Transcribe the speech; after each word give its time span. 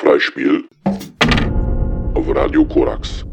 Freispiel 0.00 0.66
auf 2.14 2.34
Radio 2.34 2.64
Korax. 2.64 3.26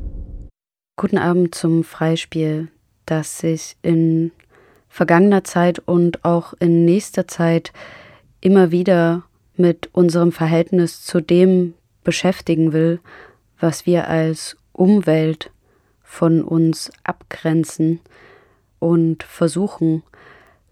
Guten 0.98 1.18
Abend 1.18 1.56
zum 1.56 1.86
Freispiel, 1.86 2.68
das 3.06 3.38
sich 3.38 3.78
in 3.84 4.34
vergangener 4.90 5.46
Zeit 5.46 5.80
und 5.80 6.26
auch 6.26 6.54
in 6.60 6.84
nächster 6.84 7.26
Zeit 7.26 7.72
immer 8.42 8.70
wieder 8.72 9.24
mit 9.56 9.90
unserem 9.94 10.34
Verhältnis 10.34 11.06
zu 11.06 11.22
dem 11.22 11.74
beschäftigen 12.04 12.74
will, 12.74 13.00
was 13.62 13.86
wir 13.86 14.10
als 14.10 14.58
Umwelt 14.74 15.52
von 16.04 16.44
uns 16.44 16.92
abgrenzen 17.06 18.02
und 18.80 19.24
versuchen 19.24 20.04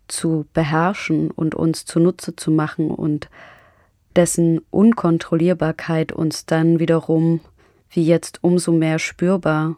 zu 0.09 0.45
beherrschen 0.53 1.31
und 1.31 1.55
uns 1.55 1.85
zunutze 1.85 2.35
zu 2.35 2.51
machen 2.51 2.91
und 2.91 3.29
dessen 4.15 4.61
Unkontrollierbarkeit 4.71 6.11
uns 6.11 6.45
dann 6.45 6.79
wiederum, 6.79 7.41
wie 7.89 8.05
jetzt 8.05 8.43
umso 8.43 8.71
mehr 8.71 8.99
spürbar, 8.99 9.77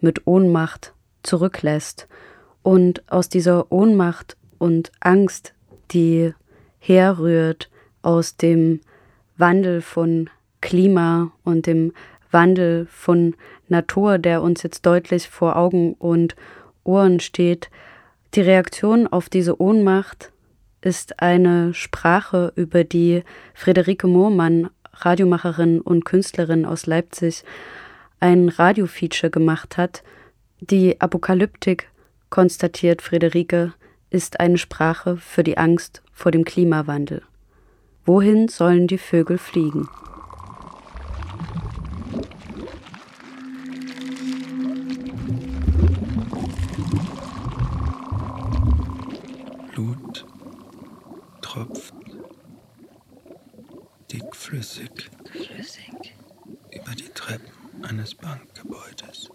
mit 0.00 0.26
Ohnmacht 0.26 0.92
zurücklässt. 1.22 2.08
Und 2.62 3.02
aus 3.10 3.28
dieser 3.28 3.70
Ohnmacht 3.72 4.36
und 4.58 4.92
Angst, 5.00 5.54
die 5.90 6.32
herrührt 6.78 7.70
aus 8.02 8.36
dem 8.36 8.80
Wandel 9.36 9.80
von 9.80 10.30
Klima 10.60 11.32
und 11.44 11.66
dem 11.66 11.92
Wandel 12.30 12.86
von 12.90 13.34
Natur, 13.68 14.18
der 14.18 14.42
uns 14.42 14.62
jetzt 14.62 14.86
deutlich 14.86 15.28
vor 15.28 15.56
Augen 15.56 15.94
und 15.94 16.36
Ohren 16.84 17.20
steht, 17.20 17.70
die 18.34 18.40
Reaktion 18.40 19.06
auf 19.06 19.28
diese 19.28 19.60
Ohnmacht 19.60 20.32
ist 20.84 21.20
eine 21.20 21.72
Sprache, 21.74 22.52
über 22.56 22.84
die 22.84 23.22
Friederike 23.54 24.06
Mohrmann, 24.06 24.70
Radiomacherin 24.92 25.80
und 25.80 26.04
Künstlerin 26.04 26.66
aus 26.66 26.86
Leipzig, 26.86 27.44
ein 28.20 28.48
Radiofeature 28.48 29.30
gemacht 29.30 29.76
hat. 29.76 30.02
Die 30.60 31.00
Apokalyptik, 31.00 31.90
konstatiert 32.30 33.02
Friederike, 33.02 33.72
ist 34.10 34.40
eine 34.40 34.58
Sprache 34.58 35.16
für 35.16 35.42
die 35.42 35.58
Angst 35.58 36.02
vor 36.12 36.30
dem 36.30 36.44
Klimawandel. 36.44 37.22
Wohin 38.04 38.48
sollen 38.48 38.86
die 38.86 38.98
Vögel 38.98 39.38
fliegen? 39.38 39.88
Flüssig. 54.54 55.10
über 56.70 56.94
die 56.94 57.08
Treppen 57.12 57.84
eines 57.84 58.14
Bankgebäudes. 58.14 59.28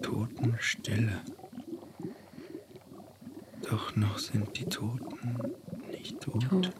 Totenstille. 0.00 1.20
Doch 3.68 3.94
noch 3.96 4.18
sind 4.18 4.56
die 4.58 4.64
Toten 4.64 5.38
nicht 5.90 6.20
tot. 6.20 6.42
Tot. 6.48 6.70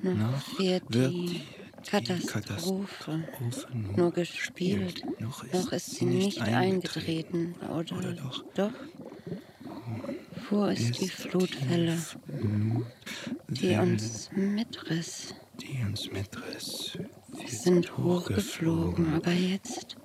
Noch, 0.00 0.14
Noch 0.16 0.58
wird 0.58 0.82
die 0.92 1.40
die 1.84 1.88
Katastrophe 1.88 2.26
Katastrophe 2.32 3.24
nur 3.72 3.96
nur 3.96 4.12
gespielt. 4.12 5.02
gespielt. 5.04 5.20
Noch 5.20 5.44
ist 5.44 5.54
Noch 5.54 5.72
ist 5.72 5.90
sie 5.92 6.04
nicht 6.04 6.40
nicht 6.40 6.42
eingetreten. 6.42 7.54
Oder, 7.70 7.96
Oder 7.98 8.12
doch? 8.14 8.44
Doch. 8.54 8.72
Wo 10.50 10.64
ist 10.66 11.00
die 11.00 11.08
Flutwelle, 11.08 11.96
Flut, 11.96 12.86
die 13.48 13.62
Welle, 13.70 13.82
uns 13.82 14.30
mitriss? 14.32 15.34
Die 15.60 15.82
uns 15.84 16.10
mitriss. 16.10 16.98
Wir 17.28 17.48
sind 17.48 17.96
hochgeflogen, 17.96 19.14
aber 19.14 19.32
jetzt 19.32 19.96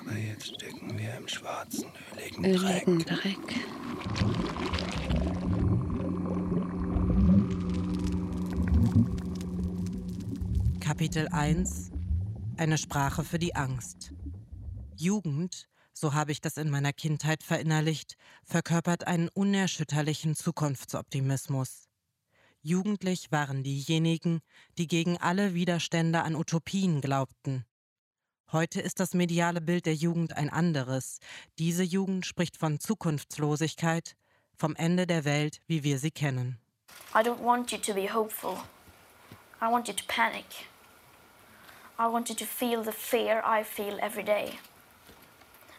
Aber 0.00 0.16
jetzt 0.16 0.54
stecken 0.54 0.98
wir 0.98 1.16
im 1.16 1.28
schwarzen, 1.28 1.90
öligen 2.16 2.44
öligen 2.44 2.98
Dreck. 3.00 3.38
Dreck. 3.46 3.66
Kapitel 10.80 11.28
1 11.28 11.90
Eine 12.56 12.78
Sprache 12.78 13.24
für 13.24 13.38
die 13.38 13.54
Angst. 13.56 14.12
Jugend, 14.96 15.68
so 15.92 16.14
habe 16.14 16.32
ich 16.32 16.40
das 16.40 16.56
in 16.56 16.70
meiner 16.70 16.92
Kindheit 16.92 17.42
verinnerlicht, 17.42 18.16
verkörpert 18.44 19.06
einen 19.06 19.28
unerschütterlichen 19.28 20.34
Zukunftsoptimismus. 20.36 21.88
Jugendlich 22.68 23.30
waren 23.30 23.62
diejenigen, 23.62 24.40
die 24.76 24.88
gegen 24.88 25.18
alle 25.18 25.54
Widerstände 25.54 26.24
an 26.24 26.34
Utopien 26.34 27.00
glaubten. 27.00 27.64
Heute 28.50 28.80
ist 28.80 28.98
das 28.98 29.14
mediale 29.14 29.60
Bild 29.60 29.86
der 29.86 29.94
Jugend 29.94 30.36
ein 30.36 30.50
anderes. 30.50 31.20
Diese 31.60 31.84
Jugend 31.84 32.26
spricht 32.26 32.56
von 32.56 32.80
Zukunftslosigkeit, 32.80 34.16
vom 34.56 34.74
Ende 34.74 35.06
der 35.06 35.24
Welt, 35.24 35.60
wie 35.68 35.84
wir 35.84 36.00
sie 36.00 36.10
kennen. 36.10 36.58
I 37.14 37.18
don't 37.18 37.40
want 37.40 37.70
you 37.70 37.78
to 37.78 37.94
be 37.94 38.12
hopeful. 38.12 38.56
I 39.62 39.70
want 39.70 39.86
you 39.86 39.94
to 39.94 40.04
panic. 40.08 40.66
I 42.00 42.10
want 42.10 42.28
you 42.28 42.34
to 42.34 42.44
feel 42.44 42.82
the 42.82 42.90
fear 42.90 43.44
I 43.46 43.62
feel 43.62 43.96
every 44.00 44.24
day. 44.24 44.58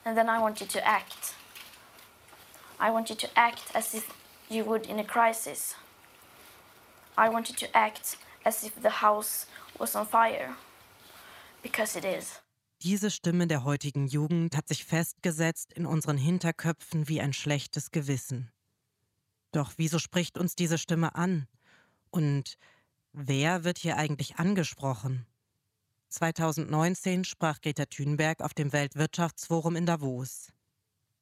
And 0.06 0.16
then 0.16 0.30
I 0.30 0.40
want 0.40 0.62
you 0.62 0.68
to 0.68 0.80
act. 0.88 1.36
I 2.80 2.90
want 2.92 3.10
you 3.10 3.18
to 3.18 3.28
act 3.36 3.76
as 3.76 3.94
if 3.94 4.08
you 4.50 4.64
would 4.64 4.86
in 4.86 5.00
a 5.00 5.04
crisis. 5.04 5.76
I 7.18 7.30
want 7.30 7.50
you 7.50 7.56
to 7.56 7.68
act 7.76 8.18
as 8.46 8.64
if 8.64 8.74
the 8.82 9.02
house 9.02 9.48
was 9.80 9.96
on 9.96 10.06
fire. 10.06 10.56
Because 11.64 11.98
it 11.98 12.06
is. 12.06 12.42
Diese 12.84 13.10
Stimme 13.10 13.48
der 13.48 13.64
heutigen 13.64 14.08
Jugend 14.08 14.56
hat 14.56 14.68
sich 14.68 14.86
festgesetzt 14.86 15.74
in 15.74 15.88
unseren 15.88 16.18
Hinterköpfen 16.18 17.08
wie 17.08 17.22
ein 17.22 17.34
schlechtes 17.34 17.90
Gewissen. 17.90 18.52
Doch 19.52 19.74
wieso 19.78 19.98
spricht 19.98 20.38
uns 20.38 20.56
diese 20.56 20.78
Stimme 20.78 21.16
an? 21.16 21.48
Und 22.12 22.58
wer 23.14 23.64
wird 23.64 23.80
hier 23.80 23.98
eigentlich 23.98 24.36
angesprochen? 24.36 25.26
2019 26.10 27.24
sprach 27.24 27.62
Greta 27.62 27.86
Thunberg 27.86 28.42
auf 28.42 28.54
dem 28.54 28.72
Weltwirtschaftsforum 28.72 29.76
in 29.76 29.88
Davos. 29.88 30.54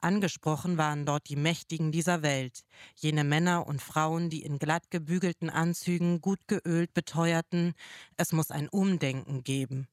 Angesprochen 0.01 0.77
waren 0.77 1.05
dort 1.05 1.29
die 1.29 1.35
Mächtigen 1.35 1.91
dieser 1.91 2.21
Welt, 2.21 2.61
jene 2.95 3.23
Männer 3.23 3.65
und 3.65 3.81
Frauen, 3.81 4.29
die 4.29 4.43
in 4.43 4.59
glatt 4.59 4.91
gebügelten 4.91 5.49
Anzügen 5.49 6.21
gut 6.21 6.39
geölt 6.47 6.93
beteuerten, 6.93 7.73
es 8.17 8.31
muss 8.31 8.51
ein 8.51 8.69
Umdenken 8.69 9.43
geben. 9.43 9.87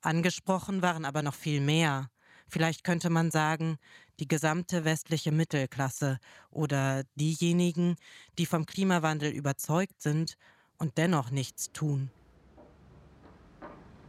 Angesprochen 0.00 0.80
waren 0.80 1.04
aber 1.04 1.22
noch 1.22 1.34
viel 1.34 1.60
mehr. 1.60 2.08
Vielleicht 2.48 2.82
könnte 2.82 3.10
man 3.10 3.30
sagen, 3.30 3.76
die 4.20 4.28
gesamte 4.28 4.84
westliche 4.84 5.32
Mittelklasse 5.32 6.18
oder 6.50 7.04
diejenigen, 7.14 7.96
die 8.38 8.46
vom 8.46 8.64
Klimawandel 8.64 9.30
überzeugt 9.32 10.00
sind 10.00 10.36
und 10.78 10.96
dennoch 10.96 11.30
nichts 11.30 11.72
tun. 11.72 12.10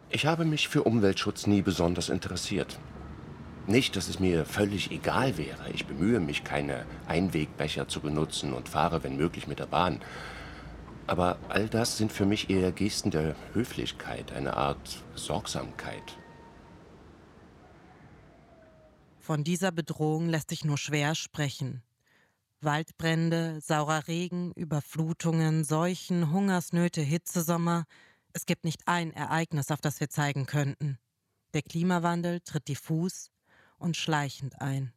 Ich 0.09 0.25
habe 0.25 0.45
mich 0.45 0.69
für 0.69 0.83
Umweltschutz 0.83 1.47
nie 1.47 1.61
besonders 1.61 2.09
interessiert. 2.09 2.79
Nicht, 3.69 3.95
dass 3.95 4.09
es 4.09 4.19
mir 4.19 4.45
völlig 4.45 4.89
egal 4.89 5.37
wäre. 5.37 5.69
Ich 5.71 5.85
bemühe 5.85 6.19
mich, 6.19 6.43
keine 6.43 6.87
Einwegbecher 7.07 7.87
zu 7.87 7.99
benutzen 7.99 8.51
und 8.51 8.67
fahre, 8.67 9.03
wenn 9.03 9.15
möglich, 9.15 9.45
mit 9.45 9.59
der 9.59 9.67
Bahn. 9.67 10.01
Aber 11.05 11.37
all 11.49 11.69
das 11.69 11.95
sind 11.95 12.11
für 12.11 12.25
mich 12.25 12.49
eher 12.49 12.71
Gesten 12.71 13.11
der 13.11 13.35
Höflichkeit, 13.53 14.31
eine 14.31 14.57
Art 14.57 15.03
Sorgsamkeit. 15.13 16.17
Von 19.19 19.43
dieser 19.43 19.71
Bedrohung 19.71 20.29
lässt 20.29 20.49
sich 20.49 20.65
nur 20.65 20.79
schwer 20.79 21.13
sprechen. 21.13 21.83
Waldbrände, 22.61 23.59
saurer 23.61 24.07
Regen, 24.07 24.51
Überflutungen, 24.53 25.63
Seuchen, 25.63 26.31
Hungersnöte, 26.31 27.01
Hitzesommer. 27.01 27.85
Es 28.33 28.47
gibt 28.47 28.65
nicht 28.65 28.87
ein 28.87 29.13
Ereignis, 29.13 29.69
auf 29.69 29.79
das 29.79 29.99
wir 29.99 30.09
zeigen 30.09 30.47
könnten. 30.47 30.97
Der 31.53 31.61
Klimawandel 31.61 32.39
tritt 32.39 32.67
diffus 32.67 33.29
und 33.79 33.97
schleichend 33.97 34.61
ein. 34.61 34.93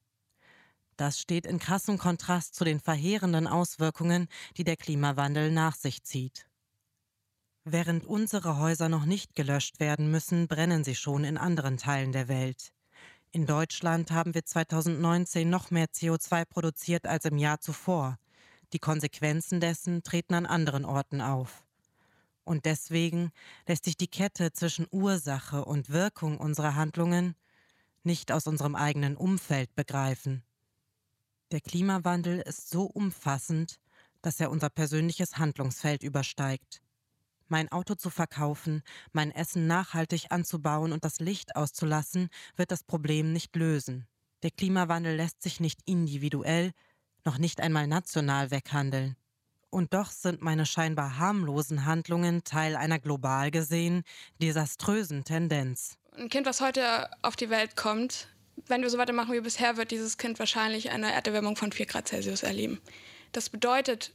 Das 0.96 1.18
steht 1.18 1.46
in 1.46 1.58
krassem 1.58 1.98
Kontrast 1.98 2.54
zu 2.54 2.64
den 2.64 2.78
verheerenden 2.78 3.46
Auswirkungen, 3.46 4.28
die 4.56 4.64
der 4.64 4.76
Klimawandel 4.76 5.50
nach 5.50 5.74
sich 5.74 6.04
zieht. 6.04 6.46
Während 7.64 8.04
unsere 8.04 8.58
Häuser 8.58 8.88
noch 8.88 9.04
nicht 9.04 9.34
gelöscht 9.34 9.80
werden 9.80 10.10
müssen, 10.10 10.48
brennen 10.48 10.84
sie 10.84 10.94
schon 10.94 11.24
in 11.24 11.38
anderen 11.38 11.76
Teilen 11.76 12.12
der 12.12 12.28
Welt. 12.28 12.72
In 13.30 13.46
Deutschland 13.46 14.10
haben 14.10 14.34
wir 14.34 14.44
2019 14.44 15.48
noch 15.48 15.70
mehr 15.70 15.86
CO2 15.86 16.44
produziert 16.44 17.06
als 17.06 17.24
im 17.24 17.38
Jahr 17.38 17.60
zuvor. 17.60 18.18
Die 18.72 18.78
Konsequenzen 18.78 19.60
dessen 19.60 20.02
treten 20.02 20.34
an 20.34 20.44
anderen 20.44 20.84
Orten 20.84 21.20
auf. 21.20 21.64
Und 22.44 22.64
deswegen 22.64 23.30
lässt 23.66 23.84
sich 23.84 23.96
die 23.96 24.08
Kette 24.08 24.52
zwischen 24.52 24.86
Ursache 24.90 25.64
und 25.64 25.90
Wirkung 25.90 26.38
unserer 26.38 26.74
Handlungen 26.74 27.36
nicht 28.04 28.32
aus 28.32 28.46
unserem 28.46 28.74
eigenen 28.74 29.16
Umfeld 29.16 29.74
begreifen. 29.74 30.42
Der 31.50 31.60
Klimawandel 31.60 32.40
ist 32.40 32.70
so 32.70 32.84
umfassend, 32.84 33.78
dass 34.22 34.40
er 34.40 34.50
unser 34.50 34.70
persönliches 34.70 35.38
Handlungsfeld 35.38 36.02
übersteigt. 36.02 36.80
Mein 37.48 37.70
Auto 37.70 37.94
zu 37.94 38.08
verkaufen, 38.08 38.82
mein 39.12 39.30
Essen 39.30 39.66
nachhaltig 39.66 40.26
anzubauen 40.30 40.92
und 40.92 41.04
das 41.04 41.20
Licht 41.20 41.54
auszulassen, 41.54 42.30
wird 42.56 42.70
das 42.70 42.84
Problem 42.84 43.32
nicht 43.32 43.54
lösen. 43.56 44.06
Der 44.42 44.50
Klimawandel 44.50 45.16
lässt 45.16 45.42
sich 45.42 45.60
nicht 45.60 45.80
individuell, 45.84 46.72
noch 47.24 47.38
nicht 47.38 47.60
einmal 47.60 47.86
national 47.86 48.50
weghandeln. 48.50 49.16
Und 49.72 49.94
doch 49.94 50.10
sind 50.10 50.42
meine 50.42 50.66
scheinbar 50.66 51.16
harmlosen 51.16 51.86
Handlungen 51.86 52.44
Teil 52.44 52.76
einer 52.76 52.98
global 52.98 53.50
gesehen 53.50 54.04
desaströsen 54.40 55.24
Tendenz. 55.24 55.96
Ein 56.14 56.28
Kind, 56.28 56.46
was 56.46 56.60
heute 56.60 57.08
auf 57.22 57.36
die 57.36 57.48
Welt 57.48 57.74
kommt, 57.74 58.28
wenn 58.66 58.82
wir 58.82 58.90
so 58.90 58.98
weitermachen 58.98 59.32
wie 59.32 59.40
bisher, 59.40 59.78
wird 59.78 59.90
dieses 59.90 60.18
Kind 60.18 60.38
wahrscheinlich 60.38 60.90
eine 60.90 61.10
Erderwärmung 61.10 61.56
von 61.56 61.72
4 61.72 61.86
Grad 61.86 62.06
Celsius 62.06 62.42
erleben. 62.42 62.82
Das 63.32 63.48
bedeutet, 63.48 64.12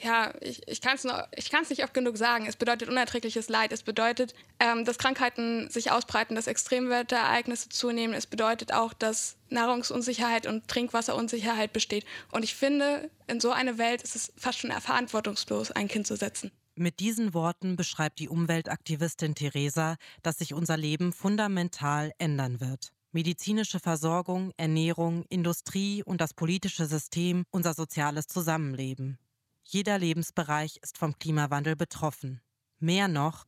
ja, 0.00 0.32
ich, 0.40 0.66
ich 0.68 0.80
kann 0.80 0.96
es 0.96 1.70
nicht 1.70 1.84
oft 1.84 1.94
genug 1.94 2.16
sagen. 2.16 2.46
Es 2.46 2.56
bedeutet 2.56 2.88
unerträgliches 2.88 3.48
Leid. 3.48 3.72
Es 3.72 3.82
bedeutet, 3.82 4.34
ähm, 4.60 4.84
dass 4.84 4.98
Krankheiten 4.98 5.68
sich 5.70 5.90
ausbreiten, 5.90 6.34
dass 6.34 6.46
Extremwetterereignisse 6.46 7.68
zunehmen. 7.68 8.14
Es 8.14 8.26
bedeutet 8.26 8.72
auch, 8.72 8.92
dass 8.92 9.36
Nahrungsunsicherheit 9.50 10.46
und 10.46 10.68
Trinkwasserunsicherheit 10.68 11.72
besteht. 11.72 12.04
Und 12.32 12.44
ich 12.44 12.54
finde, 12.54 13.10
in 13.26 13.40
so 13.40 13.50
eine 13.50 13.78
Welt 13.78 14.02
ist 14.02 14.16
es 14.16 14.32
fast 14.36 14.58
schon 14.58 14.70
verantwortungslos, 14.70 15.70
ein 15.72 15.88
Kind 15.88 16.06
zu 16.06 16.16
setzen. 16.16 16.52
Mit 16.76 17.00
diesen 17.00 17.34
Worten 17.34 17.74
beschreibt 17.74 18.20
die 18.20 18.28
Umweltaktivistin 18.28 19.34
Theresa, 19.34 19.96
dass 20.22 20.38
sich 20.38 20.54
unser 20.54 20.76
Leben 20.76 21.12
fundamental 21.12 22.12
ändern 22.18 22.60
wird. 22.60 22.92
Medizinische 23.10 23.80
Versorgung, 23.80 24.52
Ernährung, 24.58 25.24
Industrie 25.28 26.04
und 26.04 26.20
das 26.20 26.34
politische 26.34 26.86
System, 26.86 27.42
unser 27.50 27.74
soziales 27.74 28.28
Zusammenleben. 28.28 29.18
Jeder 29.70 29.98
Lebensbereich 29.98 30.78
ist 30.82 30.96
vom 30.96 31.18
Klimawandel 31.18 31.76
betroffen. 31.76 32.40
Mehr 32.78 33.06
noch, 33.06 33.44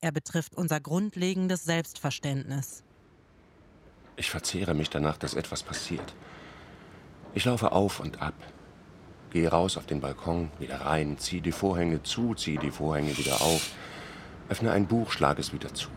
er 0.00 0.12
betrifft 0.12 0.54
unser 0.54 0.78
grundlegendes 0.78 1.64
Selbstverständnis. 1.64 2.84
Ich 4.14 4.30
verzehre 4.30 4.74
mich 4.74 4.88
danach, 4.88 5.18
dass 5.18 5.34
etwas 5.34 5.64
passiert. 5.64 6.14
Ich 7.34 7.44
laufe 7.44 7.72
auf 7.72 7.98
und 7.98 8.22
ab, 8.22 8.34
gehe 9.30 9.48
raus 9.48 9.76
auf 9.76 9.84
den 9.84 10.00
Balkon, 10.00 10.52
wieder 10.60 10.82
rein, 10.82 11.18
ziehe 11.18 11.42
die 11.42 11.50
Vorhänge 11.50 12.04
zu, 12.04 12.34
ziehe 12.34 12.60
die 12.60 12.70
Vorhänge 12.70 13.18
wieder 13.18 13.40
auf, 13.40 13.72
öffne 14.48 14.70
ein 14.70 14.86
Buch, 14.86 15.10
schlage 15.10 15.40
es 15.40 15.52
wieder 15.52 15.74
zu, 15.74 15.88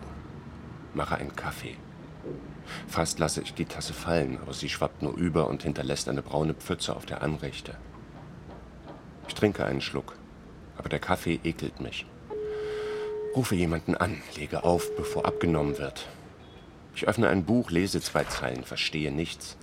mache 0.95 1.17
einen 1.17 1.35
Kaffee. 1.35 1.77
Fast 2.87 3.19
lasse 3.19 3.43
ich 3.43 3.53
die 3.53 3.65
Tasse 3.65 3.93
fallen, 3.93 4.39
aber 4.41 4.55
sie 4.55 4.69
schwappt 4.69 5.03
nur 5.03 5.15
über 5.15 5.47
und 5.47 5.61
hinterlässt 5.61 6.09
eine 6.09 6.23
braune 6.23 6.55
Pfütze 6.55 6.95
auf 6.95 7.05
der 7.05 7.21
Anrichte. 7.21 7.77
Ich 9.27 9.35
trinke 9.35 9.65
einen 9.65 9.81
Schluck, 9.81 10.15
aber 10.77 10.89
der 10.89 10.99
Kaffee 10.99 11.39
ekelt 11.43 11.81
mich. 11.81 12.05
Rufe 13.35 13.55
jemanden 13.55 13.95
an, 13.95 14.21
lege 14.35 14.63
auf, 14.63 14.95
bevor 14.95 15.25
abgenommen 15.25 15.77
wird. 15.77 16.07
Ich 16.95 17.07
öffne 17.07 17.29
ein 17.29 17.45
Buch, 17.45 17.69
lese 17.69 18.01
zwei 18.01 18.23
Zeilen, 18.23 18.63
verstehe 18.63 19.11
nichts, 19.11 19.57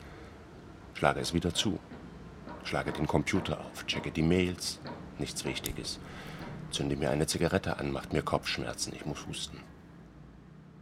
schlage 0.95 1.21
es 1.21 1.35
wieder 1.35 1.53
zu, 1.53 1.81
schlage 2.63 2.93
den 2.93 3.09
Computer 3.09 3.61
auf, 3.61 3.87
checke 3.87 4.13
die 4.13 4.23
Mails, 4.23 4.79
nichts 5.19 5.45
Wichtiges, 5.45 5.99
zünde 6.71 6.97
mir 6.97 7.11
eine 7.11 7.27
Zigarette 7.27 7.79
an, 7.79 7.91
macht 7.91 8.13
mir 8.13 8.23
Kopfschmerzen, 8.23 8.93
ich 8.95 9.05
muss 9.05 9.27
husten. 9.27 9.59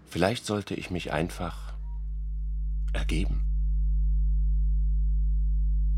Vielleicht 0.07 0.45
sollte 0.45 0.75
ich 0.75 0.91
mich 0.91 1.13
einfach 1.13 1.73
ergeben. 2.93 3.52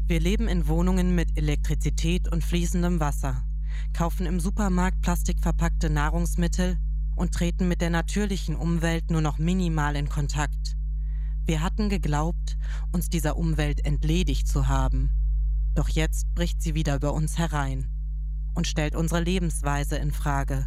Wir 0.06 0.20
leben 0.20 0.48
in 0.48 0.68
Wohnungen 0.68 1.14
mit 1.14 1.38
Elektrizität 1.38 2.30
und 2.30 2.44
fließendem 2.44 3.00
Wasser, 3.00 3.42
kaufen 3.94 4.26
im 4.26 4.38
Supermarkt 4.38 5.00
plastikverpackte 5.00 5.88
Nahrungsmittel 5.88 6.76
und 7.16 7.32
treten 7.32 7.68
mit 7.68 7.80
der 7.80 7.88
natürlichen 7.88 8.54
Umwelt 8.54 9.10
nur 9.10 9.22
noch 9.22 9.38
minimal 9.38 9.96
in 9.96 10.10
Kontakt. 10.10 10.76
Wir 11.46 11.62
hatten 11.62 11.88
geglaubt, 11.88 12.58
uns 12.92 13.08
dieser 13.08 13.38
Umwelt 13.38 13.82
entledigt 13.86 14.46
zu 14.46 14.68
haben. 14.68 15.10
Doch 15.74 15.88
jetzt 15.88 16.34
bricht 16.34 16.60
sie 16.60 16.74
wieder 16.74 16.96
über 16.96 17.14
uns 17.14 17.38
herein 17.38 17.88
und 18.54 18.66
stellt 18.66 18.94
unsere 18.94 19.22
Lebensweise 19.22 19.96
in 19.96 20.12
Frage. 20.12 20.66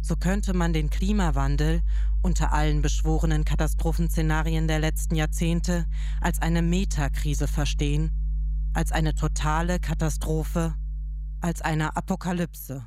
So 0.00 0.16
könnte 0.16 0.54
man 0.54 0.72
den 0.72 0.88
Klimawandel 0.88 1.82
unter 2.22 2.54
allen 2.54 2.80
beschworenen 2.80 3.44
Katastrophenszenarien 3.44 4.66
der 4.66 4.78
letzten 4.78 5.14
Jahrzehnte 5.14 5.84
als 6.22 6.40
eine 6.40 6.62
Metakrise 6.62 7.46
verstehen 7.46 8.10
als 8.74 8.92
eine 8.92 9.14
totale 9.14 9.78
Katastrophe, 9.80 10.74
als 11.40 11.60
eine 11.62 11.96
Apokalypse. 11.96 12.86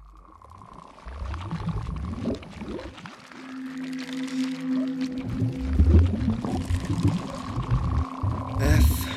F 8.59 9.07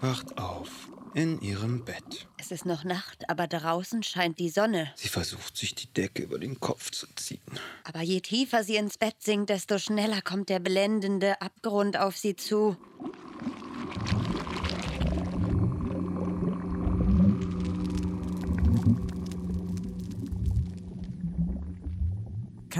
wacht 0.00 0.38
auf 0.38 0.88
in 1.14 1.40
ihrem 1.40 1.84
Bett. 1.84 2.28
Es 2.38 2.50
ist 2.52 2.64
noch 2.64 2.84
Nacht, 2.84 3.28
aber 3.28 3.46
draußen 3.46 4.02
scheint 4.02 4.38
die 4.38 4.50
Sonne. 4.50 4.92
Sie 4.94 5.08
versucht, 5.08 5.56
sich 5.56 5.74
die 5.74 5.92
Decke 5.92 6.22
über 6.22 6.38
den 6.38 6.60
Kopf 6.60 6.90
zu 6.90 7.06
ziehen. 7.16 7.40
Aber 7.84 8.02
je 8.02 8.20
tiefer 8.20 8.62
sie 8.62 8.76
ins 8.76 8.98
Bett 8.98 9.16
sinkt, 9.18 9.50
desto 9.50 9.78
schneller 9.78 10.22
kommt 10.22 10.48
der 10.48 10.60
blendende 10.60 11.40
Abgrund 11.40 11.98
auf 11.98 12.16
sie 12.16 12.36
zu. 12.36 12.76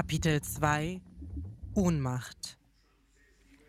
Kapitel 0.09 0.41
2 0.41 1.03
Ohnmacht 1.75 2.57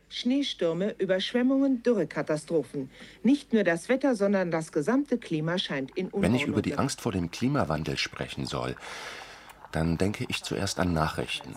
Schneestürme, 0.07 0.95
Überschwemmungen, 0.97 1.83
Dürrekatastrophen. 1.83 2.89
Nicht 3.23 3.51
nur 3.51 3.65
das 3.65 3.89
Wetter, 3.89 4.15
sondern 4.15 4.49
das 4.49 4.71
gesamte 4.71 5.17
Klima 5.17 5.57
scheint 5.57 5.91
in 5.97 6.05
Unordnung. 6.05 6.23
Wenn 6.23 6.35
ich 6.35 6.47
über 6.47 6.61
die 6.61 6.77
Angst 6.77 7.01
vor 7.01 7.11
dem 7.11 7.29
Klimawandel 7.29 7.97
sprechen 7.97 8.45
soll, 8.45 8.77
dann 9.73 9.97
denke 9.97 10.25
ich 10.29 10.41
zuerst 10.41 10.79
an 10.79 10.93
Nachrichten. 10.93 11.55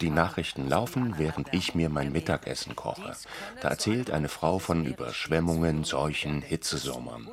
Die 0.00 0.10
Nachrichten 0.10 0.68
laufen, 0.68 1.18
während 1.18 1.52
ich 1.52 1.74
mir 1.74 1.88
mein 1.88 2.12
Mittagessen 2.12 2.76
koche. 2.76 3.16
Da 3.60 3.68
erzählt 3.68 4.10
eine 4.10 4.28
Frau 4.28 4.58
von 4.58 4.84
Überschwemmungen, 4.84 5.84
Seuchen, 5.84 6.42
Hitzesommern. 6.42 7.28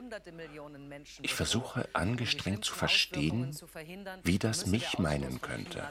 Ich 1.22 1.34
versuche 1.34 1.88
angestrengt 1.94 2.66
zu 2.66 2.74
verstehen, 2.74 3.56
wie 4.24 4.40
das 4.40 4.66
mich 4.66 4.98
meinen 4.98 5.42
könnte. 5.42 5.84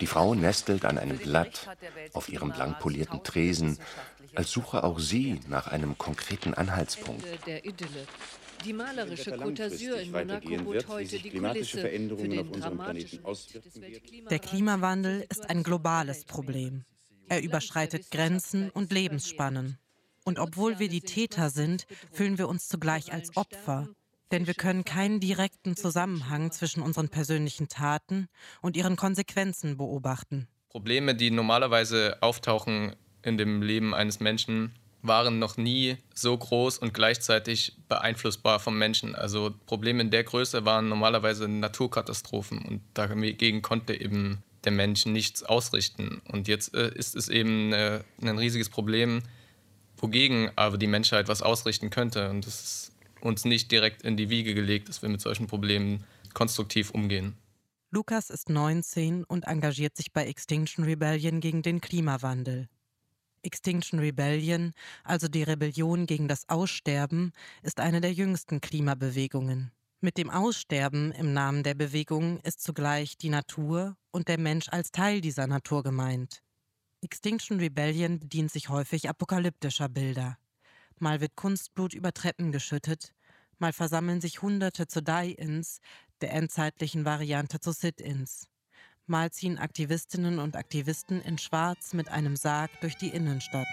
Die 0.00 0.06
Frau 0.06 0.34
nestelt 0.34 0.84
an 0.84 0.98
einem 0.98 1.18
Blatt 1.18 1.68
auf 2.12 2.28
ihrem 2.28 2.52
blank 2.52 2.78
polierten 2.78 3.22
Tresen, 3.22 3.78
als 4.34 4.50
suche 4.50 4.84
auch 4.84 4.98
sie 4.98 5.40
nach 5.48 5.68
einem 5.68 5.96
konkreten 5.96 6.54
Anhaltspunkt. 6.54 7.24
Die 8.64 8.72
malerische 8.72 9.30
Côte 9.32 9.54
d'Azur 9.54 10.00
in 10.00 10.10
Monaco 10.10 10.56
bot 10.64 10.88
heute 10.88 11.18
die 11.18 11.30
Kulisse 11.30 11.80
für 11.80 11.88
den 11.88 12.08
dramatischen 12.52 13.20
Der 14.30 14.38
Klimawandel 14.38 15.26
ist 15.28 15.48
ein 15.48 15.62
globales 15.62 16.24
Problem. 16.24 16.84
Er 17.28 17.42
überschreitet 17.42 18.10
Grenzen 18.10 18.70
und 18.70 18.92
Lebensspannen. 18.92 19.78
Und 20.24 20.38
obwohl 20.38 20.78
wir 20.78 20.88
die 20.88 21.00
Täter 21.00 21.50
sind, 21.50 21.86
fühlen 22.12 22.38
wir 22.38 22.48
uns 22.48 22.68
zugleich 22.68 23.12
als 23.12 23.36
Opfer. 23.36 23.88
Denn 24.30 24.46
wir 24.46 24.54
können 24.54 24.84
keinen 24.84 25.20
direkten 25.20 25.76
Zusammenhang 25.76 26.50
zwischen 26.52 26.82
unseren 26.82 27.08
persönlichen 27.08 27.68
Taten 27.68 28.28
und 28.60 28.76
ihren 28.76 28.96
Konsequenzen 28.96 29.78
beobachten. 29.78 30.48
Probleme, 30.68 31.14
die 31.14 31.30
normalerweise 31.30 32.18
auftauchen 32.20 32.94
in 33.22 33.38
dem 33.38 33.62
Leben 33.62 33.94
eines 33.94 34.20
Menschen, 34.20 34.77
waren 35.02 35.38
noch 35.38 35.56
nie 35.56 35.96
so 36.14 36.36
groß 36.36 36.78
und 36.78 36.92
gleichzeitig 36.92 37.76
beeinflussbar 37.88 38.60
vom 38.60 38.78
Menschen. 38.78 39.14
Also 39.14 39.54
Probleme 39.66 40.02
in 40.02 40.10
der 40.10 40.24
Größe 40.24 40.64
waren 40.64 40.88
normalerweise 40.88 41.48
Naturkatastrophen 41.48 42.58
und 42.58 42.80
dagegen 42.94 43.62
konnte 43.62 43.98
eben 43.98 44.42
der 44.64 44.72
Mensch 44.72 45.06
nichts 45.06 45.42
ausrichten. 45.42 46.20
Und 46.30 46.48
jetzt 46.48 46.74
äh, 46.74 46.92
ist 46.94 47.14
es 47.14 47.28
eben 47.28 47.72
äh, 47.72 48.02
ein 48.20 48.38
riesiges 48.38 48.68
Problem, 48.68 49.22
wogegen 49.96 50.50
aber 50.56 50.78
die 50.78 50.86
Menschheit 50.86 51.28
was 51.28 51.42
ausrichten 51.42 51.90
könnte. 51.90 52.30
Und 52.30 52.46
es 52.46 52.60
ist 52.60 52.92
uns 53.20 53.44
nicht 53.44 53.70
direkt 53.70 54.02
in 54.02 54.16
die 54.16 54.30
Wiege 54.30 54.54
gelegt, 54.54 54.88
dass 54.88 55.02
wir 55.02 55.08
mit 55.08 55.20
solchen 55.20 55.46
Problemen 55.46 56.04
konstruktiv 56.34 56.90
umgehen. 56.90 57.36
Lukas 57.90 58.30
ist 58.30 58.50
19 58.50 59.24
und 59.24 59.44
engagiert 59.44 59.96
sich 59.96 60.12
bei 60.12 60.26
Extinction 60.26 60.84
Rebellion 60.84 61.40
gegen 61.40 61.62
den 61.62 61.80
Klimawandel. 61.80 62.68
Extinction 63.42 63.98
Rebellion, 63.98 64.72
also 65.04 65.28
die 65.28 65.42
Rebellion 65.42 66.06
gegen 66.06 66.28
das 66.28 66.48
Aussterben, 66.48 67.32
ist 67.62 67.80
eine 67.80 68.00
der 68.00 68.12
jüngsten 68.12 68.60
Klimabewegungen. 68.60 69.72
Mit 70.00 70.16
dem 70.16 70.30
Aussterben 70.30 71.10
im 71.12 71.32
Namen 71.32 71.64
der 71.64 71.74
Bewegung 71.74 72.38
ist 72.40 72.62
zugleich 72.62 73.18
die 73.18 73.30
Natur 73.30 73.96
und 74.12 74.28
der 74.28 74.38
Mensch 74.38 74.68
als 74.68 74.92
Teil 74.92 75.20
dieser 75.20 75.46
Natur 75.46 75.82
gemeint. 75.82 76.42
Extinction 77.00 77.58
Rebellion 77.58 78.20
bedient 78.20 78.52
sich 78.52 78.68
häufig 78.68 79.08
apokalyptischer 79.08 79.88
Bilder. 79.88 80.38
Mal 80.98 81.20
wird 81.20 81.36
Kunstblut 81.36 81.94
über 81.94 82.12
Treppen 82.12 82.52
geschüttet, 82.52 83.12
mal 83.58 83.72
versammeln 83.72 84.20
sich 84.20 84.42
Hunderte 84.42 84.86
zu 84.86 85.02
Die-Ins, 85.02 85.80
der 86.20 86.32
endzeitlichen 86.32 87.04
Variante 87.04 87.60
zu 87.60 87.72
Sit-ins. 87.72 88.48
Mal 89.08 89.30
ziehen 89.30 89.58
Aktivistinnen 89.58 90.38
und 90.38 90.54
Aktivisten 90.54 91.22
in 91.22 91.38
Schwarz 91.38 91.94
mit 91.94 92.10
einem 92.10 92.36
Sarg 92.36 92.70
durch 92.80 92.96
die 92.96 93.08
Innenstadt. 93.08 93.66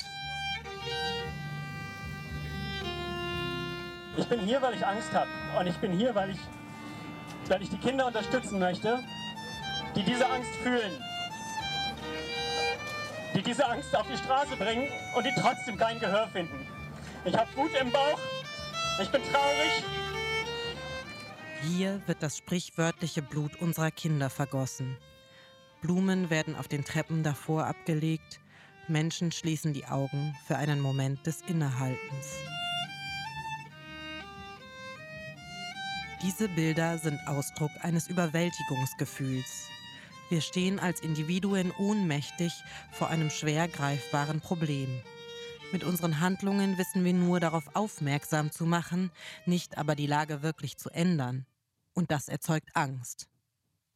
Ich 4.18 4.25
bin 4.27 4.39
hier, 4.39 4.62
weil 4.62 4.75
ich 4.75 4.86
Angst 4.86 5.12
habe. 5.12 5.30
Und 5.60 5.68
ich 5.68 5.75
bin 5.77 5.92
hier, 5.92 6.15
weil 6.15 6.30
ich, 6.30 6.39
weil 7.50 7.62
ich 7.62 7.70
die 7.70 7.77
Kinder 7.77 8.08
unterstützen 8.08 8.60
möchte, 8.60 9.04
die 9.96 10.04
diese 10.04 10.25
Angst 10.25 10.51
fühlen. 10.63 10.92
Die 13.36 13.42
diese 13.42 13.68
Angst 13.68 13.94
auf 13.94 14.08
die 14.08 14.18
Straße 14.18 14.56
bringen 14.56 14.88
und 15.18 15.25
die 15.25 15.34
trotzdem 15.38 15.77
kein 15.77 16.00
Gehör 16.00 16.30
finden. 16.30 16.65
Ich 17.25 17.36
habe 17.36 17.50
Wut 17.58 17.72
im 17.82 17.92
Bauch. 17.92 18.20
Ich 19.01 19.10
bin 19.10 19.22
traurig. 19.24 19.84
Hier 21.63 22.01
wird 22.06 22.24
das 22.24 22.38
sprichwörtliche 22.38 23.22
Blut 23.22 23.60
unserer 23.60 23.92
Kinder 23.92 24.30
vergossen. 24.30 24.96
Blumen 25.86 26.32
werden 26.32 26.56
auf 26.56 26.68
den 26.68 26.84
Treppen 26.84 27.22
davor 27.22 27.68
abgelegt. 27.68 28.39
Menschen 28.88 29.32
schließen 29.32 29.72
die 29.72 29.86
Augen 29.86 30.36
für 30.48 30.58
einen 30.58 30.80
Moment 30.80 31.27
des 31.27 31.42
Innehaltens. 31.42 32.39
Diese 36.24 36.50
Bilder 36.50 36.98
sind 36.98 37.20
Ausdruck 37.27 37.70
eines 37.82 38.08
Überwältigungsgefühls. 38.08 39.68
Wir 40.32 40.42
stehen 40.42 40.80
als 40.80 41.01
Individuen 41.01 41.72
ohnmächtig 41.77 42.51
vor 42.92 43.10
einem 43.10 43.30
schwer 43.30 43.68
greifbaren 43.68 44.42
Problem. 44.42 44.89
Mit 45.72 45.84
unseren 45.84 46.20
Handlungen 46.20 46.80
wissen 46.80 47.04
wir 47.04 47.13
nur 47.13 47.39
darauf 47.39 47.75
aufmerksam 47.75 48.50
zu 48.50 48.65
machen, 48.65 49.12
nicht 49.46 49.77
aber 49.77 49.96
die 49.96 50.08
Lage 50.08 50.42
wirklich 50.42 50.77
zu 50.77 50.89
ändern. 50.89 51.46
Und 51.94 52.10
das 52.10 52.27
erzeugt 52.27 52.72
Angst. 52.74 53.27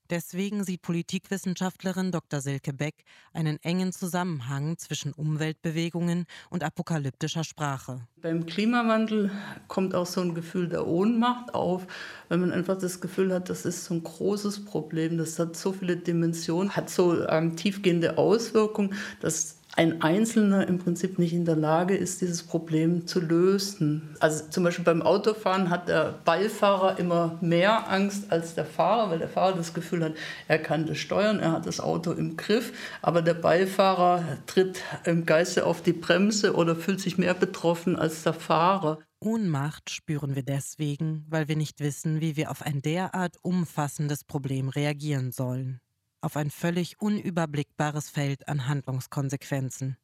Deswegen 0.10 0.63
sieht 0.63 0.82
Politikwissenschaftlerin 0.82 2.12
Dr. 2.12 2.42
Silke 2.42 2.74
Beck 2.74 2.96
einen 3.32 3.62
engen 3.62 3.92
Zusammenhang 3.92 4.78
zwischen 4.80 5.13
Umweltbewegungen 5.13 6.25
und 6.50 6.63
apokalyptischer 6.63 7.44
Sprache. 7.44 8.01
Beim 8.22 8.48
Klimawandel 8.48 9.30
kommt 9.68 9.94
auch 9.94 10.08
so 10.08 10.22
ein 10.22 10.34
Gefühl 10.34 10.68
der 10.68 10.88
Ohnmacht 10.88 11.54
auf, 11.54 11.86
wenn 12.28 12.39
man 12.39 12.51
einfach 12.51 12.80
das 12.80 13.01
Gefühl 13.01 13.32
hat, 13.32 13.50
das 13.50 13.66
ist 13.66 13.86
so 13.86 13.94
ein 13.94 14.04
großes 14.04 14.66
Problem, 14.66 15.20
das 15.20 15.38
hat 15.38 15.56
so 15.56 15.74
viele 15.74 15.96
Dimensionen, 15.96 16.75
hat 16.75 16.89
so 16.89 17.28
ähm, 17.28 17.56
tiefgehende 17.56 18.18
Auswirkungen, 18.18 18.96
dass 19.22 19.59
ein 19.79 20.01
Einzelner 20.01 20.67
im 20.67 20.77
Prinzip 20.77 21.19
nicht 21.19 21.31
in 21.31 21.45
der 21.45 21.55
Lage 21.55 21.95
ist, 21.95 22.19
dieses 22.19 22.43
Problem 22.43 23.07
zu 23.07 23.21
lösen. 23.21 24.13
Also 24.19 24.43
zum 24.50 24.65
Beispiel 24.65 24.83
beim 24.83 25.01
Autofahren 25.01 25.69
hat 25.69 25.88
der 25.88 26.19
Beifahrer 26.25 27.00
immer 27.00 27.38
mehr 27.39 27.89
Angst 27.89 28.29
als 28.29 28.55
der 28.55 28.65
Fahrer, 28.65 29.09
weil 29.09 29.19
der 29.19 29.29
Fahrer 29.29 29.55
das 29.55 29.74
Gefühl 29.74 30.03
hat, 30.03 30.15
er 30.50 30.59
kann 30.59 30.86
das 30.86 30.98
steuern, 30.98 31.39
er 31.39 31.53
hat 31.53 31.65
das 31.65 31.79
Auto 31.79 32.12
im 32.12 32.36
Griff, 32.36 32.74
aber 33.01 33.21
der 33.21 33.36
Beifahrer 33.36 34.21
tritt 34.48 34.81
im 35.05 35.25
Geiste 35.25 35.65
auf 35.65 35.81
die 35.81 35.93
Bremse 35.93 36.55
oder 36.55 36.75
fühlt 36.75 37.00
sich 37.00 37.17
mehr 37.17 37.33
betroffen 37.33 37.95
als 37.95 38.24
der 38.24 38.33
Fahrer. 38.33 39.00
Ohnmacht 39.21 39.91
spüren 39.91 40.36
wir 40.36 40.43
deswegen, 40.43 41.25
weil 41.29 41.48
wir 41.48 41.55
nicht 41.55 41.79
wissen, 41.79 42.19
wie 42.19 42.36
wir 42.36 42.51
auf 42.51 42.63
ein 42.63 42.81
derart 42.81 43.38
umfassendes 43.43 44.25
Problem 44.25 44.67
reagieren 44.67 45.31
sollen 45.31 45.79
auf 46.22 46.36
ein 46.36 46.50
völlig 46.50 47.00
unüberblickbares 47.00 48.10
Feld 48.10 48.48
an 48.48 48.68
Handlungskonsequenzen. 48.68 49.98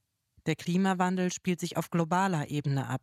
Der 0.46 0.56
Klimawandel 0.56 1.32
spielt 1.32 1.60
sich 1.60 1.78
auf 1.78 1.90
globaler 1.90 2.50
Ebene 2.50 2.88
ab. 2.88 3.02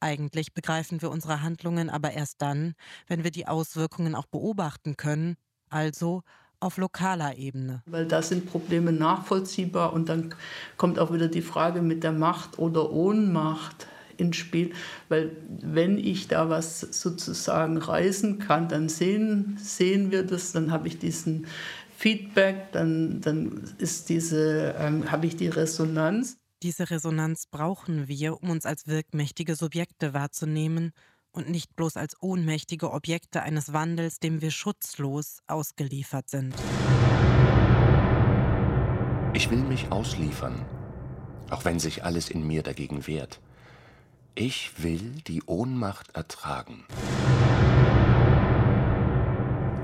Eigentlich 0.00 0.54
begreifen 0.54 1.02
wir 1.02 1.10
unsere 1.10 1.42
Handlungen 1.42 1.90
aber 1.90 2.12
erst 2.12 2.42
dann, 2.42 2.74
wenn 3.06 3.22
wir 3.22 3.30
die 3.30 3.46
Auswirkungen 3.46 4.14
auch 4.14 4.26
beobachten 4.26 4.96
können, 4.96 5.36
also 5.68 6.22
auf 6.58 6.76
lokaler 6.76 7.36
Ebene. 7.36 7.82
Weil 7.86 8.06
da 8.06 8.22
sind 8.22 8.46
Probleme 8.46 8.92
nachvollziehbar 8.92 9.92
und 9.92 10.08
dann 10.08 10.34
kommt 10.76 10.98
auch 10.98 11.12
wieder 11.12 11.28
die 11.28 11.42
Frage 11.42 11.80
mit 11.80 12.02
der 12.02 12.12
Macht 12.12 12.58
oder 12.58 12.90
Ohnmacht 12.90 13.86
ins 14.20 14.36
Spiel, 14.36 14.72
weil 15.08 15.32
wenn 15.48 15.96
ich 15.96 16.28
da 16.28 16.50
was 16.50 16.80
sozusagen 16.80 17.78
reißen 17.78 18.38
kann, 18.38 18.68
dann 18.68 18.88
sehen, 18.88 19.56
sehen 19.58 20.10
wir 20.10 20.24
das, 20.24 20.52
dann 20.52 20.70
habe 20.70 20.88
ich 20.88 20.98
diesen 20.98 21.46
Feedback, 22.00 22.72
dann, 22.72 23.20
dann 23.20 23.74
ist 23.76 24.08
diese, 24.08 24.74
ähm, 24.78 25.12
habe 25.12 25.26
ich 25.26 25.36
die 25.36 25.48
Resonanz. 25.48 26.38
Diese 26.62 26.88
Resonanz 26.88 27.44
brauchen 27.46 28.08
wir, 28.08 28.42
um 28.42 28.48
uns 28.48 28.64
als 28.64 28.86
wirkmächtige 28.86 29.54
Subjekte 29.54 30.14
wahrzunehmen 30.14 30.92
und 31.30 31.50
nicht 31.50 31.76
bloß 31.76 31.98
als 31.98 32.16
ohnmächtige 32.22 32.90
Objekte 32.92 33.42
eines 33.42 33.74
Wandels, 33.74 34.18
dem 34.18 34.40
wir 34.40 34.50
schutzlos 34.50 35.42
ausgeliefert 35.46 36.30
sind. 36.30 36.54
Ich 39.34 39.50
will 39.50 39.62
mich 39.62 39.92
ausliefern, 39.92 40.64
auch 41.50 41.66
wenn 41.66 41.78
sich 41.78 42.02
alles 42.02 42.30
in 42.30 42.46
mir 42.46 42.62
dagegen 42.62 43.06
wehrt. 43.06 43.40
Ich 44.34 44.82
will 44.82 45.20
die 45.26 45.42
Ohnmacht 45.42 46.16
ertragen. 46.16 46.86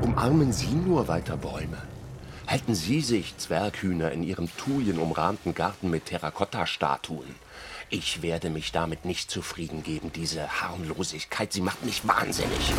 Umarmen 0.01 0.55
Sie 0.55 0.73
nur 0.73 1.09
weiter 1.09 1.37
Bäume. 1.37 1.77
Halten 2.47 2.77
Sie 2.77 3.01
sich, 3.01 3.37
Zwerghühner, 3.39 4.13
in 4.13 4.23
Ihrem 4.23 4.49
thulienumrahmten 4.57 5.53
Garten 5.53 5.91
mit 5.91 6.07
Terrakotta-Statuen. 6.07 7.35
Ich 7.91 8.23
werde 8.23 8.51
mich 8.51 8.71
damit 8.71 9.05
nicht 9.05 9.33
zufrieden 9.33 9.83
geben, 9.83 10.13
diese 10.13 10.61
Harmlosigkeit, 10.61 11.53
sie 11.53 11.61
macht 11.61 11.85
mich 11.85 12.07
wahnsinnig. 12.07 12.73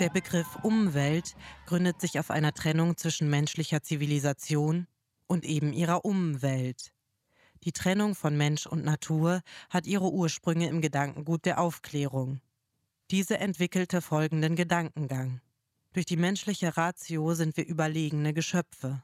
Der 0.00 0.10
Begriff 0.10 0.46
Umwelt 0.62 1.34
gründet 1.66 2.00
sich 2.00 2.18
auf 2.18 2.30
einer 2.30 2.52
Trennung 2.52 2.96
zwischen 2.96 3.30
menschlicher 3.30 3.82
Zivilisation 3.82 4.86
und 5.28 5.44
eben 5.44 5.72
ihrer 5.72 6.04
Umwelt. 6.04 6.92
Die 7.64 7.72
Trennung 7.72 8.16
von 8.16 8.36
Mensch 8.36 8.66
und 8.66 8.84
Natur 8.84 9.42
hat 9.70 9.86
ihre 9.86 10.10
Ursprünge 10.12 10.68
im 10.68 10.80
Gedankengut 10.80 11.44
der 11.44 11.60
Aufklärung. 11.60 12.40
Diese 13.10 13.38
entwickelte 13.38 14.02
folgenden 14.02 14.56
Gedankengang. 14.56 15.40
Durch 15.92 16.06
die 16.06 16.16
menschliche 16.16 16.76
Ratio 16.76 17.34
sind 17.34 17.56
wir 17.56 17.66
überlegene 17.66 18.34
Geschöpfe 18.34 19.02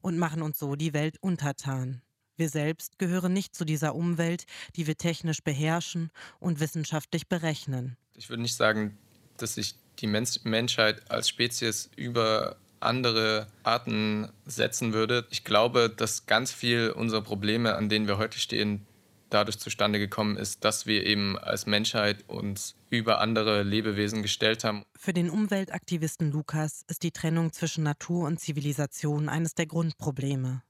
und 0.00 0.18
machen 0.18 0.42
uns 0.42 0.58
so 0.58 0.76
die 0.76 0.94
Welt 0.94 1.18
untertan. 1.20 2.02
Wir 2.36 2.48
selbst 2.48 2.98
gehören 2.98 3.32
nicht 3.32 3.54
zu 3.54 3.64
dieser 3.64 3.94
Umwelt, 3.94 4.46
die 4.76 4.86
wir 4.86 4.96
technisch 4.96 5.42
beherrschen 5.42 6.10
und 6.40 6.60
wissenschaftlich 6.60 7.28
berechnen. 7.28 7.96
Ich 8.14 8.28
würde 8.28 8.42
nicht 8.42 8.56
sagen, 8.56 8.98
dass 9.36 9.54
sich 9.54 9.76
die 10.00 10.06
Menschheit 10.08 11.10
als 11.10 11.28
Spezies 11.28 11.90
über 11.96 12.56
andere 12.84 13.46
Arten 13.62 14.28
setzen 14.46 14.92
würde. 14.92 15.26
Ich 15.30 15.44
glaube, 15.44 15.90
dass 15.94 16.26
ganz 16.26 16.52
viel 16.52 16.90
unserer 16.90 17.22
Probleme, 17.22 17.74
an 17.74 17.88
denen 17.88 18.06
wir 18.06 18.18
heute 18.18 18.38
stehen, 18.38 18.86
dadurch 19.30 19.58
zustande 19.58 19.98
gekommen 19.98 20.36
ist, 20.36 20.64
dass 20.64 20.86
wir 20.86 21.04
eben 21.04 21.38
als 21.38 21.66
Menschheit 21.66 22.24
uns 22.28 22.76
über 22.90 23.20
andere 23.20 23.62
Lebewesen 23.62 24.22
gestellt 24.22 24.62
haben. 24.64 24.84
Für 24.96 25.12
den 25.12 25.28
Umweltaktivisten 25.28 26.30
Lukas 26.30 26.84
ist 26.88 27.02
die 27.02 27.10
Trennung 27.10 27.52
zwischen 27.52 27.82
Natur 27.82 28.26
und 28.26 28.38
Zivilisation 28.38 29.28
eines 29.28 29.54
der 29.54 29.66
Grundprobleme. 29.66 30.62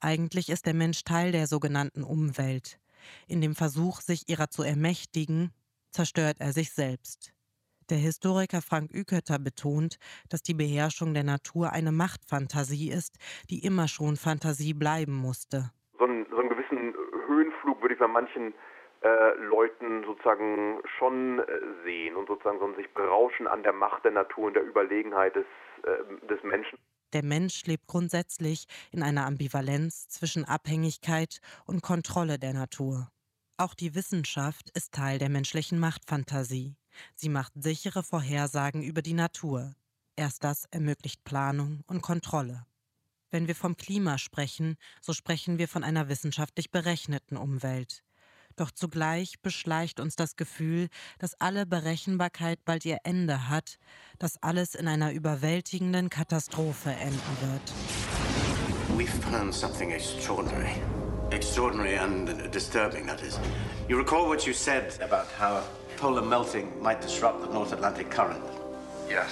Eigentlich 0.00 0.48
ist 0.48 0.64
der 0.64 0.74
Mensch 0.74 1.04
Teil 1.04 1.30
der 1.32 1.46
sogenannten 1.46 2.02
Umwelt. 2.02 2.78
In 3.26 3.40
dem 3.40 3.54
Versuch, 3.54 4.00
sich 4.00 4.28
ihrer 4.28 4.48
zu 4.50 4.62
ermächtigen, 4.62 5.52
zerstört 5.90 6.36
er 6.40 6.52
sich 6.52 6.72
selbst. 6.72 7.32
Der 7.90 7.98
Historiker 7.98 8.62
Frank 8.62 8.92
Ükötter 8.94 9.40
betont, 9.40 9.98
dass 10.28 10.44
die 10.44 10.54
Beherrschung 10.54 11.12
der 11.12 11.24
Natur 11.24 11.72
eine 11.72 11.90
Machtfantasie 11.90 12.92
ist, 12.92 13.18
die 13.50 13.66
immer 13.66 13.88
schon 13.88 14.14
Fantasie 14.14 14.74
bleiben 14.74 15.16
musste. 15.16 15.72
So 15.98 16.04
einen, 16.04 16.24
so 16.30 16.38
einen 16.38 16.50
gewissen 16.50 16.94
Höhenflug 17.26 17.82
würde 17.82 17.94
ich 17.94 18.00
bei 18.00 18.06
manchen 18.06 18.54
äh, 19.02 19.34
Leuten 19.42 20.04
sozusagen 20.04 20.78
schon 20.98 21.40
äh, 21.40 21.44
sehen 21.84 22.14
und 22.14 22.28
sozusagen 22.28 22.60
so 22.60 22.66
ein 22.66 22.76
sich 22.76 22.88
berauschen 22.94 23.48
an 23.48 23.64
der 23.64 23.72
Macht 23.72 24.04
der 24.04 24.12
Natur 24.12 24.46
und 24.46 24.54
der 24.54 24.62
Überlegenheit 24.62 25.34
des, 25.34 25.46
äh, 25.82 26.26
des 26.28 26.40
Menschen. 26.44 26.78
Der 27.12 27.24
Mensch 27.24 27.64
lebt 27.66 27.88
grundsätzlich 27.88 28.66
in 28.92 29.02
einer 29.02 29.26
Ambivalenz 29.26 30.08
zwischen 30.08 30.44
Abhängigkeit 30.44 31.40
und 31.66 31.82
Kontrolle 31.82 32.38
der 32.38 32.52
Natur. 32.52 33.08
Auch 33.56 33.74
die 33.74 33.96
Wissenschaft 33.96 34.70
ist 34.76 34.94
Teil 34.94 35.18
der 35.18 35.28
menschlichen 35.28 35.80
Machtfantasie. 35.80 36.76
Sie 37.14 37.28
macht 37.28 37.52
sichere 37.56 38.02
Vorhersagen 38.02 38.82
über 38.82 39.02
die 39.02 39.14
Natur. 39.14 39.74
Erst 40.16 40.44
das 40.44 40.64
ermöglicht 40.70 41.24
Planung 41.24 41.82
und 41.86 42.02
Kontrolle. 42.02 42.66
Wenn 43.30 43.46
wir 43.46 43.54
vom 43.54 43.76
Klima 43.76 44.18
sprechen, 44.18 44.76
so 45.00 45.12
sprechen 45.12 45.58
wir 45.58 45.68
von 45.68 45.84
einer 45.84 46.08
wissenschaftlich 46.08 46.70
berechneten 46.70 47.36
Umwelt. 47.36 48.02
Doch 48.56 48.70
zugleich 48.70 49.40
beschleicht 49.40 50.00
uns 50.00 50.16
das 50.16 50.36
Gefühl, 50.36 50.88
dass 51.18 51.40
alle 51.40 51.64
Berechenbarkeit 51.64 52.64
bald 52.64 52.84
ihr 52.84 52.98
Ende 53.04 53.48
hat, 53.48 53.78
dass 54.18 54.42
alles 54.42 54.74
in 54.74 54.88
einer 54.88 55.12
überwältigenden 55.12 56.10
Katastrophe 56.10 56.90
enden 56.90 57.20
wird. 57.40 57.72
We've 58.98 59.20
planned 59.20 59.54
something 59.54 59.92
extraordinary. 59.92 60.82
Extraordinary 61.30 61.96
and 61.96 62.52
disturbing, 62.52 63.06
that 63.06 63.22
is. 63.22 63.38
You 63.88 63.96
recall 63.96 64.28
what 64.28 64.44
you 64.44 64.52
said 64.52 65.00
about 65.00 65.26
how 65.38 65.62
polar 66.00 66.22
melting 66.22 66.66
might 66.82 67.02
disrupt 67.02 67.42
the 67.42 67.52
North 67.52 67.72
Atlantic 67.74 68.10
current? 68.10 68.42
Yes. 69.06 69.30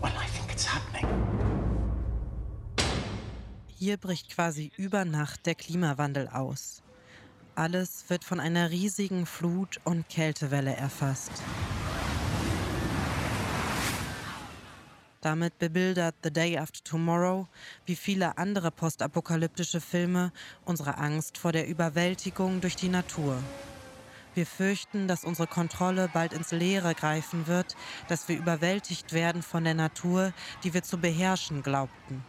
Well, 0.00 0.12
I 0.16 0.26
think 0.26 0.52
it's 0.52 0.64
happening. 0.64 1.06
Hier 3.78 3.96
bricht 3.96 4.30
quasi 4.30 4.70
über 4.76 5.04
Nacht 5.04 5.46
der 5.46 5.56
Klimawandel 5.56 6.28
aus. 6.28 6.82
Alles 7.56 8.04
wird 8.08 8.22
von 8.24 8.38
einer 8.38 8.70
riesigen 8.70 9.26
Flut- 9.26 9.80
und 9.84 10.08
Kältewelle 10.08 10.76
erfasst. 10.76 11.32
Damit 15.22 15.58
bebildert 15.58 16.14
The 16.22 16.30
Day 16.30 16.56
After 16.56 16.84
Tomorrow, 16.84 17.48
wie 17.84 17.96
viele 17.96 18.38
andere 18.38 18.70
postapokalyptische 18.70 19.80
Filme, 19.80 20.30
unsere 20.64 20.98
Angst 20.98 21.36
vor 21.36 21.50
der 21.50 21.66
Überwältigung 21.66 22.60
durch 22.60 22.76
die 22.76 22.90
Natur. 22.90 23.42
Wir 24.36 24.44
fürchten, 24.44 25.08
dass 25.08 25.24
unsere 25.24 25.48
Kontrolle 25.48 26.10
bald 26.12 26.34
ins 26.34 26.52
Leere 26.52 26.94
greifen 26.94 27.46
wird, 27.46 27.74
dass 28.08 28.28
wir 28.28 28.36
überwältigt 28.36 29.14
werden 29.14 29.42
von 29.42 29.64
der 29.64 29.72
Natur, 29.72 30.34
die 30.62 30.74
wir 30.74 30.82
zu 30.82 30.98
beherrschen 30.98 31.62
glaubten. 31.62 32.22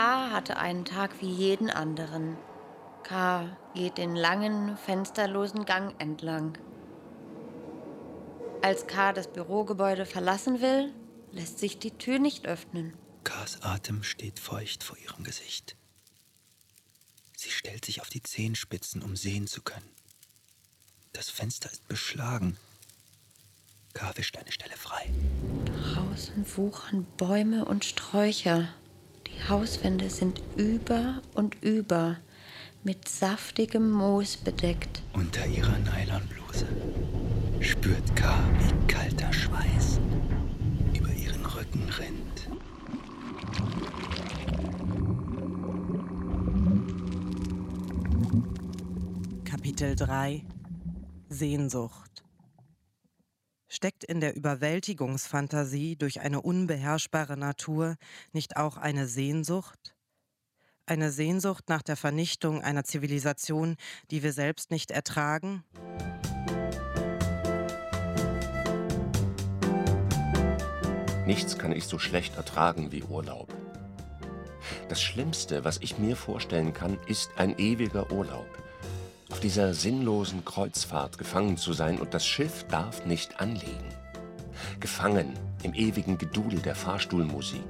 K. 0.00 0.30
hatte 0.30 0.56
einen 0.56 0.86
Tag 0.86 1.20
wie 1.20 1.30
jeden 1.30 1.68
anderen. 1.68 2.38
K. 3.02 3.54
geht 3.74 3.98
den 3.98 4.16
langen, 4.16 4.78
fensterlosen 4.78 5.66
Gang 5.66 5.94
entlang. 6.00 6.56
Als 8.62 8.86
K. 8.86 9.12
das 9.12 9.30
Bürogebäude 9.30 10.06
verlassen 10.06 10.62
will, 10.62 10.94
lässt 11.32 11.58
sich 11.58 11.78
die 11.78 11.90
Tür 11.90 12.18
nicht 12.18 12.46
öffnen. 12.46 12.94
Ks 13.24 13.60
Atem 13.60 14.02
steht 14.02 14.38
feucht 14.38 14.84
vor 14.84 14.96
ihrem 14.96 15.22
Gesicht. 15.22 15.76
Sie 17.36 17.50
stellt 17.50 17.84
sich 17.84 18.00
auf 18.00 18.08
die 18.08 18.22
Zehenspitzen, 18.22 19.02
um 19.02 19.16
sehen 19.16 19.46
zu 19.46 19.60
können. 19.60 19.90
Das 21.12 21.28
Fenster 21.28 21.70
ist 21.70 21.86
beschlagen. 21.88 22.56
K 23.92 24.16
wischt 24.16 24.38
eine 24.38 24.50
Stelle 24.50 24.78
frei. 24.78 25.10
Draußen 25.66 26.46
wuchern 26.56 27.06
Bäume 27.18 27.66
und 27.66 27.84
Sträucher. 27.84 28.66
Die 29.32 29.48
Hauswände 29.48 30.10
sind 30.10 30.42
über 30.56 31.22
und 31.34 31.56
über 31.62 32.16
mit 32.82 33.08
saftigem 33.08 33.90
Moos 33.90 34.36
bedeckt. 34.36 35.02
Unter 35.12 35.46
ihrer 35.46 35.78
Nylonbluse 35.78 36.66
spürt 37.60 38.16
K, 38.16 38.38
wie 38.58 38.86
kalter 38.92 39.32
Schweiß 39.32 40.00
über 40.96 41.12
ihren 41.12 41.44
Rücken 41.44 41.88
rinnt. 41.98 42.48
Kapitel 49.44 49.94
3 49.94 50.42
Sehnsucht 51.28 52.09
Steckt 53.72 54.02
in 54.02 54.18
der 54.18 54.34
Überwältigungsfantasie 54.34 55.94
durch 55.94 56.20
eine 56.20 56.40
unbeherrschbare 56.40 57.36
Natur 57.36 57.94
nicht 58.32 58.56
auch 58.56 58.76
eine 58.76 59.06
Sehnsucht? 59.06 59.94
Eine 60.86 61.12
Sehnsucht 61.12 61.68
nach 61.68 61.82
der 61.82 61.94
Vernichtung 61.94 62.62
einer 62.62 62.82
Zivilisation, 62.82 63.76
die 64.10 64.24
wir 64.24 64.32
selbst 64.32 64.72
nicht 64.72 64.90
ertragen? 64.90 65.62
Nichts 71.24 71.56
kann 71.56 71.70
ich 71.70 71.84
so 71.84 72.00
schlecht 72.00 72.34
ertragen 72.34 72.90
wie 72.90 73.04
Urlaub. 73.04 73.54
Das 74.88 75.00
Schlimmste, 75.00 75.62
was 75.62 75.78
ich 75.78 75.96
mir 75.96 76.16
vorstellen 76.16 76.72
kann, 76.72 76.98
ist 77.06 77.30
ein 77.36 77.56
ewiger 77.56 78.10
Urlaub. 78.10 78.48
Auf 79.30 79.40
dieser 79.40 79.74
sinnlosen 79.74 80.44
Kreuzfahrt 80.44 81.16
gefangen 81.16 81.56
zu 81.56 81.72
sein 81.72 81.98
und 81.98 82.14
das 82.14 82.26
Schiff 82.26 82.64
darf 82.64 83.06
nicht 83.06 83.40
anlegen. 83.40 83.88
Gefangen 84.80 85.34
im 85.62 85.72
ewigen 85.74 86.18
Gedudel 86.18 86.60
der 86.60 86.74
Fahrstuhlmusik. 86.74 87.64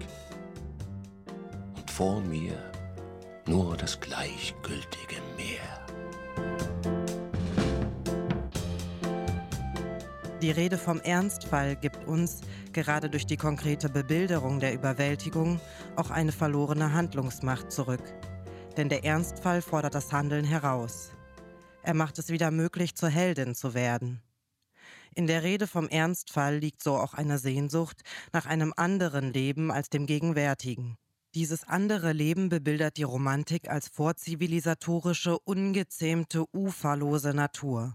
Und 1.77 1.90
vor 1.90 2.20
mir 2.20 2.55
nur 3.46 3.77
das 3.77 4.01
gleichgültige 4.01 5.16
Meer. 5.37 5.81
Die 10.40 10.51
Rede 10.51 10.79
vom 10.79 11.01
Ernstfall 11.01 11.77
gibt 11.77 12.07
uns, 12.09 12.40
gerade 12.73 13.11
durch 13.11 13.27
die 13.27 13.37
konkrete 13.37 13.90
Bebilderung 13.90 14.59
der 14.59 14.73
Überwältigung, 14.73 15.61
auch 15.96 16.11
eine 16.11 16.33
verlorene 16.33 16.94
Handlungsmacht 16.94 17.70
zurück. 17.70 18.03
Denn 18.79 18.88
der 18.88 19.05
Ernstfall 19.05 19.61
fordert 19.61 19.94
das 19.94 20.12
Handeln 20.12 20.44
heraus. 20.44 21.11
Er 21.83 21.95
macht 21.95 22.19
es 22.19 22.29
wieder 22.29 22.51
möglich, 22.51 22.95
zur 22.95 23.09
Heldin 23.09 23.55
zu 23.55 23.75
werden. 23.75 24.23
In 25.14 25.27
der 25.27 25.43
Rede 25.43 25.66
vom 25.66 25.88
Ernstfall 25.88 26.59
liegt 26.59 26.83
so 26.83 26.97
auch 26.97 27.14
eine 27.14 27.38
Sehnsucht 27.38 28.03
nach 28.33 28.47
einem 28.47 28.73
anderen 28.77 29.33
Leben 29.33 29.73
als 29.73 29.90
dem 29.90 30.07
gegenwärtigen. 30.07 30.97
Dieses 31.35 31.64
andere 31.64 32.12
Leben 32.12 32.49
bebildert 32.49 32.97
die 32.97 33.05
Romantik 33.05 33.69
als 33.69 33.88
vorzivilisatorische, 33.88 35.38
ungezähmte, 35.38 36.45
uferlose 36.53 37.35
Natur. 37.35 37.95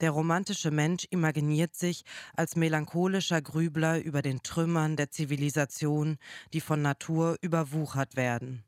Der 0.00 0.10
romantische 0.10 0.70
Mensch 0.70 1.06
imaginiert 1.10 1.76
sich 1.76 2.02
als 2.34 2.56
melancholischer 2.56 3.40
Grübler 3.40 4.00
über 4.00 4.22
den 4.22 4.42
Trümmern 4.42 4.96
der 4.96 5.10
Zivilisation, 5.10 6.18
die 6.52 6.60
von 6.60 6.82
Natur 6.82 7.36
überwuchert 7.40 8.16
werden. 8.16 8.64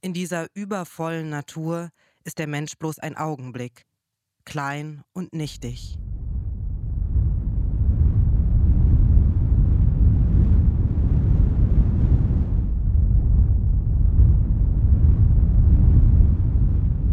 In 0.00 0.12
dieser 0.12 0.46
übervollen 0.54 1.28
Natur 1.28 1.90
ist 2.24 2.38
der 2.38 2.46
Mensch 2.46 2.76
bloß 2.78 2.98
ein 2.98 3.16
Augenblick, 3.16 3.84
klein 4.44 5.02
und 5.12 5.32
nichtig. 5.32 5.98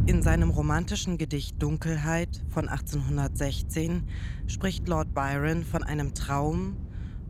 In 0.07 0.21
seinem 0.23 0.49
romantischen 0.49 1.17
Gedicht 1.17 1.61
Dunkelheit 1.61 2.43
von 2.49 2.69
1816 2.69 4.07
spricht 4.47 4.87
Lord 4.87 5.13
Byron 5.13 5.63
von 5.63 5.83
einem 5.83 6.13
Traum 6.13 6.77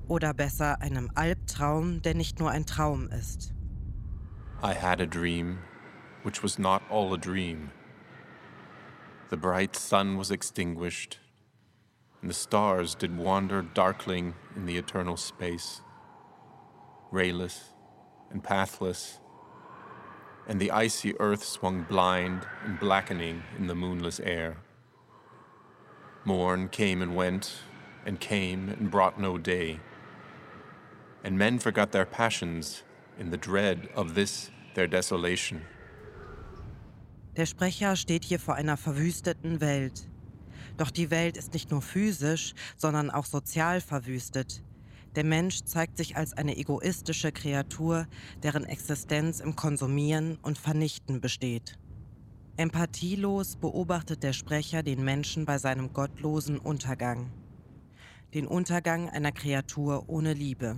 oder 0.08 0.34
besser 0.34 0.80
einem 0.80 1.10
Albtraum, 1.16 2.02
der 2.02 2.14
nicht 2.14 2.40
nur 2.40 2.52
ein 2.52 2.66
Traum 2.66 3.10
ist. 3.10 3.54
I 4.64 4.74
had 4.74 5.02
a 5.02 5.06
dream, 5.06 5.58
which 6.28 6.44
was 6.44 6.60
not 6.60 6.84
all 6.90 7.14
a 7.14 7.18
dream. 7.18 7.72
The 9.30 9.38
bright 9.38 9.78
sun 9.78 10.18
was 10.18 10.30
extinguished, 10.30 11.20
and 12.20 12.30
the 12.30 12.34
stars 12.34 12.96
did 12.96 13.18
wander 13.18 13.62
darkling 13.62 14.34
in 14.54 14.66
the 14.66 14.76
eternal 14.76 15.16
space, 15.16 15.80
rayless 17.14 17.70
and 18.30 18.44
pathless, 18.44 19.22
and 20.50 20.60
the 20.60 20.70
icy 20.70 21.18
earth 21.22 21.46
swung 21.46 21.84
blind 21.84 22.46
and 22.66 22.78
blackening 22.78 23.44
in 23.58 23.68
the 23.68 23.76
moonless 23.76 24.20
air. 24.20 24.58
Morn 26.26 26.68
came 26.68 27.02
and 27.02 27.16
went, 27.16 27.60
and 28.06 28.20
came 28.20 28.68
and 28.68 28.92
brought 28.92 29.18
no 29.18 29.38
day, 29.38 29.80
and 31.24 31.38
men 31.38 31.58
forgot 31.58 31.94
their 31.94 32.06
passions 32.06 32.84
in 33.18 33.30
the 33.30 33.38
dread 33.38 33.88
of 33.96 34.14
this 34.14 34.52
their 34.74 34.88
desolation. 34.88 35.62
Der 37.38 37.46
Sprecher 37.46 37.96
steht 37.96 38.26
hier 38.26 38.40
vor 38.40 38.56
einer 38.56 38.78
verwüsteten 38.78 39.62
Welt. 39.62 40.10
Doch 40.76 40.90
die 40.90 41.12
Welt 41.12 41.38
ist 41.38 41.54
nicht 41.54 41.70
nur 41.70 41.84
physisch, 41.84 42.56
sondern 42.76 43.12
auch 43.12 43.26
sozial 43.26 43.80
verwüstet. 43.80 44.64
Der 45.16 45.24
Mensch 45.24 45.64
zeigt 45.64 45.98
sich 45.98 46.18
als 46.18 46.34
eine 46.34 46.58
egoistische 46.58 47.32
Kreatur, 47.32 48.08
deren 48.42 48.66
Existenz 48.66 49.40
im 49.40 49.56
Konsumieren 49.56 50.40
und 50.42 50.58
Vernichten 50.58 51.22
besteht. 51.22 51.78
Empathielos 52.58 53.56
beobachtet 53.56 54.24
der 54.24 54.34
Sprecher 54.34 54.82
den 54.82 55.04
Menschen 55.04 55.46
bei 55.46 55.60
seinem 55.60 55.94
gottlosen 55.94 56.58
Untergang. 56.58 57.32
Den 58.34 58.48
Untergang 58.48 59.10
einer 59.10 59.32
Kreatur 59.32 60.06
ohne 60.10 60.34
Liebe. 60.34 60.76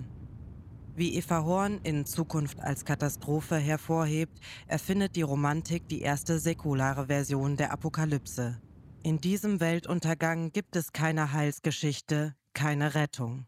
Wie 0.99 1.15
Eva 1.15 1.45
Horn 1.45 1.79
in 1.83 2.05
Zukunft 2.05 2.59
als 2.59 2.83
Katastrophe 2.83 3.55
hervorhebt, 3.55 4.38
erfindet 4.67 5.15
die 5.15 5.21
Romantik 5.21 5.88
die 5.88 6.01
erste 6.01 6.39
säkulare 6.39 7.05
Version 7.05 7.55
der 7.55 7.71
Apokalypse. 7.71 8.62
In 9.01 9.21
diesem 9.21 9.62
Weltuntergang 9.62 10.51
gibt 10.51 10.75
es 10.75 10.91
keine 10.91 11.31
Heilsgeschichte, 11.31 12.35
keine 12.53 12.95
Rettung. 12.95 13.47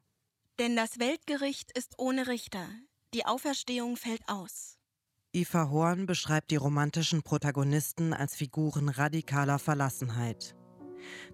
Denn 0.60 0.78
das 0.78 0.98
Weltgericht 1.00 1.78
ist 1.78 2.00
ohne 2.00 2.28
Richter. 2.28 2.70
Die 3.14 3.26
Auferstehung 3.26 3.98
fällt 3.98 4.22
aus. 4.28 4.78
Eva 5.34 5.70
Horn 5.70 6.06
beschreibt 6.06 6.52
die 6.52 6.56
romantischen 6.56 7.22
Protagonisten 7.22 8.14
als 8.14 8.34
Figuren 8.34 8.88
radikaler 8.88 9.60
Verlassenheit. 9.60 10.56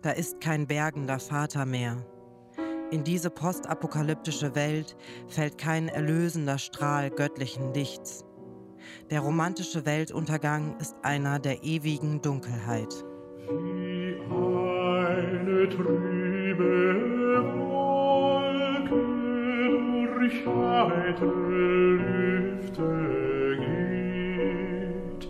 Da 0.01 0.10
ist 0.10 0.41
kein 0.41 0.65
bergender 0.65 1.19
Vater 1.19 1.67
mehr. 1.67 2.03
In 2.89 3.04
diese 3.04 3.30
postapokalyptische 3.30 4.56
Welt 4.56 4.95
fällt 5.28 5.58
kein 5.58 5.89
erlösender 5.89 6.58
Strahl 6.58 7.10
göttlichen 7.10 7.73
Lichts. 7.73 8.23
Der 9.10 9.19
romantische 9.19 9.86
Weltuntergang 9.86 10.78
ist 10.80 10.95
einer 11.04 11.38
der 11.39 11.63
ewigen 11.63 12.21
Dunkelheit. 12.21 13.04
Wie 13.50 14.15
eine 14.32 15.67
trübe 15.67 17.04
Wolke 17.58 17.97
heitere 20.89 21.97
Lüfte 21.97 22.88
geht, 23.60 25.30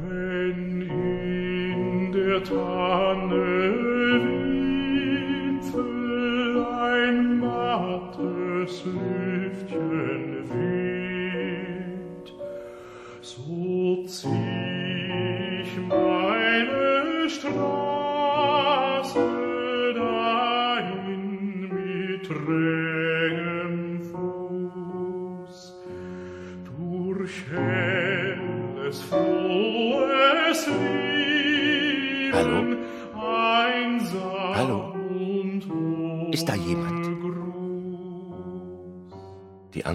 wenn 0.00 0.80
in 0.82 2.12
der 2.12 2.42
Tanne 2.42 3.83
mattes 8.64 8.82
Lüftchen 8.84 10.48
weht, 10.48 12.32
so 13.20 14.04
zieh 14.06 15.60
ich 15.62 15.76
meine 15.88 17.28
Straße 17.28 17.83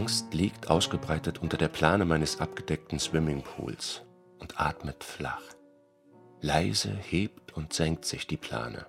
Angst 0.09 0.33
liegt 0.33 0.71
ausgebreitet 0.71 1.37
unter 1.37 1.55
der 1.55 1.67
Plane 1.67 2.03
meines 2.03 2.39
abgedeckten 2.39 2.97
Swimmingpools 2.97 4.01
und 4.39 4.59
atmet 4.59 5.03
flach. 5.03 5.43
Leise 6.41 6.89
hebt 6.89 7.55
und 7.55 7.73
senkt 7.73 8.05
sich 8.05 8.25
die 8.25 8.35
Plane. 8.35 8.87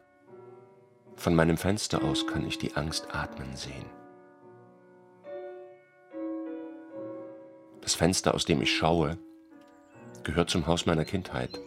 Von 1.16 1.35
meinem 1.35 1.59
Fenster 1.59 2.02
aus 2.02 2.26
kann 2.26 2.46
ich 2.46 2.56
die 2.56 2.74
Angst 2.74 3.09
atmen 3.14 3.54
sehen. 3.54 3.85
Das 7.83 7.94
Fenster, 7.94 8.33
aus 8.33 8.46
dem 8.46 8.62
ich 8.62 8.74
schaue, 8.74 9.18
gehört 10.22 10.48
zum 10.48 10.66
Haus 10.66 10.87
meiner 10.87 11.04
Kindheit. 11.04 11.61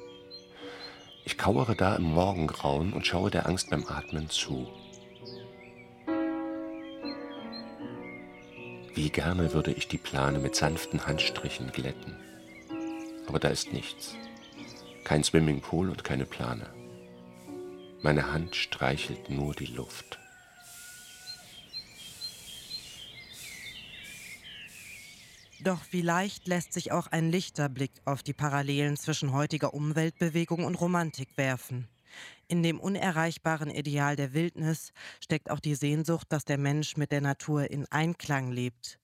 Ich 1.26 1.38
kauere 1.38 1.76
da 1.76 1.96
im 1.96 2.06
Morgengrauen 2.06 2.92
und 2.92 3.06
schaue 3.06 3.30
der 3.30 3.46
Angst 3.46 3.70
beim 3.70 3.86
Atmen 3.88 4.32
zu. 4.32 4.68
Wie 8.95 9.10
gerne 9.10 9.53
würde 9.53 9.71
ich 9.71 9.88
die 9.88 9.97
Plane 9.97 10.38
mit 10.38 10.56
sanften 10.56 11.08
Handstrichen 11.08 11.71
glätten. 11.71 12.15
Aber 13.27 13.39
da 13.39 13.47
ist 13.47 13.73
nichts. 13.73 14.15
Kein 15.03 15.23
Swimmingpool 15.23 15.89
und 15.89 16.03
keine 16.03 16.25
Plane. 16.25 16.67
Meine 18.03 18.32
Hand 18.32 18.56
streichelt 18.56 19.29
nur 19.32 19.56
die 19.56 19.65
Luft. 19.65 20.19
Doch 25.63 25.79
wie 25.91 26.01
leicht 26.01 26.47
lässt 26.47 26.73
sich 26.73 26.91
auch 26.91 27.08
ein 27.08 27.32
lichter 27.32 27.69
Blick 27.69 27.93
auf 28.06 28.21
die 28.21 28.34
Parallelen 28.34 28.97
zwischen 28.97 29.34
heutiger 29.34 29.73
Umweltbewegung 29.73 30.65
und 30.65 30.75
Romantik 30.75 31.29
werfen. 31.38 31.88
In 32.47 32.63
dem 32.63 32.80
unerreichbaren 32.80 33.69
Ideal 33.69 34.15
der 34.15 34.34
Wildnis 34.34 34.93
steckt 35.21 35.49
auch 35.49 35.60
die 35.60 35.76
Sehnsucht, 35.76 36.28
dass 36.32 36.45
der 36.45 36.58
Mensch 36.58 36.97
mit 36.97 37.12
der 37.12 37.21
Natur 37.21 37.69
in 37.69 37.86
Einklang 37.89 38.52
lebt, 38.52 38.99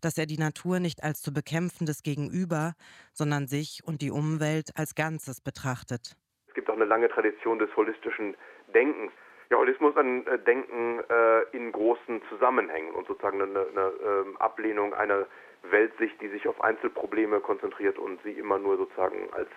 dass 0.00 0.18
er 0.18 0.26
die 0.26 0.38
Natur 0.38 0.80
nicht 0.80 1.02
als 1.02 1.22
zu 1.22 1.32
bekämpfendes 1.32 2.02
Gegenüber, 2.02 2.74
sondern 3.12 3.46
sich 3.46 3.82
und 3.84 4.02
die 4.02 4.10
Umwelt 4.10 4.70
als 4.76 4.94
Ganzes 4.94 5.40
betrachtet. 5.40 6.16
Es 6.48 6.54
gibt 6.54 6.70
auch 6.70 6.76
eine 6.76 6.84
lange 6.84 7.08
Tradition 7.08 7.58
des 7.58 7.74
holistischen 7.76 8.36
Denkens. 8.74 9.12
Ja, 9.50 9.58
Holismus 9.58 9.96
ein 9.96 10.26
äh, 10.26 10.38
Denken 10.38 11.00
äh, 11.10 11.42
in 11.52 11.70
großen 11.72 12.22
Zusammenhängen 12.30 12.94
und 12.94 13.06
sozusagen 13.06 13.42
eine, 13.42 13.66
eine 13.66 13.92
ähm, 14.02 14.36
Ablehnung 14.38 14.94
einer 14.94 15.26
Weltsicht, 15.70 16.20
die 16.20 16.28
sich 16.28 16.46
auf 16.48 16.60
Einzelprobleme 16.60 17.40
konzentriert 17.40 17.98
und 17.98 18.22
sie 18.22 18.32
immer 18.32 18.58
nur 18.58 18.76
sozusagen 18.76 19.28
als 19.32 19.48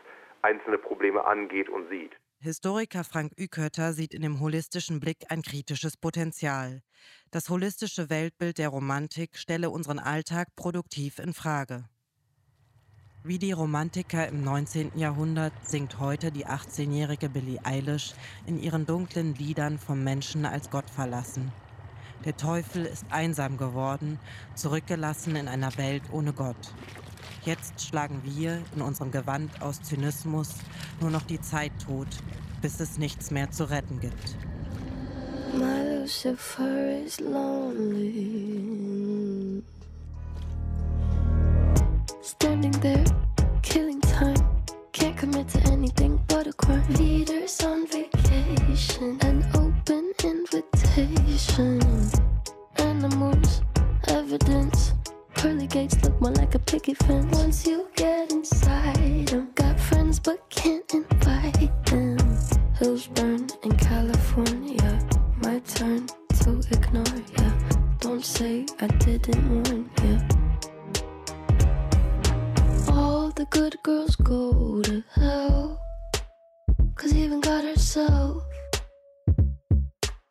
einzelne 0.41 0.77
Probleme 0.77 1.25
angeht 1.25 1.69
und 1.69 1.89
sieht. 1.89 2.11
Historiker 2.39 3.03
Frank 3.03 3.33
Ükötter 3.35 3.93
sieht 3.93 4.13
in 4.13 4.21
dem 4.21 4.39
holistischen 4.39 4.99
Blick 4.99 5.25
ein 5.29 5.41
kritisches 5.41 5.97
Potenzial. 5.97 6.83
Das 7.31 7.49
holistische 7.49 8.11
Weltbild 8.11 8.59
der 8.59 8.69
Romantik 8.69 9.37
stelle 9.37 9.71
unseren 9.71 9.97
Alltag 9.97 10.55
produktiv 10.55 11.17
in 11.17 11.33
Frage. 11.33 11.89
Wie 13.23 13.39
die 13.39 13.53
Romantiker 13.53 14.27
im 14.27 14.43
19. 14.43 14.91
Jahrhundert 14.99 15.51
singt 15.67 15.99
heute 15.99 16.31
die 16.31 16.45
18-jährige 16.45 17.27
Billie 17.27 17.59
Eilish 17.65 18.13
in 18.45 18.61
ihren 18.61 18.85
dunklen 18.85 19.33
Liedern 19.33 19.79
vom 19.79 20.03
Menschen 20.03 20.45
als 20.45 20.69
Gott 20.69 20.91
verlassen. 20.91 21.51
Der 22.23 22.37
Teufel 22.37 22.85
ist 22.85 23.05
einsam 23.09 23.57
geworden, 23.57 24.19
zurückgelassen 24.53 25.35
in 25.35 25.47
einer 25.47 25.75
Welt 25.77 26.03
ohne 26.11 26.33
Gott. 26.33 26.73
Jetzt 27.43 27.81
schlagen 27.81 28.21
wir 28.23 28.61
in 28.75 28.81
unserem 28.81 29.11
Gewand 29.11 29.61
aus 29.61 29.81
Zynismus 29.81 30.55
nur 30.99 31.11
noch 31.11 31.23
die 31.23 31.39
Zeit 31.39 31.71
tot, 31.85 32.07
bis 32.61 32.79
es 32.79 32.97
nichts 32.97 33.31
mehr 33.31 33.49
zu 33.51 33.69
retten 33.69 33.99
gibt. 33.99 34.35
My 35.53 36.01
Lucifer 36.01 37.03
is 37.05 37.19
lonely. 37.19 38.57
Standing 42.21 42.73
there, 42.81 43.03
killing 43.61 44.01
time. 44.01 44.35
Can't 44.91 45.15
commit 45.15 45.47
to 45.49 45.59
anything 45.71 46.19
but 46.27 46.47
a 46.47 46.53
crime. 46.53 46.83
Leaders 46.95 47.63
on 47.63 47.87
vacation, 47.87 49.17
an 49.21 49.45
open 49.55 50.11
invitation. 50.23 51.79
Animals, 52.77 53.61
evidence. 54.07 54.96
Gates 55.69 56.01
look 56.01 56.19
more 56.21 56.31
like 56.31 56.55
a 56.55 56.59
picket 56.59 56.97
fence. 56.97 57.37
Once 57.37 57.67
you 57.67 57.87
get 57.95 58.31
inside, 58.31 59.33
I've 59.33 59.53
got 59.53 59.77
friends 59.77 60.17
but 60.17 60.49
can't 60.49 60.93
invite 60.93 61.85
them. 61.85 62.17
Hills 62.79 63.07
burn 63.07 63.47
in 63.63 63.75
California. 63.75 64.99
My 65.43 65.59
turn 65.59 66.07
to 66.39 66.61
ignore 66.71 67.21
ya. 67.37 67.51
Don't 67.99 68.23
say 68.23 68.65
I 68.79 68.87
didn't 68.87 69.43
warn 69.51 69.89
ya. 70.03 70.19
All 72.93 73.31
the 73.31 73.45
good 73.49 73.75
girls 73.83 74.15
go 74.15 74.81
to 74.83 75.03
hell. 75.15 75.79
Cause 76.95 77.13
even 77.13 77.41
God 77.41 77.65
herself 77.65 78.43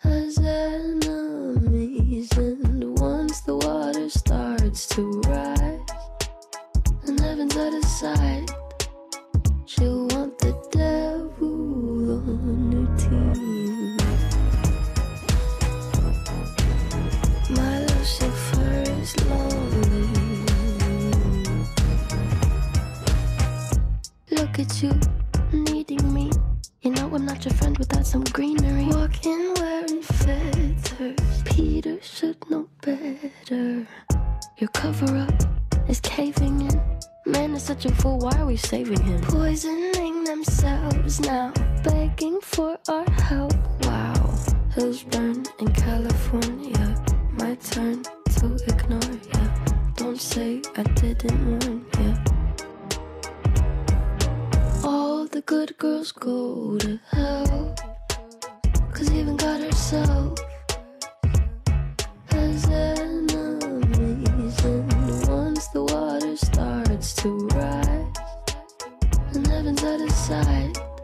as 0.03 0.39
enemies. 0.39 2.33
And 2.39 2.99
once 2.99 3.41
the 3.43 3.57
water 3.57 4.09
starts 4.09 4.46
to 4.85 5.11
rise, 5.27 5.81
and 7.07 7.19
heaven's 7.19 7.57
out 7.57 7.73
of 7.73 7.85
sight, 7.87 8.51
she'll 9.65 10.07
want 10.09 10.39
the 10.39 10.53
devil 10.71 12.13
on 12.13 12.73
her 12.73 12.87
team. 12.99 13.97
My 17.57 17.81
Lucifer 17.87 18.85
is 19.01 19.17
lonely. 19.25 20.09
Look 24.31 24.59
at 24.59 24.83
you, 24.83 24.93
needing 25.53 26.13
me. 26.13 26.31
You 26.83 26.91
know 26.91 27.15
I'm 27.15 27.25
not 27.25 27.43
your 27.47 27.55
friend 27.55 27.79
without 27.79 28.07
some 28.07 28.25
greenery. 28.25 28.89
Walking 28.89 29.55
wearing 29.57 30.03
feathers. 30.03 31.43
Peter 31.47 31.99
should 32.03 32.37
know 32.51 32.69
better. 32.83 33.87
Your 34.59 34.69
cover 34.71 35.19
up 35.19 35.35
is 35.87 36.01
caving 36.01 36.63
in. 36.63 36.81
Man 37.27 37.55
is 37.55 37.63
such 37.63 37.85
a 37.85 37.95
fool, 37.97 38.21
why 38.21 38.33
are 38.39 38.47
we 38.47 38.57
saving 38.57 39.03
him? 39.03 39.21
Poisoning 39.21 40.25
themselves 40.25 41.21
now, 41.21 41.53
begging 41.85 42.41
for 42.41 42.79
our 42.89 43.05
help. 43.11 43.53
Wow, 43.85 44.35
hills 44.75 45.03
burn 45.03 45.45
in 45.59 45.69
California. 45.75 47.05
My 47.33 47.55
turn 47.57 48.03
to 48.03 48.57
ignore 48.67 49.19
ya. 49.35 49.49
Don't 49.95 50.19
say 50.19 50.63
I 50.75 50.85
didn't 50.85 51.39
warn 51.51 51.85
ya. 52.01 52.17
All 54.85 55.27
the 55.27 55.43
good 55.43 55.77
girls 55.77 56.13
go 56.13 56.79
to 56.79 56.99
hell. 57.11 57.75
Cause 58.91 59.11
even 59.13 59.37
God 59.37 59.61
herself 59.61 60.39
has 62.31 62.65
enemies. 62.71 62.96
And 69.87 70.11
heaven's 70.11 70.96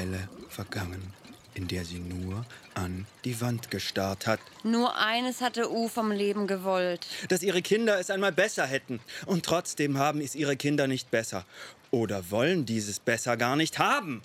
Weile 0.00 0.28
vergangen, 0.48 1.12
in 1.52 1.68
der 1.68 1.84
sie 1.84 1.98
nur 1.98 2.46
an 2.72 3.06
die 3.26 3.38
Wand 3.42 3.70
gestarrt 3.70 4.26
hat. 4.26 4.40
Nur 4.62 4.96
eines 4.96 5.42
hatte 5.42 5.70
U 5.70 5.88
vom 5.88 6.10
Leben 6.10 6.46
gewollt. 6.46 7.06
Dass 7.28 7.42
ihre 7.42 7.60
Kinder 7.60 8.00
es 8.00 8.08
einmal 8.08 8.32
besser 8.32 8.64
hätten. 8.66 9.00
Und 9.26 9.44
trotzdem 9.44 9.98
haben 9.98 10.22
es 10.22 10.34
ihre 10.34 10.56
Kinder 10.56 10.86
nicht 10.86 11.10
besser. 11.10 11.44
Oder 11.90 12.30
wollen 12.30 12.64
dieses 12.64 12.98
besser 12.98 13.36
gar 13.36 13.56
nicht 13.56 13.78
haben. 13.78 14.22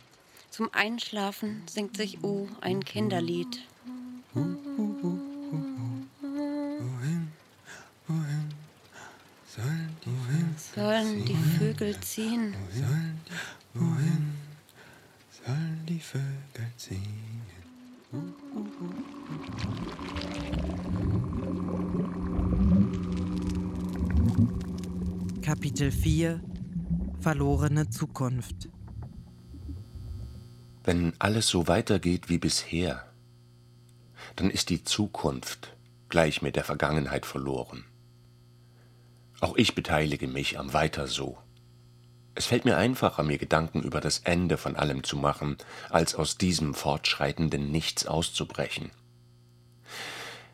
Zum 0.50 0.74
Einschlafen 0.74 1.64
singt 1.70 1.98
sich 1.98 2.24
U 2.24 2.48
ein 2.62 2.86
Kinderlied. 2.86 3.60
Sollen 9.48 9.96
die, 10.06 10.80
Sollen 10.80 11.26
die 11.26 11.58
Vögel 11.58 12.00
ziehen? 12.00 12.56
sollen 12.74 13.20
die, 13.28 13.80
wohin 13.80 14.45
sollen 15.46 15.86
die 15.88 16.00
Vögel 16.00 16.72
ziehen? 16.78 17.42
Kapitel 25.42 25.92
4 25.92 26.42
Verlorene 27.20 27.90
Zukunft 27.90 28.70
Wenn 30.84 31.14
alles 31.20 31.48
so 31.48 31.68
weitergeht 31.68 32.30
wie 32.30 32.38
bisher, 32.38 33.06
dann 34.36 34.50
ist 34.50 34.70
die 34.70 34.84
Zukunft 34.84 35.76
gleich 36.10 36.42
mit 36.42 36.56
der 36.56 36.64
Vergangenheit 36.64 37.26
verloren. 37.26 37.84
Auch 39.42 39.56
ich 39.58 39.76
beteilige 39.76 40.28
mich 40.28 40.58
am 40.58 40.74
Weiter 40.74 41.08
so. 41.08 41.38
Es 42.38 42.46
fällt 42.46 42.66
mir 42.66 42.78
einfacher, 42.78 43.24
mir 43.24 43.38
Gedanken 43.38 43.82
über 43.82 44.02
das 44.02 44.20
Ende 44.20 44.58
von 44.58 44.76
allem 44.76 45.06
zu 45.06 45.16
machen, 45.16 45.58
als 45.90 46.16
aus 46.16 46.38
diesem 46.38 46.74
fortschreitenden 46.74 47.72
Nichts 47.72 48.06
auszubrechen. 48.06 48.92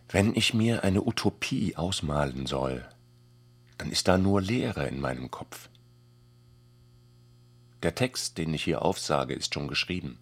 Wenn 0.08 0.36
ich 0.36 0.54
mir 0.54 0.84
eine 0.84 1.02
Utopie 1.02 1.76
ausmalen 1.76 2.46
soll, 2.46 2.88
dann 3.80 3.90
ist 3.90 4.08
da 4.08 4.20
nur 4.20 4.42
Leere 4.42 4.88
in 4.88 5.00
meinem 5.00 5.32
Kopf. 5.32 5.70
Der 7.82 7.96
Text, 7.96 8.38
den 8.38 8.54
ich 8.54 8.64
hier 8.64 8.84
aufsage, 8.84 9.34
ist 9.34 9.56
schon 9.56 9.68
geschrieben. 9.68 10.20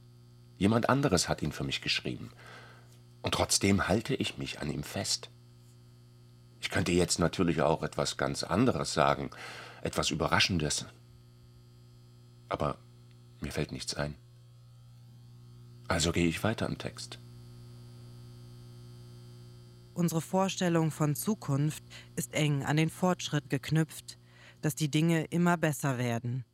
Jemand 0.58 0.88
anderes 0.88 1.28
hat 1.28 1.42
ihn 1.42 1.52
für 1.52 1.66
mich 1.66 1.82
geschrieben. 1.82 2.32
Und 3.22 3.34
trotzdem 3.34 3.90
halte 3.90 4.16
ich 4.16 4.38
mich 4.38 4.62
an 4.62 4.72
ihm 4.72 4.84
fest. 4.84 5.30
Ich 6.62 6.70
könnte 6.70 6.94
jetzt 6.94 7.20
natürlich 7.20 7.62
auch 7.62 7.84
etwas 7.84 8.16
ganz 8.16 8.44
anderes 8.44 8.94
sagen, 8.94 9.30
etwas 9.82 10.10
Überraschendes. 10.10 10.86
Aber 12.50 12.78
mir 13.42 13.52
fällt 13.52 13.72
nichts 13.72 13.96
ein. 13.96 14.16
Also 15.88 16.12
gehe 16.12 16.28
ich 16.28 16.44
weiter 16.44 16.68
im 16.68 16.78
Text. 16.78 17.20
Unsere 19.96 20.22
Vorstellung 20.22 20.92
von 20.92 21.16
Zukunft 21.16 21.84
ist 22.16 22.34
eng 22.34 22.64
an 22.64 22.78
den 22.78 22.90
Fortschritt 22.90 23.50
geknüpft, 23.50 24.18
dass 24.62 24.76
die 24.76 24.90
Dinge 24.90 25.26
immer 25.30 25.58
besser 25.58 25.98
werden. 25.98 26.46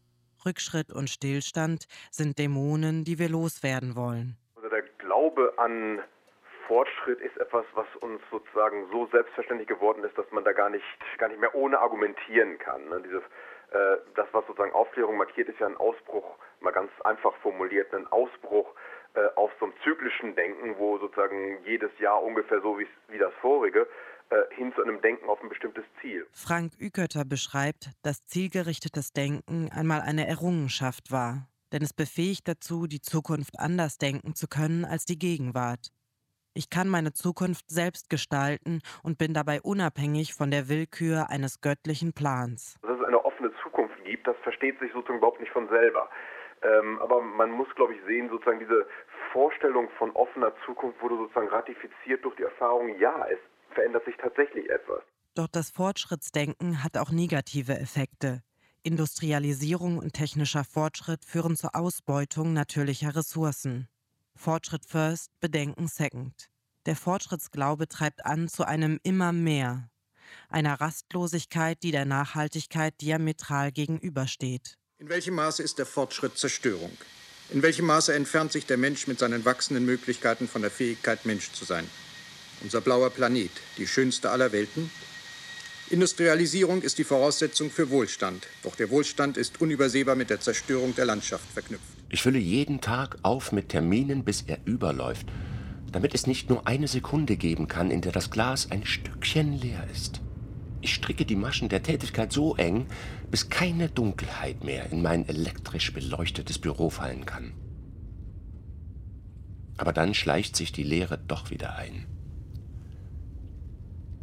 Rückschritt 0.46 0.92
und 0.92 1.10
Stillstand 1.10 1.86
sind 2.12 2.40
Dämonen, 2.40 3.04
die 3.04 3.20
wir 3.20 3.30
loswerden 3.30 3.96
wollen. 3.96 4.38
Also 4.56 4.70
der 4.70 4.84
Glaube 5.00 5.54
an 5.58 6.02
Fortschritt 6.68 7.20
ist 7.20 7.38
etwas, 7.38 7.66
was 7.74 7.88
uns 8.02 8.22
sozusagen 8.32 8.88
so 8.92 9.08
selbstverständlich 9.12 9.68
geworden 9.68 10.04
ist, 10.04 10.18
dass 10.18 10.30
man 10.32 10.44
da 10.44 10.52
gar 10.52 10.70
nicht, 10.70 10.84
gar 11.18 11.30
nicht 11.30 11.40
mehr 11.40 11.54
ohne 11.54 11.80
argumentieren 11.80 12.58
kann. 12.58 12.90
Ne? 12.90 13.02
Diese, 13.04 13.22
äh, 13.76 13.98
das, 14.16 14.28
was 14.32 14.46
sozusagen 14.48 14.72
Aufklärung 14.72 15.18
markiert, 15.18 15.50
ist 15.50 15.60
ja 15.60 15.68
ein 15.68 15.76
Ausbruch, 15.76 16.24
mal 16.62 16.72
ganz 16.72 16.90
einfach 17.04 17.36
formuliert, 17.42 17.94
ein 17.94 18.08
Ausbruch 18.08 18.74
äh, 19.16 19.28
aus 19.36 19.52
so 19.60 19.66
einem 19.66 19.74
zyklischen 19.84 20.34
Denken, 20.36 20.76
wo 20.78 20.98
sozusagen 20.98 21.62
jedes 21.66 21.92
Jahr 22.00 22.24
ungefähr 22.24 22.62
so 22.62 22.80
wie, 22.80 22.88
wie 23.10 23.18
das 23.18 23.34
vorige, 23.42 23.88
äh, 24.30 24.56
hin 24.56 24.72
zu 24.76 24.82
einem 24.82 25.02
Denken 25.02 25.28
auf 25.28 25.42
ein 25.44 25.50
bestimmtes 25.50 25.84
Ziel. 26.00 26.26
Frank 26.32 26.72
Ükötter 26.80 27.26
beschreibt, 27.26 27.90
dass 28.02 28.26
zielgerichtetes 28.26 29.12
Denken 29.12 29.70
einmal 29.76 30.00
eine 30.00 30.26
Errungenschaft 30.26 31.12
war, 31.12 31.50
denn 31.74 31.82
es 31.82 31.94
befähigt 31.94 32.48
dazu, 32.48 32.88
die 32.88 33.02
Zukunft 33.02 33.60
anders 33.60 33.98
denken 33.98 34.36
zu 34.36 34.48
können 34.48 34.86
als 34.86 35.04
die 35.04 35.20
Gegenwart. 35.20 35.92
Ich 36.58 36.70
kann 36.70 36.88
meine 36.88 37.12
Zukunft 37.12 37.70
selbst 37.70 38.10
gestalten 38.10 38.80
und 39.04 39.18
bin 39.18 39.34
dabei 39.34 39.60
unabhängig 39.60 40.34
von 40.34 40.52
der 40.52 40.70
Willkür 40.70 41.30
eines 41.30 41.60
göttlichen 41.60 42.14
Plans. 42.14 42.78
Dass 42.82 42.98
es 42.98 43.06
eine 43.06 43.26
offene 43.26 43.52
Zukunft 43.62 44.02
gibt, 44.06 44.15
das 44.26 44.38
versteht 44.44 44.80
sich 44.80 44.92
sozusagen 44.92 45.20
überhaupt 45.20 45.40
nicht 45.40 45.52
von 45.52 45.68
selber. 45.70 46.10
Ähm, 46.62 47.00
aber 47.02 47.22
man 47.22 47.52
muss, 47.52 47.68
glaube 47.76 47.94
ich, 47.94 48.02
sehen, 48.06 48.30
sozusagen 48.30 48.60
diese 48.60 48.88
Vorstellung 49.32 49.90
von 49.98 50.12
offener 50.12 50.54
Zukunft 50.66 51.02
wurde 51.02 51.18
sozusagen 51.18 51.50
ratifiziert 51.50 52.24
durch 52.24 52.36
die 52.36 52.44
Erfahrung, 52.44 52.98
ja, 53.00 53.28
es 53.30 53.40
verändert 53.74 54.06
sich 54.06 54.16
tatsächlich 54.18 54.70
etwas. 54.70 55.02
Doch 55.36 55.48
das 55.48 55.70
Fortschrittsdenken 55.70 56.84
hat 56.84 56.98
auch 56.98 57.12
negative 57.12 57.74
Effekte. 57.74 58.42
Industrialisierung 58.84 59.98
und 59.98 60.14
technischer 60.14 60.64
Fortschritt 60.64 61.26
führen 61.26 61.56
zur 61.56 61.76
Ausbeutung 61.76 62.54
natürlicher 62.54 63.16
Ressourcen. 63.16 63.88
Fortschritt 64.36 64.86
first, 64.86 65.32
Bedenken 65.40 65.88
second. 65.88 66.50
Der 66.86 66.96
Fortschrittsglaube 66.96 67.88
treibt 67.88 68.26
an 68.26 68.48
zu 68.48 68.64
einem 68.64 69.00
immer 69.04 69.34
mehr, 69.34 69.90
einer 70.50 70.80
Rastlosigkeit, 70.80 71.82
die 71.84 71.92
der 71.92 72.06
Nachhaltigkeit 72.06 72.94
diametral 73.02 73.72
gegenübersteht. 73.72 74.78
In 74.98 75.10
welchem 75.10 75.36
Maße 75.36 75.62
ist 75.62 75.78
der 75.80 75.86
Fortschritt 75.86 76.38
Zerstörung? 76.38 76.92
In 77.52 77.62
welchem 77.62 77.86
Maße 77.86 78.14
entfernt 78.14 78.52
sich 78.52 78.66
der 78.66 78.78
Mensch 78.78 79.08
mit 79.08 79.20
seinen 79.20 79.46
wachsenden 79.46 79.86
Möglichkeiten 79.86 80.48
von 80.48 80.62
der 80.62 80.72
Fähigkeit, 80.72 81.26
Mensch 81.26 81.52
zu 81.52 81.66
sein? 81.66 81.88
unser 82.62 82.82
blauer 82.82 83.10
Planet, 83.10 83.52
die 83.78 83.88
schönste 83.88 84.30
aller 84.32 84.52
Welten? 84.52 84.90
Industrialisierung 85.90 86.82
ist 86.82 86.98
die 86.98 87.04
Voraussetzung 87.04 87.70
für 87.70 87.92
Wohlstand. 87.92 88.48
Doch 88.64 88.76
der 88.76 88.90
Wohlstand 88.90 89.38
ist 89.38 89.62
unübersehbar 89.62 90.16
mit 90.16 90.32
der 90.32 90.40
Zerstörung 90.40 90.96
der 90.96 91.06
Landschaft 91.06 91.46
verknüpft. 91.54 91.84
Ich 92.10 92.24
fülle 92.24 92.40
jeden 92.40 92.82
Tag 92.82 93.18
auf 93.22 93.52
mit 93.52 93.70
Terminen, 93.70 94.24
bis 94.24 94.44
er 94.48 94.58
überläuft, 94.66 95.28
damit 95.92 96.16
es 96.16 96.26
nicht 96.26 96.50
nur 96.50 96.66
eine 96.66 96.88
Sekunde 96.88 97.36
geben 97.36 97.68
kann, 97.68 97.92
in 97.92 98.02
der 98.02 98.12
das 98.12 98.32
Glas 98.32 98.72
ein 98.72 98.84
Stückchen 98.86 99.54
leer 99.54 99.88
ist. 99.94 100.22
Ich 100.86 100.94
stricke 100.94 101.26
die 101.26 101.36
Maschen 101.36 101.68
der 101.68 101.82
Tätigkeit 101.82 102.32
so 102.32 102.56
eng, 102.58 102.86
bis 103.32 103.50
keine 103.50 103.90
Dunkelheit 103.90 104.64
mehr 104.64 104.92
in 104.92 105.02
mein 105.02 105.28
elektrisch 105.28 105.92
beleuchtetes 105.92 106.60
Büro 106.60 106.92
fallen 106.92 107.26
kann. 107.26 107.54
Aber 109.78 109.94
dann 109.94 110.14
schleicht 110.14 110.56
sich 110.56 110.72
die 110.72 110.84
Leere 110.84 111.18
doch 111.18 111.50
wieder 111.50 111.76
ein. 111.76 112.06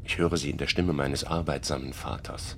Ich 0.05 0.19
höre 0.19 0.37
sie 0.37 0.51
in 0.51 0.57
der 0.57 0.69
Stimme 0.69 0.93
meines 0.93 1.25
arbeitsamen 1.25 1.93
Vaters. 1.93 2.57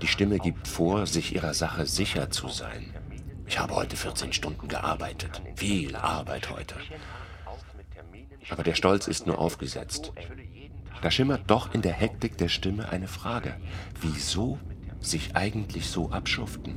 Die 0.00 0.06
Stimme 0.06 0.38
gibt 0.38 0.66
vor, 0.66 1.06
sich 1.06 1.34
ihrer 1.34 1.52
Sache 1.52 1.84
sicher 1.84 2.30
zu 2.30 2.48
sein. 2.48 2.94
Ich 3.46 3.58
habe 3.58 3.74
heute 3.74 3.96
14 3.96 4.32
Stunden 4.32 4.68
gearbeitet. 4.68 5.42
Viel 5.54 5.96
Arbeit 5.96 6.48
heute. 6.48 6.76
Aber 8.48 8.62
der 8.62 8.74
Stolz 8.74 9.06
ist 9.06 9.26
nur 9.26 9.38
aufgesetzt. 9.38 10.14
Da 11.02 11.10
schimmert 11.10 11.50
doch 11.50 11.74
in 11.74 11.82
der 11.82 11.92
Hektik 11.92 12.36
der 12.38 12.48
Stimme 12.48 12.88
eine 12.88 13.08
Frage. 13.08 13.56
Wieso 14.00 14.58
sich 15.00 15.36
eigentlich 15.36 15.86
so 15.88 16.10
abschuften? 16.10 16.76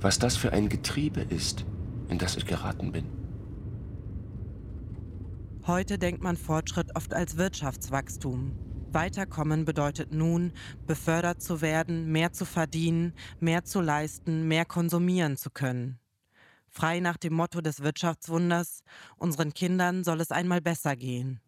Was 0.00 0.18
das 0.18 0.36
für 0.36 0.52
ein 0.52 0.68
Getriebe 0.68 1.20
ist, 1.20 1.64
in 2.08 2.18
das 2.18 2.36
ich 2.36 2.46
geraten 2.46 2.92
bin. 2.92 3.06
Heute 5.66 5.98
denkt 5.98 6.22
man 6.22 6.36
Fortschritt 6.36 6.94
oft 6.94 7.14
als 7.14 7.38
Wirtschaftswachstum. 7.38 8.52
Weiterkommen 8.92 9.64
bedeutet 9.64 10.12
nun, 10.12 10.52
befördert 10.86 11.42
zu 11.42 11.62
werden, 11.62 12.12
mehr 12.12 12.32
zu 12.32 12.44
verdienen, 12.44 13.14
mehr 13.40 13.64
zu 13.64 13.80
leisten, 13.80 14.46
mehr 14.46 14.66
konsumieren 14.66 15.36
zu 15.36 15.50
können. 15.50 15.98
Frei 16.68 17.00
nach 17.00 17.16
dem 17.16 17.34
Motto 17.34 17.60
des 17.60 17.82
Wirtschaftswunders, 17.82 18.82
unseren 19.16 19.54
Kindern 19.54 20.04
soll 20.04 20.20
es 20.20 20.30
einmal 20.30 20.60
besser 20.60 20.96
gehen. 20.96 21.40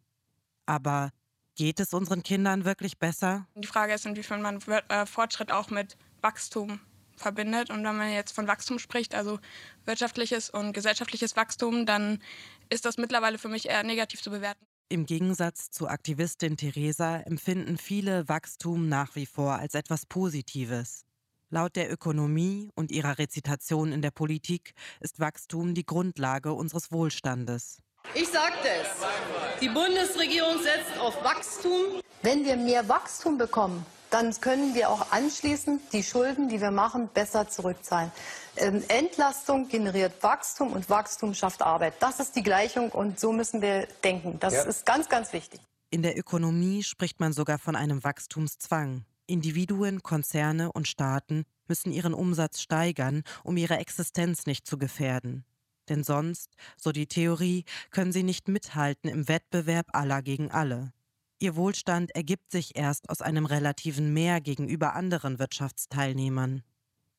Aber 0.67 1.11
geht 1.55 1.81
es 1.81 1.95
unseren 1.95 2.23
Kindern 2.23 2.65
wirklich 2.65 2.99
besser? 2.99 3.47
Die 3.55 3.67
Frage 3.67 3.95
ist, 3.95 4.07
inwiefern 4.07 4.43
man 4.43 4.61
äh, 4.61 5.07
Fortschritt 5.07 5.51
auch 5.51 5.71
mit 5.71 5.97
Wachstum 6.21 6.81
verbindet. 7.17 7.71
Und 7.71 7.85
wenn 7.85 7.97
man 7.97 8.13
jetzt 8.13 8.33
von 8.33 8.47
Wachstum 8.47 8.79
spricht, 8.79 9.15
also 9.15 9.39
wirtschaftliches 9.85 10.51
und 10.51 10.73
gesellschaftliches 10.73 11.37
Wachstum, 11.37 11.87
dann 11.87 12.23
ist 12.69 12.85
das 12.85 12.99
mittlerweile 12.99 13.39
für 13.39 13.49
mich 13.49 13.69
eher 13.69 13.83
negativ 13.83 14.23
zu 14.23 14.31
bewerten. 14.31 14.65
Im 14.89 15.05
Gegensatz 15.05 15.71
zur 15.71 15.91
Aktivistin 15.91 16.57
Theresa 16.57 17.17
empfinden 17.19 17.77
viele 17.77 18.29
Wachstum 18.29 18.89
nach 18.89 19.17
wie 19.17 19.27
vor 19.27 19.55
als 19.55 19.75
etwas 19.75 20.07
Positives. 20.07 21.05
Laut 21.49 21.75
der 21.75 21.93
Ökonomie 21.93 22.71
und 22.75 22.93
ihrer 22.93 23.19
Rezitation 23.19 23.93
in 23.93 24.03
der 24.03 24.11
Politik 24.11 24.75
ist 25.01 25.19
Wachstum 25.19 25.75
die 25.75 25.87
Grundlage 25.87 26.53
unseres 26.53 26.93
Wohlstandes. 26.93 27.83
Ich 28.15 28.29
sagte 28.29 28.69
es. 28.69 29.61
Die 29.61 29.69
Bundesregierung 29.69 30.63
setzt 30.63 30.99
auf 30.99 31.23
Wachstum. 31.23 32.01
Wenn 32.23 32.45
wir 32.45 32.57
mehr 32.57 32.89
Wachstum 32.89 33.39
bekommen, 33.39 33.85
dann 34.11 34.33
können 34.41 34.75
wir 34.75 34.91
auch 34.91 35.13
anschließend 35.13 35.81
die 35.93 36.03
Schulden, 36.03 36.49
die 36.49 36.61
wir 36.61 36.71
machen, 36.71 37.09
besser 37.13 37.49
zurückzahlen. 37.49 38.11
Ähm, 38.57 38.83
Entlastung 38.89 39.69
generiert 39.69 40.23
Wachstum 40.23 40.73
und 40.73 40.89
Wachstum 40.89 41.35
schafft 41.35 41.63
Arbeit. 41.63 41.95
Das 42.01 42.21
ist 42.21 42.35
die 42.37 42.43
Gleichung 42.43 42.91
und 42.91 43.21
so 43.21 43.33
müssen 43.33 43.61
wir 43.61 43.87
denken. 44.03 44.39
Das 44.41 44.55
ja. 44.55 44.63
ist 44.63 44.87
ganz, 44.87 45.09
ganz 45.09 45.33
wichtig. 45.33 45.61
In 45.91 46.03
der 46.03 46.19
Ökonomie 46.19 46.83
spricht 46.83 47.21
man 47.21 47.33
sogar 47.33 47.59
von 47.59 47.77
einem 47.77 48.03
Wachstumszwang. 48.03 49.05
Individuen, 49.27 50.03
Konzerne 50.03 50.73
und 50.73 50.89
Staaten 50.89 51.45
müssen 51.69 51.93
ihren 51.93 52.15
Umsatz 52.15 52.61
steigern, 52.61 53.23
um 53.43 53.57
ihre 53.57 53.77
Existenz 53.79 54.47
nicht 54.47 54.67
zu 54.67 54.79
gefährden. 54.79 55.45
Denn 55.89 56.05
sonst, 56.05 56.55
so 56.77 56.93
die 56.93 57.07
Theorie, 57.07 57.65
können 57.91 58.13
sie 58.13 58.23
nicht 58.23 58.49
mithalten 58.49 59.09
im 59.09 59.29
Wettbewerb 59.29 59.87
aller 59.93 60.23
gegen 60.23 60.51
alle. 60.51 60.93
Ihr 61.39 61.55
Wohlstand 61.55 62.15
ergibt 62.15 62.51
sich 62.51 62.77
erst 62.77 63.11
aus 63.11 63.21
einem 63.21 63.45
relativen 63.45 64.15
Mehr 64.15 64.41
gegenüber 64.41 64.95
anderen 64.95 65.39
Wirtschaftsteilnehmern. 65.39 66.63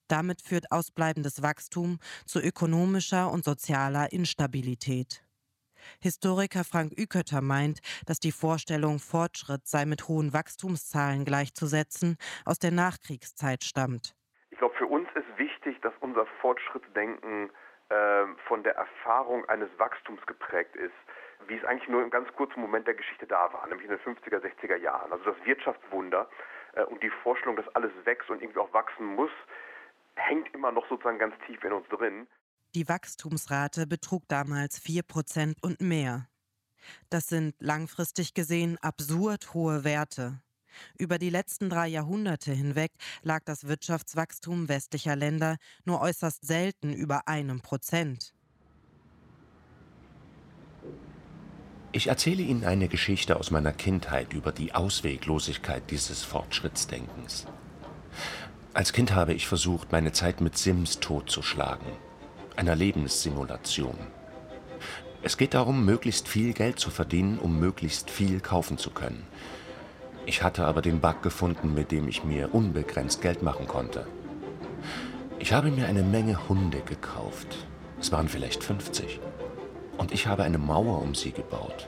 Damit 0.07 0.41
führt 0.41 0.71
ausbleibendes 0.71 1.43
Wachstum 1.43 1.99
zu 2.25 2.39
ökonomischer 2.39 3.29
und 3.31 3.43
sozialer 3.43 4.11
Instabilität. 4.11 5.23
Historiker 6.01 6.63
Frank 6.63 6.93
Ükötter 6.97 7.41
meint, 7.41 7.79
dass 8.05 8.19
die 8.19 8.31
Vorstellung, 8.31 8.99
Fortschritt 8.99 9.67
sei 9.67 9.85
mit 9.85 10.07
hohen 10.07 10.33
Wachstumszahlen 10.33 11.23
gleichzusetzen, 11.23 12.17
aus 12.45 12.59
der 12.59 12.71
Nachkriegszeit 12.71 13.63
stammt. 13.63 14.15
Ich 14.49 14.57
glaube, 14.57 14.75
für 14.77 14.87
uns 14.87 15.07
ist 15.15 15.37
wichtig, 15.37 15.79
dass 15.81 15.93
unser 16.01 16.25
Fortschrittsdenken 16.41 17.51
von 18.47 18.63
der 18.63 18.75
Erfahrung 18.75 19.47
eines 19.47 19.69
Wachstums 19.77 20.25
geprägt 20.25 20.75
ist 20.75 20.93
wie 21.47 21.55
es 21.55 21.63
eigentlich 21.63 21.89
nur 21.89 22.03
im 22.03 22.09
ganz 22.09 22.27
kurzen 22.33 22.59
Moment 22.59 22.87
der 22.87 22.95
Geschichte 22.95 23.27
da 23.27 23.51
war, 23.53 23.65
nämlich 23.67 23.89
in 23.89 23.95
den 23.95 23.99
50er, 23.99 24.41
60er 24.41 24.77
Jahren. 24.77 25.11
Also 25.11 25.31
das 25.31 25.45
Wirtschaftswunder 25.45 26.29
äh, 26.73 26.83
und 26.83 27.01
die 27.03 27.11
Vorstellung, 27.23 27.55
dass 27.55 27.67
alles 27.75 27.91
wächst 28.05 28.29
und 28.29 28.41
irgendwie 28.41 28.59
auch 28.59 28.73
wachsen 28.73 29.05
muss, 29.15 29.31
hängt 30.15 30.53
immer 30.53 30.71
noch 30.71 30.87
sozusagen 30.89 31.19
ganz 31.19 31.35
tief 31.45 31.63
in 31.63 31.73
uns 31.73 31.87
drin. 31.89 32.27
Die 32.75 32.87
Wachstumsrate 32.87 33.87
betrug 33.87 34.23
damals 34.27 34.81
4% 34.81 35.55
und 35.61 35.79
mehr. 35.79 36.27
Das 37.09 37.27
sind 37.27 37.55
langfristig 37.59 38.33
gesehen 38.33 38.77
absurd 38.81 39.53
hohe 39.53 39.83
Werte. 39.83 40.41
Über 40.97 41.17
die 41.17 41.29
letzten 41.29 41.69
drei 41.69 41.87
Jahrhunderte 41.87 42.53
hinweg 42.53 42.91
lag 43.23 43.43
das 43.45 43.67
Wirtschaftswachstum 43.67 44.69
westlicher 44.69 45.15
Länder 45.15 45.57
nur 45.85 46.01
äußerst 46.01 46.45
selten 46.45 46.93
über 46.93 47.27
einem 47.27 47.61
Prozent. 47.61 48.33
Ich 51.93 52.07
erzähle 52.07 52.43
Ihnen 52.43 52.63
eine 52.63 52.89
Geschichte 52.89 53.37
aus 53.37 53.49
meiner 53.49 53.71
Kindheit 53.71 54.33
über 54.33 54.51
die 54.51 54.75
Ausweglosigkeit 54.75 55.89
dieses 55.89 56.23
Fortschrittsdenkens. 56.23 57.47
Als 58.73 58.93
Kind 58.93 59.15
habe 59.15 59.33
ich 59.33 59.47
versucht, 59.47 59.91
meine 59.91 60.11
Zeit 60.11 60.39
mit 60.39 60.57
Sims 60.57 60.99
totzuschlagen, 60.99 61.87
einer 62.55 62.75
Lebenssimulation. 62.75 63.97
Es 65.23 65.37
geht 65.37 65.55
darum, 65.55 65.85
möglichst 65.85 66.27
viel 66.27 66.53
Geld 66.53 66.79
zu 66.79 66.91
verdienen, 66.91 67.39
um 67.39 67.59
möglichst 67.59 68.11
viel 68.11 68.39
kaufen 68.39 68.77
zu 68.77 68.91
können. 68.91 69.25
Ich 70.27 70.43
hatte 70.43 70.65
aber 70.65 70.81
den 70.81 70.99
Bug 70.99 71.21
gefunden, 71.23 71.73
mit 71.73 71.89
dem 71.89 72.09
ich 72.09 72.25
mir 72.25 72.53
unbegrenzt 72.53 73.21
Geld 73.21 73.43
machen 73.43 73.65
konnte. 73.65 74.05
Ich 75.39 75.53
habe 75.53 75.71
mir 75.71 75.87
eine 75.87 76.03
Menge 76.03 76.49
Hunde 76.49 76.81
gekauft. 76.81 77.65
Es 77.97 78.11
waren 78.11 78.27
vielleicht 78.27 78.61
50 78.61 79.21
und 79.97 80.11
ich 80.11 80.27
habe 80.27 80.43
eine 80.43 80.57
Mauer 80.57 81.01
um 81.01 81.15
sie 81.15 81.31
gebaut. 81.31 81.87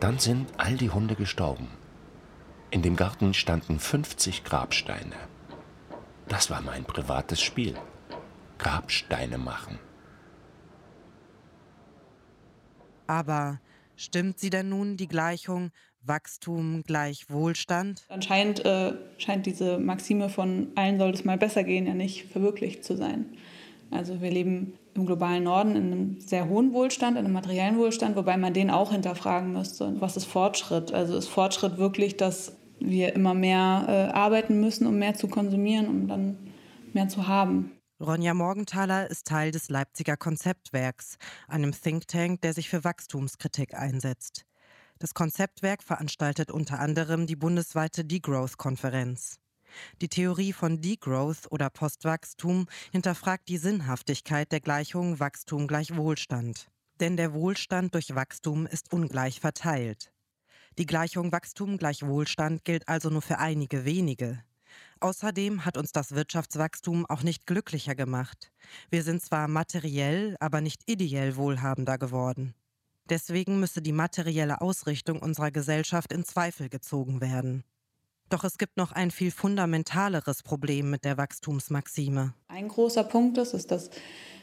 Dann 0.00 0.18
sind 0.18 0.48
all 0.56 0.78
die 0.78 0.88
Hunde 0.88 1.14
gestorben. 1.14 1.68
In 2.70 2.80
dem 2.80 2.96
Garten 2.96 3.34
standen 3.34 3.78
50 3.78 4.42
Grabsteine. 4.42 5.16
Das 6.26 6.48
war 6.48 6.62
mein 6.62 6.84
privates 6.84 7.42
Spiel. 7.42 7.74
Grabsteine 8.56 9.36
machen. 9.36 9.78
Aber 13.06 13.60
stimmt 13.94 14.38
sie 14.38 14.48
denn 14.48 14.70
nun 14.70 14.96
die 14.96 15.08
Gleichung 15.08 15.70
Wachstum 16.02 16.82
gleich 16.82 17.30
Wohlstand? 17.30 18.04
Anscheinend 18.08 18.64
äh, 18.64 18.94
scheint 19.18 19.46
diese 19.46 19.78
Maxime 19.78 20.28
von 20.28 20.68
allen 20.74 20.98
soll 20.98 21.10
es 21.10 21.24
mal 21.24 21.38
besser 21.38 21.64
gehen 21.64 21.86
ja 21.86 21.94
nicht 21.94 22.26
verwirklicht 22.26 22.84
zu 22.84 22.96
sein. 22.96 23.26
Also 23.90 24.20
wir 24.20 24.30
leben 24.30 24.74
im 24.94 25.06
globalen 25.06 25.44
Norden 25.44 25.76
in 25.76 25.92
einem 25.92 26.20
sehr 26.20 26.48
hohen 26.48 26.72
Wohlstand, 26.72 27.16
in 27.16 27.24
einem 27.24 27.34
materiellen 27.34 27.76
Wohlstand, 27.76 28.16
wobei 28.16 28.36
man 28.36 28.54
den 28.54 28.70
auch 28.70 28.92
hinterfragen 28.92 29.52
müsste. 29.52 30.00
Was 30.00 30.16
ist 30.16 30.26
Fortschritt? 30.26 30.92
Also 30.92 31.16
ist 31.16 31.28
Fortschritt 31.28 31.78
wirklich, 31.78 32.16
dass 32.16 32.52
wir 32.78 33.14
immer 33.14 33.34
mehr 33.34 33.84
äh, 33.88 34.12
arbeiten 34.12 34.60
müssen, 34.60 34.86
um 34.86 34.98
mehr 34.98 35.14
zu 35.14 35.28
konsumieren, 35.28 35.88
um 35.88 36.08
dann 36.08 36.36
mehr 36.92 37.08
zu 37.08 37.26
haben? 37.26 37.72
Ronja 38.00 38.32
Morgenthaler 38.32 39.10
ist 39.10 39.26
Teil 39.26 39.50
des 39.50 39.68
Leipziger 39.68 40.16
Konzeptwerks, 40.16 41.18
einem 41.48 41.72
Think 41.72 42.08
Tank, 42.08 42.40
der 42.40 42.54
sich 42.54 42.70
für 42.70 42.82
Wachstumskritik 42.82 43.74
einsetzt. 43.74 44.46
Das 45.00 45.14
Konzeptwerk 45.14 45.82
veranstaltet 45.82 46.50
unter 46.50 46.78
anderem 46.78 47.26
die 47.26 47.34
bundesweite 47.34 48.04
Degrowth-Konferenz. 48.04 49.38
Die 50.02 50.08
Theorie 50.08 50.52
von 50.52 50.82
Degrowth 50.82 51.50
oder 51.50 51.70
Postwachstum 51.70 52.66
hinterfragt 52.92 53.48
die 53.48 53.56
Sinnhaftigkeit 53.56 54.52
der 54.52 54.60
Gleichung 54.60 55.18
Wachstum 55.18 55.66
gleich 55.66 55.96
Wohlstand. 55.96 56.68
Denn 57.00 57.16
der 57.16 57.32
Wohlstand 57.32 57.94
durch 57.94 58.14
Wachstum 58.14 58.66
ist 58.66 58.92
ungleich 58.92 59.40
verteilt. 59.40 60.12
Die 60.76 60.84
Gleichung 60.84 61.32
Wachstum 61.32 61.78
gleich 61.78 62.06
Wohlstand 62.06 62.66
gilt 62.66 62.86
also 62.86 63.08
nur 63.08 63.22
für 63.22 63.38
einige 63.38 63.86
wenige. 63.86 64.44
Außerdem 65.00 65.64
hat 65.64 65.78
uns 65.78 65.92
das 65.92 66.12
Wirtschaftswachstum 66.12 67.06
auch 67.06 67.22
nicht 67.22 67.46
glücklicher 67.46 67.94
gemacht. 67.94 68.52
Wir 68.90 69.02
sind 69.02 69.22
zwar 69.22 69.48
materiell, 69.48 70.36
aber 70.40 70.60
nicht 70.60 70.82
ideell 70.90 71.36
wohlhabender 71.36 71.96
geworden. 71.96 72.54
Deswegen 73.10 73.58
müsse 73.58 73.82
die 73.82 73.92
materielle 73.92 74.60
Ausrichtung 74.60 75.20
unserer 75.20 75.50
Gesellschaft 75.50 76.12
in 76.12 76.24
Zweifel 76.24 76.68
gezogen 76.68 77.20
werden. 77.20 77.64
Doch 78.28 78.44
es 78.44 78.56
gibt 78.56 78.76
noch 78.76 78.92
ein 78.92 79.10
viel 79.10 79.32
fundamentaleres 79.32 80.44
Problem 80.44 80.90
mit 80.90 81.04
der 81.04 81.16
Wachstumsmaxime. 81.18 82.32
Ein 82.46 82.68
großer 82.68 83.02
Punkt 83.02 83.36
ist, 83.38 83.52
ist, 83.52 83.72
dass 83.72 83.90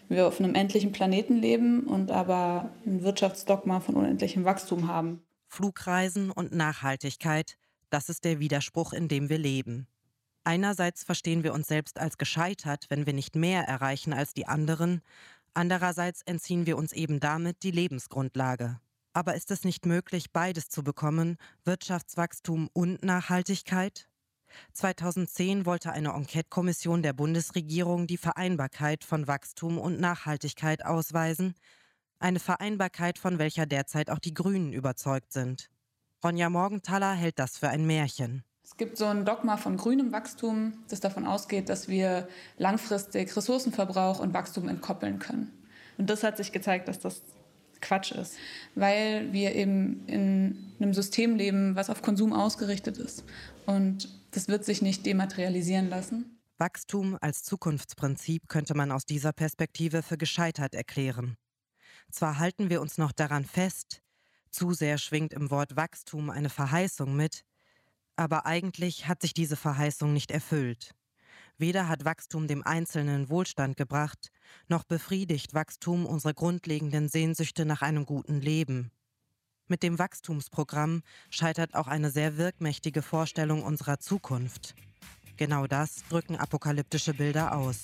wir 0.10 0.28
auf 0.28 0.42
einem 0.42 0.54
endlichen 0.56 0.92
Planeten 0.92 1.38
leben 1.38 1.88
und 1.88 2.12
aber 2.12 2.70
ein 2.86 3.04
Wirtschaftsdogma 3.04 3.80
von 3.80 3.96
unendlichem 3.96 4.44
Wachstum 4.44 4.90
haben. 4.90 5.22
Flugreisen 5.48 6.30
und 6.30 6.52
Nachhaltigkeit, 6.52 7.58
das 7.90 8.10
ist 8.10 8.26
der 8.26 8.42
Widerspruch, 8.42 8.92
in 8.92 9.08
dem 9.08 9.30
wir 9.30 9.38
leben. 9.38 9.88
Einerseits 10.44 11.04
verstehen 11.04 11.44
wir 11.44 11.54
uns 11.54 11.68
selbst 11.68 12.00
als 12.00 12.18
gescheitert, 12.18 12.86
wenn 12.90 13.06
wir 13.06 13.14
nicht 13.14 13.36
mehr 13.36 13.64
erreichen 13.64 14.14
als 14.14 14.34
die 14.34 14.48
anderen, 14.48 15.02
andererseits 15.54 16.22
entziehen 16.24 16.66
wir 16.66 16.78
uns 16.78 16.94
eben 16.94 17.20
damit 17.20 17.64
die 17.64 17.72
Lebensgrundlage. 17.72 18.80
Aber 19.14 19.36
ist 19.36 19.50
es 19.52 19.64
nicht 19.64 19.86
möglich, 19.86 20.32
beides 20.32 20.70
zu 20.70 20.84
bekommen, 20.84 21.38
Wirtschaftswachstum 21.64 22.70
und 22.74 23.04
Nachhaltigkeit? 23.04 24.08
2010 24.74 25.66
wollte 25.66 25.92
eine 25.92 26.14
Enquete-Kommission 26.14 27.02
der 27.02 27.14
Bundesregierung 27.14 28.08
die 28.08 28.18
Vereinbarkeit 28.18 29.04
von 29.04 29.28
Wachstum 29.28 29.78
und 29.78 30.00
Nachhaltigkeit 30.00 30.86
ausweisen, 30.86 31.56
eine 32.20 32.40
Vereinbarkeit, 32.40 33.20
von 33.20 33.40
welcher 33.40 33.66
derzeit 33.66 34.10
auch 34.10 34.20
die 34.20 34.34
Grünen 34.34 34.74
überzeugt 34.74 35.32
sind. 35.32 35.70
Ronja 36.24 36.50
Morgenthaler 36.50 37.14
hält 37.14 37.40
das 37.40 37.58
für 37.58 37.70
ein 37.70 37.86
Märchen. 37.86 38.44
Es 38.70 38.76
gibt 38.76 38.98
so 38.98 39.06
ein 39.06 39.24
Dogma 39.24 39.56
von 39.56 39.78
grünem 39.78 40.12
Wachstum, 40.12 40.74
das 40.90 41.00
davon 41.00 41.26
ausgeht, 41.26 41.70
dass 41.70 41.88
wir 41.88 42.28
langfristig 42.58 43.34
Ressourcenverbrauch 43.34 44.20
und 44.20 44.34
Wachstum 44.34 44.68
entkoppeln 44.68 45.20
können. 45.20 45.54
Und 45.98 46.10
das 46.10 46.22
hat 46.22 46.36
sich 46.36 46.52
gezeigt, 46.52 46.90
dass 46.90 47.00
das 47.00 47.22
Quatsch 47.80 48.12
ist, 48.12 48.36
weil 48.76 49.32
wir 49.32 49.56
eben 49.56 50.06
in 50.08 50.74
einem 50.82 50.94
System 50.94 51.38
leben, 51.38 51.78
was 51.78 51.90
auf 51.90 52.02
Konsum 52.02 52.34
ausgerichtet 52.34 52.98
ist. 52.98 53.24
Und 53.66 54.10
das 54.32 54.50
wird 54.50 54.66
sich 54.66 54.82
nicht 54.82 55.06
dematerialisieren 55.06 55.90
lassen. 55.90 56.38
Wachstum 56.58 57.18
als 57.22 57.44
Zukunftsprinzip 57.44 58.50
könnte 58.50 58.76
man 58.76 58.92
aus 58.92 59.06
dieser 59.06 59.32
Perspektive 59.32 60.04
für 60.04 60.18
gescheitert 60.18 60.76
erklären. 60.76 61.38
Zwar 62.12 62.38
halten 62.38 62.70
wir 62.70 62.82
uns 62.82 62.98
noch 62.98 63.14
daran 63.14 63.46
fest, 63.46 64.02
zu 64.52 64.74
sehr 64.74 64.98
schwingt 64.98 65.32
im 65.32 65.52
Wort 65.52 65.78
Wachstum 65.78 66.30
eine 66.30 66.50
Verheißung 66.50 67.16
mit, 67.16 67.46
aber 68.18 68.46
eigentlich 68.46 69.08
hat 69.08 69.22
sich 69.22 69.34
diese 69.34 69.56
Verheißung 69.56 70.12
nicht 70.12 70.32
erfüllt. 70.32 70.94
Weder 71.60 71.88
hat 71.88 72.06
Wachstum 72.06 72.48
dem 72.48 72.64
Einzelnen 72.64 73.30
Wohlstand 73.30 73.78
gebracht, 73.78 74.32
noch 74.68 74.84
befriedigt 74.84 75.54
Wachstum 75.54 76.06
unsere 76.06 76.34
grundlegenden 76.34 77.10
Sehnsüchte 77.10 77.66
nach 77.66 77.82
einem 77.82 78.06
guten 78.06 78.42
Leben. 78.42 78.92
Mit 79.68 79.84
dem 79.84 80.00
Wachstumsprogramm 80.00 81.02
scheitert 81.30 81.74
auch 81.76 81.88
eine 81.88 82.12
sehr 82.12 82.38
wirkmächtige 82.38 83.02
Vorstellung 83.02 83.64
unserer 83.64 84.00
Zukunft. 84.00 84.76
Genau 85.36 85.68
das 85.68 86.04
drücken 86.10 86.36
apokalyptische 86.36 87.14
Bilder 87.14 87.56
aus. 87.56 87.84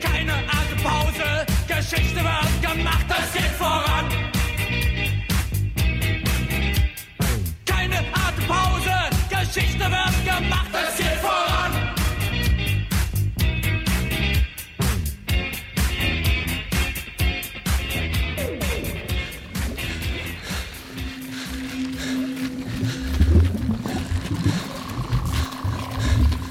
Keine 0.00 0.34
Atempause, 0.48 1.46
Geschichte 1.66 2.16
wird 2.16 2.76
gemacht, 2.76 3.06
es 3.08 3.32
geht 3.32 3.52
voran. 3.52 4.33
Geschichte 9.54 9.84
wird 9.84 10.24
gemacht, 10.24 10.66
es 10.72 10.96
geht 10.96 11.06
voran. 11.20 11.94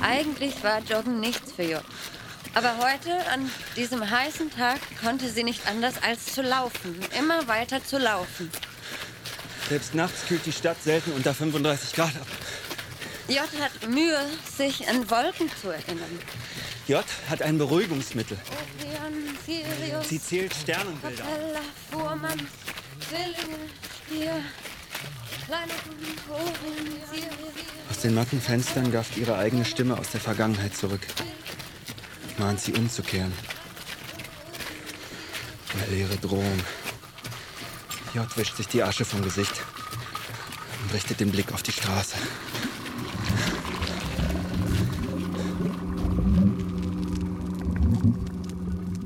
Eigentlich 0.01 0.63
war 0.63 0.79
Joggen 0.79 1.19
nichts 1.19 1.51
für 1.51 1.63
J. 1.63 1.81
Aber 2.53 2.77
heute, 2.77 3.11
an 3.33 3.51
diesem 3.75 4.09
heißen 4.09 4.49
Tag, 4.51 4.79
konnte 5.03 5.29
sie 5.29 5.43
nicht 5.43 5.67
anders 5.67 5.95
als 6.01 6.33
zu 6.33 6.41
laufen. 6.41 6.97
Immer 7.19 7.49
weiter 7.49 7.83
zu 7.83 7.97
laufen. 7.97 8.49
Selbst 9.67 9.93
nachts 9.93 10.25
kühlt 10.25 10.45
die 10.45 10.53
Stadt 10.53 10.81
selten 10.81 11.11
unter 11.11 11.33
35 11.33 11.91
Grad 11.93 12.15
ab. 12.15 12.27
J 13.27 13.39
hat 13.39 13.89
Mühe, 13.89 14.19
sich 14.57 14.87
an 14.87 15.09
Wolken 15.09 15.49
zu 15.61 15.69
erinnern. 15.69 16.19
J 16.87 17.03
hat 17.29 17.41
ein 17.41 17.57
Beruhigungsmittel. 17.57 18.37
Orion, 18.81 19.37
Sirius, 19.45 20.09
Sie 20.09 20.21
zählt 20.21 20.53
Sternenbilder. 20.53 21.23
Capella, 21.23 21.61
Fuhrmann, 21.89 22.47
Zwillinge, 23.07 23.59
Stier, 24.05 24.43
kleine 25.45 25.71
Orion, 26.29 27.01
Sirius. 27.09 27.53
Aus 27.89 27.99
den 27.99 28.13
matten 28.13 28.41
Fenstern 28.41 28.91
gafft 28.91 29.15
ihre 29.15 29.37
eigene 29.37 29.63
Stimme 29.63 29.97
aus 29.97 30.09
der 30.09 30.19
Vergangenheit 30.19 30.75
zurück. 30.75 31.07
Mahnt 32.37 32.59
sie 32.59 32.73
umzukehren. 32.73 33.31
Eine 35.73 35.95
leere 35.95 36.17
Drohung. 36.17 36.59
J 38.13 38.37
wischt 38.37 38.57
sich 38.57 38.67
die 38.67 38.83
Asche 38.83 39.05
vom 39.05 39.21
Gesicht 39.23 39.53
und 40.83 40.93
richtet 40.93 41.21
den 41.21 41.31
Blick 41.31 41.53
auf 41.53 41.63
die 41.63 41.71
Straße. 41.71 42.17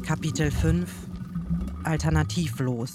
Kapitel 0.08 0.52
5 0.52 0.90
Alternativlos 1.84 2.92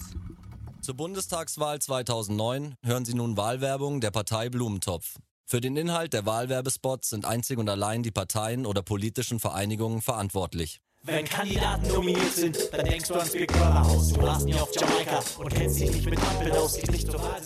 Zur 0.81 0.95
Bundestagswahl 0.95 1.79
2009 1.79 2.77
hören 2.83 3.05
Sie 3.05 3.13
nun 3.13 3.37
Wahlwerbung 3.37 4.01
der 4.01 4.11
Partei 4.11 4.49
Blumentopf. 4.49 5.17
Für 5.45 5.61
den 5.61 5.77
Inhalt 5.77 6.15
der 6.15 6.25
Wahlwerbespots 6.25 7.11
sind 7.11 7.27
einzig 7.27 7.59
und 7.59 7.69
allein 7.69 8.03
die 8.03 8.13
Parteien 8.13 8.65
oder 8.65 8.81
politischen 8.81 9.41
Vereinigungen 9.41 10.01
verantwortlich. 10.01 10.81
Wenn 11.03 11.27
Kandidaten 11.27 11.87
nominiert 11.89 12.33
sind, 12.33 12.57
dann 12.73 12.87
denkst 12.87 13.09
du 13.09 13.15
ans 13.17 13.33
Big 13.33 13.53
Brother 13.53 13.87
Haus. 13.87 14.15
Du 14.15 14.23
warst 14.23 14.47
nie 14.47 14.55
auf 14.55 14.71
Jamaika 14.75 15.23
und 15.37 15.55
kennst 15.55 15.81
dich 15.81 15.91
nicht 15.91 16.09
mit 16.09 16.19
Ampeln 16.19 16.53
aus, 16.53 16.83
nicht 16.87 17.11
zur 17.11 17.21
Wahl, 17.23 17.43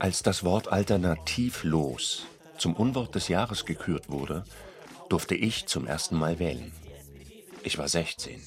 Als 0.00 0.24
das 0.24 0.42
Wort 0.42 0.72
alternativlos 0.72 2.26
zum 2.58 2.74
Unwort 2.74 3.14
des 3.14 3.28
Jahres 3.28 3.64
gekürt 3.64 4.10
wurde, 4.10 4.42
durfte 5.08 5.36
ich 5.36 5.66
zum 5.66 5.86
ersten 5.86 6.16
Mal 6.16 6.40
wählen. 6.40 6.72
Ich 7.62 7.78
war 7.78 7.86
16. 7.86 8.42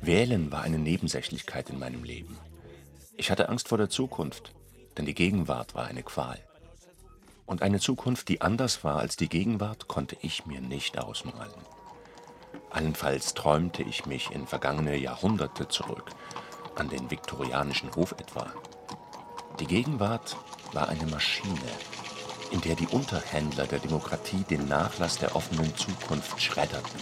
Wählen 0.00 0.52
war 0.52 0.62
eine 0.62 0.78
Nebensächlichkeit 0.78 1.70
in 1.70 1.78
meinem 1.78 2.04
Leben. 2.04 2.38
Ich 3.16 3.30
hatte 3.30 3.48
Angst 3.48 3.68
vor 3.68 3.78
der 3.78 3.88
Zukunft, 3.88 4.52
denn 4.96 5.06
die 5.06 5.14
Gegenwart 5.14 5.74
war 5.74 5.86
eine 5.86 6.02
Qual. 6.02 6.38
Und 7.46 7.62
eine 7.62 7.80
Zukunft, 7.80 8.28
die 8.28 8.40
anders 8.40 8.84
war 8.84 8.98
als 8.98 9.16
die 9.16 9.28
Gegenwart, 9.28 9.88
konnte 9.88 10.16
ich 10.20 10.46
mir 10.46 10.60
nicht 10.60 10.98
ausmalen. 10.98 11.62
Allenfalls 12.70 13.34
träumte 13.34 13.82
ich 13.82 14.06
mich 14.06 14.30
in 14.32 14.46
vergangene 14.46 14.96
Jahrhunderte 14.96 15.68
zurück, 15.68 16.10
an 16.74 16.88
den 16.88 17.10
viktorianischen 17.10 17.94
Hof 17.94 18.12
etwa. 18.12 18.52
Die 19.60 19.66
Gegenwart 19.66 20.36
war 20.72 20.88
eine 20.88 21.06
Maschine, 21.06 21.70
in 22.50 22.60
der 22.60 22.74
die 22.74 22.88
Unterhändler 22.88 23.66
der 23.66 23.78
Demokratie 23.78 24.44
den 24.50 24.68
Nachlass 24.68 25.18
der 25.18 25.34
offenen 25.34 25.74
Zukunft 25.76 26.42
schredderten. 26.42 27.00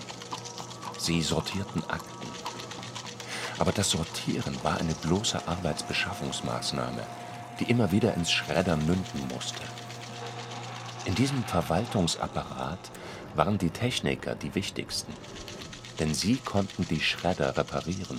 Sie 0.98 1.22
sortierten 1.22 1.82
Akten. 1.90 2.33
Aber 3.58 3.72
das 3.72 3.90
Sortieren 3.90 4.56
war 4.62 4.78
eine 4.78 4.94
bloße 4.94 5.46
Arbeitsbeschaffungsmaßnahme, 5.46 7.06
die 7.60 7.70
immer 7.70 7.92
wieder 7.92 8.14
ins 8.14 8.32
Schreddern 8.32 8.84
münden 8.86 9.28
musste. 9.32 9.62
In 11.04 11.14
diesem 11.14 11.44
Verwaltungsapparat 11.44 12.90
waren 13.34 13.58
die 13.58 13.70
Techniker 13.70 14.34
die 14.34 14.54
wichtigsten, 14.54 15.12
denn 15.98 16.14
sie 16.14 16.36
konnten 16.36 16.86
die 16.88 17.00
Schredder 17.00 17.56
reparieren, 17.56 18.18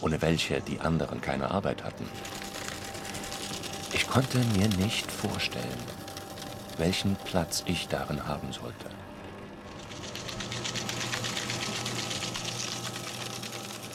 ohne 0.00 0.20
welche 0.22 0.60
die 0.60 0.80
anderen 0.80 1.20
keine 1.20 1.50
Arbeit 1.50 1.84
hatten. 1.84 2.08
Ich 3.92 4.08
konnte 4.08 4.38
mir 4.38 4.68
nicht 4.78 5.10
vorstellen, 5.10 5.64
welchen 6.78 7.14
Platz 7.16 7.62
ich 7.66 7.88
darin 7.88 8.26
haben 8.26 8.52
sollte. 8.52 9.03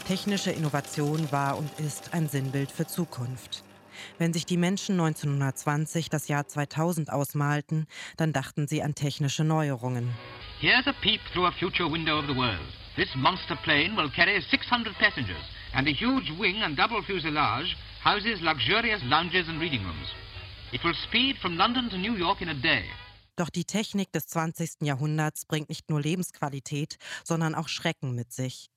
Technische 0.10 0.50
Innovation 0.50 1.32
war 1.32 1.56
und 1.56 1.70
ist 1.80 2.16
ein 2.16 2.28
Sinnbild 2.28 2.72
für 2.72 2.88
Zukunft. 2.88 3.64
Wenn 4.18 4.34
sich 4.34 4.48
die 4.48 4.58
Menschen 4.58 5.00
1920 5.00 6.10
das 6.10 6.28
Jahr 6.28 6.48
2000 6.48 7.14
ausmalten, 7.14 7.86
dann 8.18 8.34
dachten 8.34 8.68
sie 8.68 8.82
an 8.82 8.96
technische 8.96 9.44
Neuerungen. 9.44 10.10
Here's 10.60 10.88
a 10.88 10.94
peep 11.04 11.22
through 11.32 11.46
a 11.46 11.52
future 11.52 11.88
window 11.88 12.18
of 12.18 12.26
the 12.26 12.36
world. 12.36 12.58
This 12.96 13.10
monster 13.14 13.56
plane 13.58 13.96
will 13.96 14.10
carry 14.10 14.42
600 14.42 14.96
passengers, 14.98 15.46
and 15.76 15.88
a 15.88 15.92
huge 15.92 16.34
wing 16.40 16.64
and 16.64 16.76
double 16.76 17.04
fuselage 17.04 17.78
houses 18.04 18.42
luxurious 18.42 19.04
lounges 19.04 19.48
and 19.48 19.62
reading 19.62 19.84
rooms. 19.84 20.10
It 20.72 20.84
will 20.84 20.96
speed 21.08 21.38
from 21.38 21.56
London 21.56 21.88
to 21.92 21.98
New 21.98 22.18
York 22.18 22.42
in 22.42 22.50
a 22.50 22.56
day. 22.56 22.86
Doch 23.36 23.52
die 23.52 23.66
Technik 23.66 24.12
des 24.12 24.26
20. 24.26 24.88
Jahrhunderts 24.88 25.46
bringt 25.46 25.70
nicht 25.70 25.92
nur 25.92 26.02
Lebensqualität, 26.02 26.98
sondern 27.24 27.54
auch 27.54 27.68
Schrecken 27.68 28.16
mit 28.16 28.34
sich. 28.34 28.72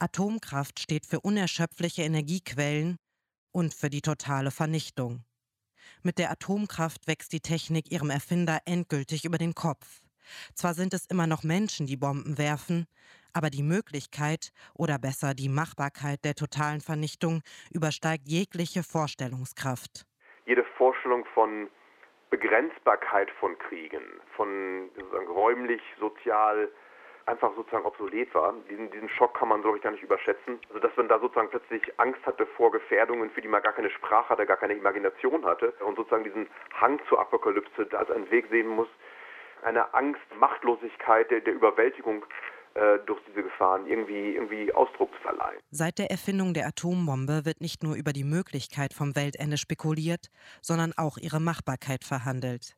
Atomkraft 0.00 0.80
steht 0.80 1.04
für 1.04 1.20
unerschöpfliche 1.20 2.02
Energiequellen 2.02 2.96
und 3.52 3.74
für 3.74 3.90
die 3.90 4.00
totale 4.00 4.50
Vernichtung. 4.50 5.24
Mit 6.02 6.18
der 6.18 6.30
Atomkraft 6.30 7.06
wächst 7.06 7.32
die 7.32 7.40
Technik 7.40 7.92
ihrem 7.92 8.08
Erfinder 8.08 8.60
endgültig 8.64 9.26
über 9.26 9.36
den 9.36 9.54
Kopf. 9.54 10.00
Zwar 10.54 10.74
sind 10.74 10.94
es 10.94 11.06
immer 11.06 11.26
noch 11.26 11.42
Menschen, 11.42 11.86
die 11.86 11.96
Bomben 11.96 12.38
werfen, 12.38 12.86
aber 13.34 13.50
die 13.50 13.62
Möglichkeit 13.62 14.52
oder 14.74 14.98
besser 14.98 15.34
die 15.34 15.48
Machbarkeit 15.48 16.24
der 16.24 16.34
totalen 16.34 16.80
Vernichtung 16.80 17.42
übersteigt 17.70 18.26
jegliche 18.26 18.82
Vorstellungskraft. 18.82 20.06
Jede 20.46 20.64
Vorstellung 20.78 21.26
von 21.34 21.68
Begrenzbarkeit 22.30 23.30
von 23.38 23.58
Kriegen, 23.58 24.04
von 24.36 24.88
räumlich, 25.28 25.82
sozial, 25.98 26.70
einfach 27.30 27.54
sozusagen 27.54 27.86
obsolet 27.86 28.34
war. 28.34 28.54
Diesen, 28.68 28.90
diesen 28.90 29.08
Schock 29.08 29.38
kann 29.38 29.48
man, 29.48 29.62
glaube 29.62 29.76
ich, 29.76 29.82
gar 29.82 29.92
nicht 29.92 30.02
überschätzen. 30.02 30.58
Also, 30.68 30.80
dass 30.80 30.96
man 30.96 31.08
da 31.08 31.18
sozusagen 31.18 31.48
plötzlich 31.48 31.82
Angst 31.98 32.24
hatte 32.26 32.46
vor 32.46 32.72
Gefährdungen, 32.72 33.30
für 33.30 33.40
die 33.40 33.48
man 33.48 33.62
gar 33.62 33.72
keine 33.72 33.90
Sprache 33.90 34.28
hatte, 34.30 34.46
gar 34.46 34.56
keine 34.56 34.74
Imagination 34.74 35.44
hatte 35.44 35.72
und 35.86 35.96
sozusagen 35.96 36.24
diesen 36.24 36.48
Hang 36.80 37.00
zur 37.08 37.20
Apokalypse 37.20 37.86
als 37.96 38.10
einen 38.10 38.30
Weg 38.30 38.46
sehen 38.50 38.68
muss, 38.68 38.88
eine 39.62 39.94
Angst, 39.94 40.20
Machtlosigkeit 40.38 41.30
der, 41.30 41.40
der 41.40 41.54
Überwältigung 41.54 42.24
äh, 42.74 42.98
durch 43.06 43.20
diese 43.28 43.42
Gefahren 43.42 43.86
irgendwie, 43.86 44.34
irgendwie 44.34 44.72
Ausdruck 44.72 45.12
zu 45.14 45.20
verleihen. 45.22 45.60
Seit 45.70 45.98
der 45.98 46.10
Erfindung 46.10 46.54
der 46.54 46.66
Atombombe 46.66 47.44
wird 47.44 47.60
nicht 47.60 47.82
nur 47.82 47.94
über 47.94 48.12
die 48.12 48.24
Möglichkeit 48.24 48.94
vom 48.94 49.16
Weltende 49.16 49.58
spekuliert, 49.58 50.30
sondern 50.62 50.92
auch 50.96 51.16
ihre 51.16 51.40
Machbarkeit 51.40 52.04
verhandelt. 52.04 52.76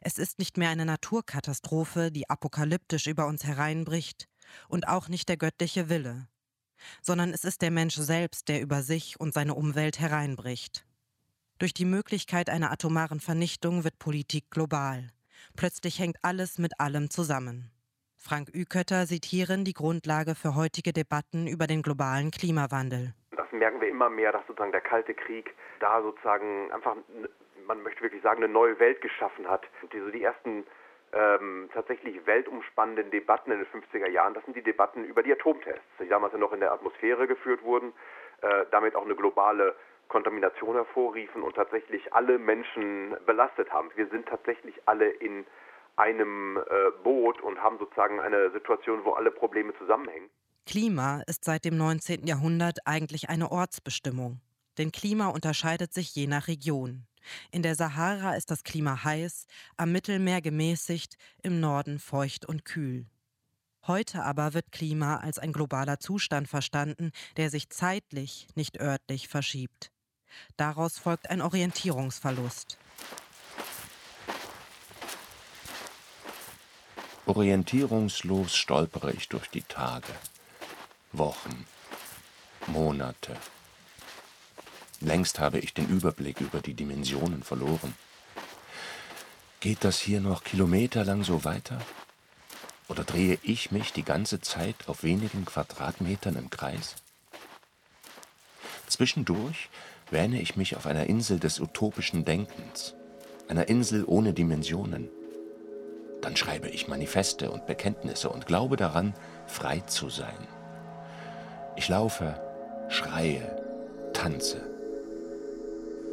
Es 0.00 0.18
ist 0.18 0.38
nicht 0.38 0.56
mehr 0.56 0.70
eine 0.70 0.84
Naturkatastrophe, 0.84 2.10
die 2.10 2.28
apokalyptisch 2.28 3.06
über 3.06 3.26
uns 3.26 3.44
hereinbricht, 3.44 4.28
und 4.68 4.88
auch 4.88 5.08
nicht 5.08 5.28
der 5.28 5.36
göttliche 5.36 5.88
Wille, 5.88 6.28
sondern 7.00 7.30
es 7.30 7.44
ist 7.44 7.62
der 7.62 7.70
Mensch 7.70 7.94
selbst, 7.94 8.48
der 8.48 8.60
über 8.60 8.82
sich 8.82 9.18
und 9.18 9.34
seine 9.34 9.54
Umwelt 9.54 10.00
hereinbricht. 10.00 10.84
Durch 11.58 11.74
die 11.74 11.84
Möglichkeit 11.84 12.50
einer 12.50 12.72
atomaren 12.72 13.20
Vernichtung 13.20 13.84
wird 13.84 13.98
Politik 13.98 14.50
global. 14.50 15.10
Plötzlich 15.56 15.98
hängt 15.98 16.16
alles 16.22 16.58
mit 16.58 16.80
allem 16.80 17.10
zusammen. 17.10 17.70
Frank 18.16 18.50
Ükötter 18.54 19.06
sieht 19.06 19.24
hierin 19.24 19.64
die 19.64 19.72
Grundlage 19.72 20.34
für 20.34 20.54
heutige 20.54 20.92
Debatten 20.92 21.46
über 21.46 21.66
den 21.66 21.82
globalen 21.82 22.30
Klimawandel. 22.30 23.14
Das 23.36 23.50
merken 23.50 23.80
wir 23.80 23.88
immer 23.88 24.08
mehr, 24.08 24.32
dass 24.32 24.46
sozusagen 24.46 24.72
der 24.72 24.80
Kalte 24.80 25.14
Krieg 25.14 25.54
da 25.80 26.00
sozusagen 26.02 26.70
einfach 26.72 26.96
man 27.72 27.82
möchte 27.82 28.02
wirklich 28.02 28.22
sagen, 28.22 28.42
eine 28.42 28.52
neue 28.52 28.78
Welt 28.78 29.00
geschaffen 29.00 29.48
hat. 29.48 29.62
Und 29.80 29.92
diese, 29.94 30.10
die 30.10 30.22
ersten 30.22 30.64
ähm, 31.12 31.70
tatsächlich 31.72 32.26
weltumspannenden 32.26 33.10
Debatten 33.10 33.50
in 33.50 33.58
den 33.58 33.66
50er 33.66 34.10
Jahren, 34.10 34.34
das 34.34 34.44
sind 34.44 34.56
die 34.56 34.62
Debatten 34.62 35.04
über 35.04 35.22
die 35.22 35.32
Atomtests, 35.32 35.80
die 35.98 36.08
damals 36.08 36.34
noch 36.34 36.52
in 36.52 36.60
der 36.60 36.72
Atmosphäre 36.72 37.26
geführt 37.26 37.62
wurden, 37.62 37.94
äh, 38.42 38.66
damit 38.70 38.94
auch 38.94 39.06
eine 39.06 39.14
globale 39.14 39.74
Kontamination 40.08 40.74
hervorriefen 40.74 41.42
und 41.42 41.54
tatsächlich 41.54 42.12
alle 42.12 42.38
Menschen 42.38 43.16
belastet 43.24 43.72
haben. 43.72 43.90
Wir 43.94 44.06
sind 44.08 44.28
tatsächlich 44.28 44.74
alle 44.84 45.08
in 45.08 45.46
einem 45.96 46.58
äh, 46.58 46.90
Boot 47.02 47.40
und 47.40 47.62
haben 47.62 47.78
sozusagen 47.78 48.20
eine 48.20 48.50
Situation, 48.50 49.02
wo 49.04 49.12
alle 49.12 49.30
Probleme 49.30 49.72
zusammenhängen. 49.78 50.28
Klima 50.66 51.22
ist 51.26 51.44
seit 51.44 51.64
dem 51.64 51.78
19. 51.78 52.26
Jahrhundert 52.26 52.80
eigentlich 52.84 53.30
eine 53.30 53.50
Ortsbestimmung. 53.50 54.40
Denn 54.78 54.92
Klima 54.92 55.28
unterscheidet 55.28 55.92
sich 55.92 56.14
je 56.14 56.26
nach 56.26 56.48
Region. 56.48 57.06
In 57.50 57.62
der 57.62 57.74
Sahara 57.74 58.34
ist 58.34 58.50
das 58.50 58.64
Klima 58.64 59.04
heiß, 59.04 59.46
am 59.76 59.92
Mittelmeer 59.92 60.40
gemäßigt, 60.40 61.16
im 61.42 61.60
Norden 61.60 61.98
feucht 61.98 62.46
und 62.46 62.64
kühl. 62.64 63.06
Heute 63.86 64.22
aber 64.22 64.54
wird 64.54 64.70
Klima 64.70 65.16
als 65.16 65.38
ein 65.38 65.52
globaler 65.52 65.98
Zustand 65.98 66.48
verstanden, 66.48 67.10
der 67.36 67.50
sich 67.50 67.68
zeitlich, 67.68 68.46
nicht 68.54 68.80
örtlich 68.80 69.26
verschiebt. 69.28 69.90
Daraus 70.56 70.98
folgt 70.98 71.30
ein 71.30 71.42
Orientierungsverlust. 71.42 72.78
Orientierungslos 77.26 78.54
stolpere 78.54 79.12
ich 79.12 79.28
durch 79.28 79.48
die 79.48 79.62
Tage, 79.62 80.12
Wochen, 81.12 81.66
Monate, 82.66 83.36
Längst 85.04 85.40
habe 85.40 85.58
ich 85.58 85.74
den 85.74 85.88
Überblick 85.88 86.40
über 86.40 86.60
die 86.60 86.74
Dimensionen 86.74 87.42
verloren. 87.42 87.94
Geht 89.58 89.84
das 89.84 89.98
hier 89.98 90.20
noch 90.20 90.44
kilometerlang 90.44 91.24
so 91.24 91.44
weiter? 91.44 91.80
Oder 92.88 93.02
drehe 93.02 93.38
ich 93.42 93.72
mich 93.72 93.92
die 93.92 94.04
ganze 94.04 94.40
Zeit 94.40 94.76
auf 94.86 95.02
wenigen 95.02 95.44
Quadratmetern 95.44 96.36
im 96.36 96.50
Kreis? 96.50 96.94
Zwischendurch 98.86 99.70
wähne 100.10 100.40
ich 100.40 100.56
mich 100.56 100.76
auf 100.76 100.86
einer 100.86 101.06
Insel 101.06 101.40
des 101.40 101.58
utopischen 101.58 102.24
Denkens, 102.24 102.94
einer 103.48 103.68
Insel 103.68 104.04
ohne 104.06 104.32
Dimensionen. 104.32 105.08
Dann 106.20 106.36
schreibe 106.36 106.68
ich 106.68 106.86
Manifeste 106.86 107.50
und 107.50 107.66
Bekenntnisse 107.66 108.28
und 108.28 108.46
glaube 108.46 108.76
daran, 108.76 109.14
frei 109.46 109.80
zu 109.80 110.10
sein. 110.10 110.46
Ich 111.74 111.88
laufe, 111.88 112.40
schreie, 112.88 113.56
tanze. 114.12 114.71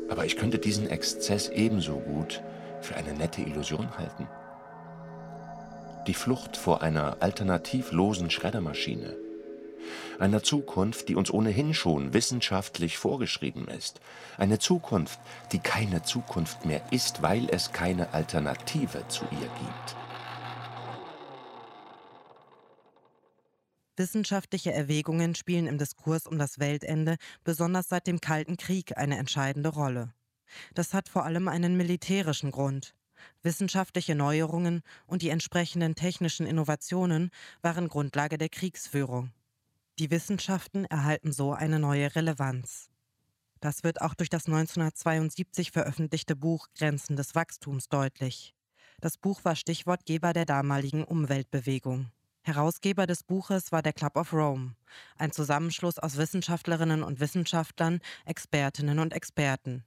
Aber 0.10 0.26
ich 0.26 0.38
könnte 0.38 0.60
diesen 0.60 0.90
Exzess 0.90 1.50
ebenso 1.50 2.00
gut 2.00 2.42
für 2.82 2.96
eine 2.96 3.14
nette 3.14 3.42
Illusion 3.42 3.98
halten. 3.98 4.28
Die 6.08 6.14
Flucht 6.14 6.58
vor 6.58 6.82
einer 6.82 7.18
alternativlosen 7.20 8.30
Schreddermaschine, 8.30 9.16
einer 10.20 10.44
Zukunft, 10.44 11.08
die 11.10 11.16
uns 11.16 11.32
ohnehin 11.32 11.74
schon 11.74 12.14
wissenschaftlich 12.14 12.98
vorgeschrieben 12.98 13.68
ist, 13.68 14.00
eine 14.38 14.60
Zukunft, 14.60 15.20
die 15.52 15.60
keine 15.60 16.02
Zukunft 16.04 16.66
mehr 16.66 16.82
ist, 16.92 17.22
weil 17.22 17.48
es 17.50 17.72
keine 17.72 18.14
Alternative 18.14 19.08
zu 19.08 19.24
ihr 19.32 19.40
gibt. 19.40 19.99
Wissenschaftliche 24.00 24.72
Erwägungen 24.72 25.36
spielen 25.36 25.68
im 25.68 25.78
Diskurs 25.78 26.26
um 26.26 26.40
das 26.40 26.58
Weltende 26.58 27.18
besonders 27.44 27.90
seit 27.90 28.08
dem 28.08 28.22
Kalten 28.22 28.56
Krieg 28.56 28.98
eine 28.98 29.18
entscheidende 29.18 29.68
Rolle. 29.68 30.14
Das 30.74 30.94
hat 30.94 31.10
vor 31.10 31.26
allem 31.26 31.50
einen 31.50 31.76
militärischen 31.76 32.50
Grund. 32.50 32.96
Wissenschaftliche 33.44 34.16
Neuerungen 34.16 34.84
und 35.06 35.22
die 35.22 35.28
entsprechenden 35.28 35.96
technischen 35.96 36.48
Innovationen 36.48 37.30
waren 37.62 37.90
Grundlage 37.90 38.38
der 38.38 38.48
Kriegsführung. 38.48 39.32
Die 40.00 40.10
Wissenschaften 40.10 40.86
erhalten 40.86 41.34
so 41.34 41.52
eine 41.52 41.78
neue 41.78 42.16
Relevanz. 42.16 42.90
Das 43.60 43.84
wird 43.84 44.02
auch 44.02 44.14
durch 44.14 44.30
das 44.30 44.46
1972 44.46 45.72
veröffentlichte 45.72 46.38
Buch 46.38 46.68
Grenzen 46.74 47.18
des 47.18 47.36
Wachstums 47.36 47.90
deutlich. 47.90 48.56
Das 49.02 49.18
Buch 49.18 49.44
war 49.44 49.58
Stichwortgeber 49.58 50.32
der 50.32 50.46
damaligen 50.46 51.04
Umweltbewegung. 51.04 52.10
Herausgeber 52.50 53.06
des 53.06 53.22
Buches 53.22 53.72
war 53.72 53.84
der 53.84 53.94
Club 53.94 54.16
of 54.16 54.34
Rome, 54.34 54.74
ein 55.20 55.32
Zusammenschluss 55.32 56.00
aus 56.00 56.18
Wissenschaftlerinnen 56.18 57.04
und 57.04 57.20
Wissenschaftlern, 57.20 58.00
Expertinnen 58.26 58.98
und 58.98 59.14
Experten. 59.14 59.84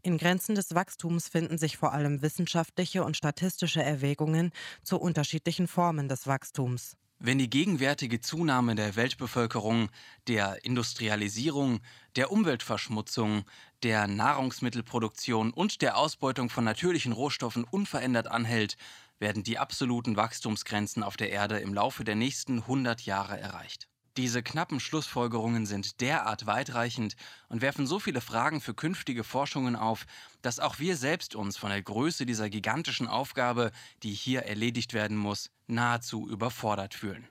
In 0.00 0.16
Grenzen 0.16 0.54
des 0.54 0.74
Wachstums 0.74 1.28
finden 1.28 1.58
sich 1.58 1.76
vor 1.76 1.92
allem 1.92 2.22
wissenschaftliche 2.22 3.04
und 3.04 3.18
statistische 3.18 3.82
Erwägungen 3.82 4.50
zu 4.82 4.98
unterschiedlichen 4.98 5.68
Formen 5.68 6.08
des 6.08 6.26
Wachstums. 6.26 6.96
Wenn 7.18 7.36
die 7.36 7.50
gegenwärtige 7.50 8.20
Zunahme 8.20 8.74
der 8.74 8.96
Weltbevölkerung, 8.96 9.90
der 10.26 10.64
Industrialisierung, 10.64 11.80
der 12.16 12.32
Umweltverschmutzung, 12.32 13.44
der 13.82 14.06
Nahrungsmittelproduktion 14.06 15.52
und 15.52 15.82
der 15.82 15.98
Ausbeutung 15.98 16.48
von 16.48 16.64
natürlichen 16.64 17.12
Rohstoffen 17.12 17.64
unverändert 17.64 18.26
anhält, 18.26 18.78
werden 19.20 19.44
die 19.44 19.58
absoluten 19.58 20.16
Wachstumsgrenzen 20.16 21.04
auf 21.04 21.16
der 21.16 21.30
Erde 21.30 21.58
im 21.58 21.72
Laufe 21.72 22.02
der 22.02 22.16
nächsten 22.16 22.58
100 22.58 23.02
Jahre 23.02 23.38
erreicht. 23.38 23.86
Diese 24.16 24.42
knappen 24.42 24.80
Schlussfolgerungen 24.80 25.66
sind 25.66 26.00
derart 26.00 26.44
weitreichend 26.46 27.14
und 27.48 27.62
werfen 27.62 27.86
so 27.86 28.00
viele 28.00 28.20
Fragen 28.20 28.60
für 28.60 28.74
künftige 28.74 29.22
Forschungen 29.22 29.76
auf, 29.76 30.04
dass 30.42 30.58
auch 30.58 30.80
wir 30.80 30.96
selbst 30.96 31.36
uns 31.36 31.56
von 31.56 31.70
der 31.70 31.82
Größe 31.82 32.26
dieser 32.26 32.50
gigantischen 32.50 33.06
Aufgabe, 33.06 33.70
die 34.02 34.12
hier 34.12 34.42
erledigt 34.42 34.94
werden 34.94 35.16
muss, 35.16 35.50
nahezu 35.68 36.28
überfordert 36.28 36.94
fühlen. 36.94 37.28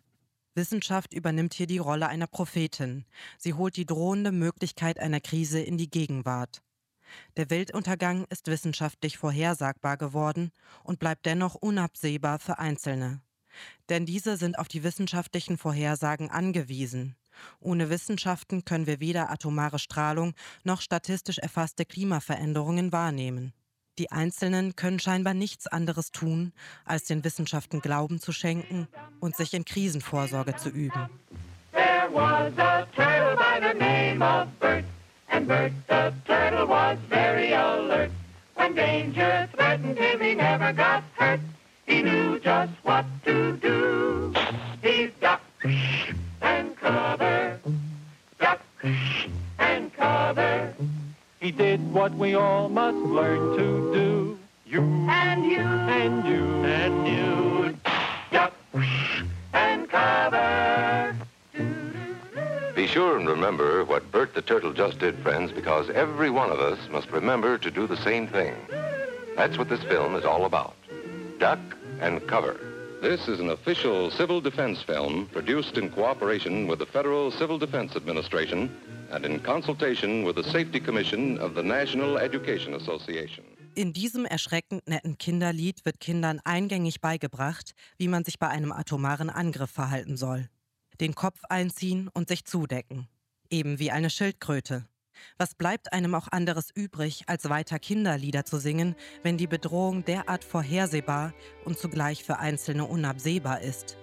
Wissenschaft 0.55 1.13
übernimmt 1.13 1.53
hier 1.53 1.67
die 1.67 1.77
Rolle 1.77 2.07
einer 2.07 2.27
Prophetin. 2.27 3.05
Sie 3.37 3.53
holt 3.53 3.75
die 3.75 3.85
drohende 3.85 4.31
Möglichkeit 4.31 4.99
einer 4.99 5.19
Krise 5.19 5.59
in 5.59 5.77
die 5.77 5.89
Gegenwart. 5.89 6.61
Der 7.37 7.49
Weltuntergang 7.49 8.25
ist 8.29 8.47
wissenschaftlich 8.47 9.17
vorhersagbar 9.17 9.97
geworden 9.97 10.51
und 10.83 10.99
bleibt 10.99 11.25
dennoch 11.25 11.55
unabsehbar 11.55 12.39
für 12.39 12.59
Einzelne. 12.59 13.21
Denn 13.89 14.05
diese 14.05 14.37
sind 14.37 14.59
auf 14.59 14.67
die 14.67 14.83
wissenschaftlichen 14.83 15.57
Vorhersagen 15.57 16.29
angewiesen. 16.29 17.15
Ohne 17.59 17.89
Wissenschaften 17.89 18.65
können 18.65 18.87
wir 18.87 18.99
weder 18.99 19.31
atomare 19.31 19.79
Strahlung 19.79 20.33
noch 20.63 20.81
statistisch 20.81 21.37
erfasste 21.37 21.85
Klimaveränderungen 21.85 22.91
wahrnehmen. 22.91 23.53
Die 23.97 24.11
Einzelnen 24.11 24.75
können 24.75 24.99
scheinbar 24.99 25.33
nichts 25.33 25.67
anderes 25.67 26.11
tun, 26.11 26.53
als 26.85 27.03
den 27.05 27.23
Wissenschaften 27.23 27.81
Glauben 27.81 28.19
zu 28.19 28.31
schenken 28.31 28.87
und 29.19 29.35
sich 29.35 29.53
in 29.53 29.65
Krisenvorsorge 29.65 30.55
zu 30.55 30.69
üben. 30.69 31.09
There 31.73 32.09
was 32.13 32.57
a 32.57 32.85
turtle 32.95 33.35
by 33.35 33.59
the 33.59 33.77
name 33.77 34.21
of 34.23 34.47
Bert, 34.59 34.85
Bert 35.49 35.71
the 35.87 36.13
turtle 36.25 36.67
was 36.67 36.99
very 37.09 37.53
alert. 37.53 38.11
When 38.53 38.75
danger 38.75 39.49
threatened 39.51 39.97
him, 39.97 40.21
he 40.21 40.35
never 40.35 40.71
got 40.71 41.03
hurt. 41.17 41.39
He 41.87 42.03
knew 42.03 42.37
just 42.37 42.71
what 42.83 43.03
to 43.25 43.53
do. 43.53 44.31
He 44.83 45.09
ducked 45.19 45.65
and 46.43 46.77
cover, 46.77 47.59
ducked 48.39 48.85
and 49.57 49.91
cover. 49.91 50.71
He 51.39 51.49
did 51.49 51.81
what 51.91 52.13
we 52.13 52.35
all 52.35 52.69
must 52.69 52.97
learn 52.97 53.57
to 53.57 53.91
do. 53.91 54.39
You 54.67 54.81
and 55.09 55.45
you 55.45 55.61
and 55.61 56.27
you 56.27 56.43
and 56.63 57.07
you 57.07 57.75
duck 58.31 58.53
and 59.51 59.89
cover. 59.89 60.68
Sure 62.91 63.19
and 63.19 63.29
remember 63.29 63.85
what 63.85 64.11
Bert 64.11 64.33
the 64.33 64.41
Turtle 64.41 64.73
just 64.73 64.97
did, 64.97 65.15
friends, 65.19 65.51
because 65.51 65.91
every 65.91 66.31
one 66.31 66.49
of 66.49 66.59
us 66.59 66.79
must 66.89 67.11
remember 67.11 67.55
to 67.59 67.69
do 67.69 67.85
the 67.85 67.95
same 67.97 68.27
thing. 68.27 68.55
That's 69.35 69.59
what 69.59 69.69
this 69.69 69.83
film 69.83 70.15
is 70.15 70.25
all 70.25 70.45
about. 70.45 70.73
Duck 71.37 71.59
and 72.01 72.25
cover. 72.27 72.59
This 72.99 73.27
is 73.27 73.39
an 73.39 73.51
official 73.51 74.09
civil 74.09 74.41
defense 74.41 74.81
film 74.81 75.29
produced 75.31 75.77
in 75.77 75.91
cooperation 75.91 76.67
with 76.67 76.79
the 76.79 76.87
Federal 76.87 77.29
Civil 77.29 77.59
Defense 77.59 77.95
Administration 77.95 78.75
and 79.11 79.23
in 79.23 79.39
consultation 79.39 80.23
with 80.23 80.35
the 80.35 80.43
Safety 80.43 80.79
Commission 80.79 81.37
of 81.37 81.53
the 81.53 81.63
National 81.63 82.17
Education 82.17 82.73
Association. 82.73 83.43
In 83.75 83.93
diesem 83.93 84.25
erschreckend 84.25 84.87
netten 84.87 85.19
Kinderlied 85.19 85.85
wird 85.85 85.99
Kindern 85.99 86.41
eingängig 86.43 87.01
beigebracht, 87.01 87.75
wie 87.99 88.07
man 88.07 88.25
sich 88.25 88.39
bei 88.39 88.47
einem 88.47 88.71
atomaren 88.71 89.29
Angriff 89.29 89.69
verhalten 89.69 90.17
soll. 90.17 90.49
Den 90.99 91.15
Kopf 91.15 91.39
einziehen 91.47 92.09
und 92.09 92.27
sich 92.27 92.43
zudecken. 92.43 93.07
Eben 93.49 93.79
wie 93.79 93.89
eine 93.89 94.09
Schildkröte. 94.09 94.85
Was 95.37 95.55
bleibt 95.55 95.93
einem 95.93 96.13
auch 96.13 96.27
anderes 96.29 96.71
übrig, 96.73 97.23
als 97.27 97.49
weiter 97.49 97.79
Kinderlieder 97.79 98.43
zu 98.43 98.57
singen, 98.57 98.95
wenn 99.23 99.37
die 99.37 99.47
Bedrohung 99.47 100.03
derart 100.03 100.43
vorhersehbar 100.43 101.33
und 101.63 101.77
zugleich 101.77 102.23
für 102.23 102.39
Einzelne 102.39 102.85
unabsehbar 102.85 103.61
ist? 103.61 103.97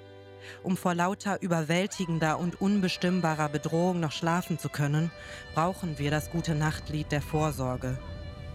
Um 0.62 0.76
vor 0.76 0.94
lauter 0.94 1.42
überwältigender 1.42 2.38
und 2.38 2.60
unbestimmbarer 2.60 3.50
Bedrohung 3.50 4.00
noch 4.00 4.12
schlafen 4.12 4.58
zu 4.58 4.70
können, 4.70 5.10
brauchen 5.54 5.98
wir 5.98 6.10
das 6.10 6.30
gute 6.30 6.54
Nachtlied 6.54 7.12
der 7.12 7.22
Vorsorge. 7.22 7.98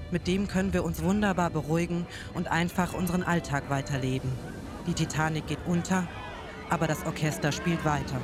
Mit 0.10 0.26
dem 0.28 0.48
können 0.48 0.74
wir 0.74 0.84
uns 0.84 1.04
wunderbar 1.04 1.52
beruhigen 1.52 2.08
und 2.34 2.48
einfach 2.48 2.94
unseren 2.94 3.24
Alltag 3.24 3.70
weiterleben. 3.70 4.32
Die 4.88 4.94
Titanic 4.94 5.48
geht 5.48 5.66
unter, 5.68 6.08
aber 6.72 6.88
das 6.88 7.06
Orchester 7.06 7.52
spielt 7.52 7.86
weiter. 7.86 8.20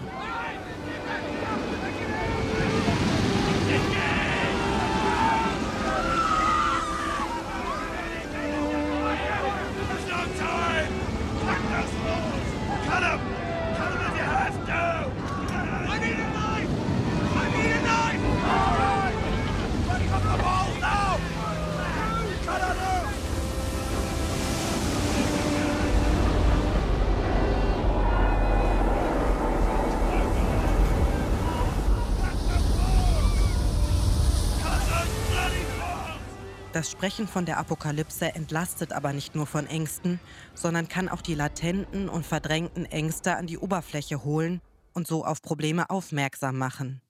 Das 36.78 36.92
Sprechen 36.92 37.28
von 37.28 37.48
der 37.48 37.58
Apokalypse 37.58 38.36
entlastet 38.36 38.94
aber 38.94 39.12
nicht 39.12 39.34
nur 39.34 39.48
von 39.48 39.66
Ängsten, 39.66 40.20
sondern 40.54 40.88
kann 40.88 41.10
auch 41.10 41.24
die 41.24 41.34
latenten 41.34 42.08
und 42.08 42.24
verdrängten 42.24 42.86
Ängste 42.86 43.36
an 43.36 43.48
die 43.48 43.58
Oberfläche 43.58 44.24
holen 44.24 44.62
und 44.94 45.08
so 45.08 45.26
auf 45.26 45.42
Probleme 45.42 45.90
aufmerksam 45.90 46.56
machen. 46.60 47.02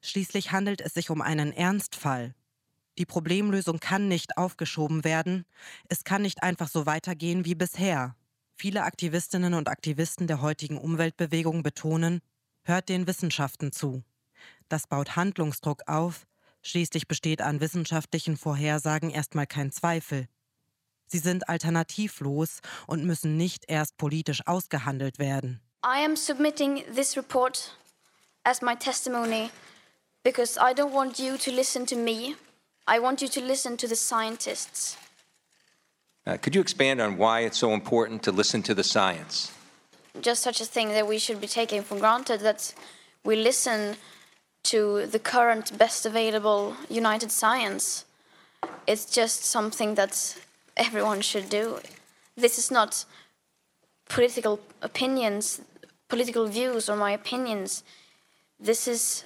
Schließlich 0.00 0.52
handelt 0.52 0.80
es 0.80 0.94
sich 0.94 1.10
um 1.10 1.22
einen 1.22 1.52
Ernstfall. 1.52 2.36
Die 2.98 3.04
Problemlösung 3.04 3.80
kann 3.80 4.06
nicht 4.06 4.36
aufgeschoben 4.38 5.02
werden, 5.02 5.44
es 5.88 6.04
kann 6.04 6.22
nicht 6.22 6.44
einfach 6.44 6.68
so 6.68 6.86
weitergehen 6.86 7.44
wie 7.44 7.56
bisher. 7.56 8.14
Viele 8.54 8.84
Aktivistinnen 8.84 9.54
und 9.54 9.68
Aktivisten 9.68 10.28
der 10.28 10.40
heutigen 10.40 10.78
Umweltbewegung 10.78 11.64
betonen, 11.64 12.20
hört 12.62 12.88
den 12.88 13.08
Wissenschaften 13.08 13.72
zu. 13.72 14.04
Das 14.68 14.86
baut 14.86 15.16
Handlungsdruck 15.16 15.88
auf, 15.88 16.28
Schließlich 16.62 17.08
besteht 17.08 17.40
an 17.40 17.60
wissenschaftlichen 17.60 18.36
Vorhersagen 18.36 19.10
erstmal 19.10 19.46
kein 19.46 19.72
Zweifel. 19.72 20.26
Sie 21.06 21.18
sind 21.18 21.48
alternativlos 21.48 22.60
und 22.86 23.04
müssen 23.04 23.36
nicht 23.36 23.64
erst 23.68 23.96
politisch 23.96 24.46
ausgehandelt 24.46 25.18
werden. 25.18 25.60
I 25.84 26.04
am 26.04 26.14
submitting 26.14 26.84
this 26.94 27.16
report 27.16 27.74
as 28.44 28.60
my 28.60 28.76
testimony 28.76 29.50
because 30.22 30.58
I 30.58 30.74
don't 30.74 30.92
want 30.92 31.18
you 31.18 31.36
to 31.38 31.50
listen 31.50 31.86
to 31.86 31.96
me. 31.96 32.36
I 32.86 33.00
want 33.00 33.22
you 33.22 33.28
to 33.28 33.40
listen 33.40 33.76
to 33.78 33.88
the 33.88 33.96
scientists. 33.96 34.96
Uh, 36.26 36.36
could 36.36 36.54
you 36.54 36.60
expand 36.60 37.00
on 37.00 37.16
why 37.16 37.40
it's 37.40 37.58
so 37.58 37.72
important 37.72 38.22
to 38.24 38.32
listen 38.32 38.62
to 38.64 38.74
the 38.74 38.84
science? 38.84 39.50
Just 40.20 40.42
such 40.42 40.60
a 40.60 40.66
thing 40.66 40.90
that 40.90 41.08
we 41.08 41.18
should 41.18 41.40
be 41.40 41.46
taking 41.46 41.82
for 41.82 41.98
granted 41.98 42.40
that 42.40 42.74
we 43.24 43.36
listen 43.36 43.96
to 44.64 45.06
the 45.06 45.18
current 45.18 45.76
best 45.78 46.06
available 46.06 46.74
United 46.88 47.30
Science. 47.30 48.04
It's 48.86 49.06
just 49.06 49.44
something 49.44 49.94
that 49.96 50.36
everyone 50.76 51.22
should 51.22 51.48
do. 51.48 51.78
This 52.36 52.58
is 52.58 52.70
not 52.70 53.04
political 54.08 54.58
opinions, 54.82 55.60
political 56.08 56.46
views 56.46 56.88
or 56.88 56.96
my 56.96 57.12
opinions. 57.12 57.84
This 58.58 58.86
is 58.86 59.24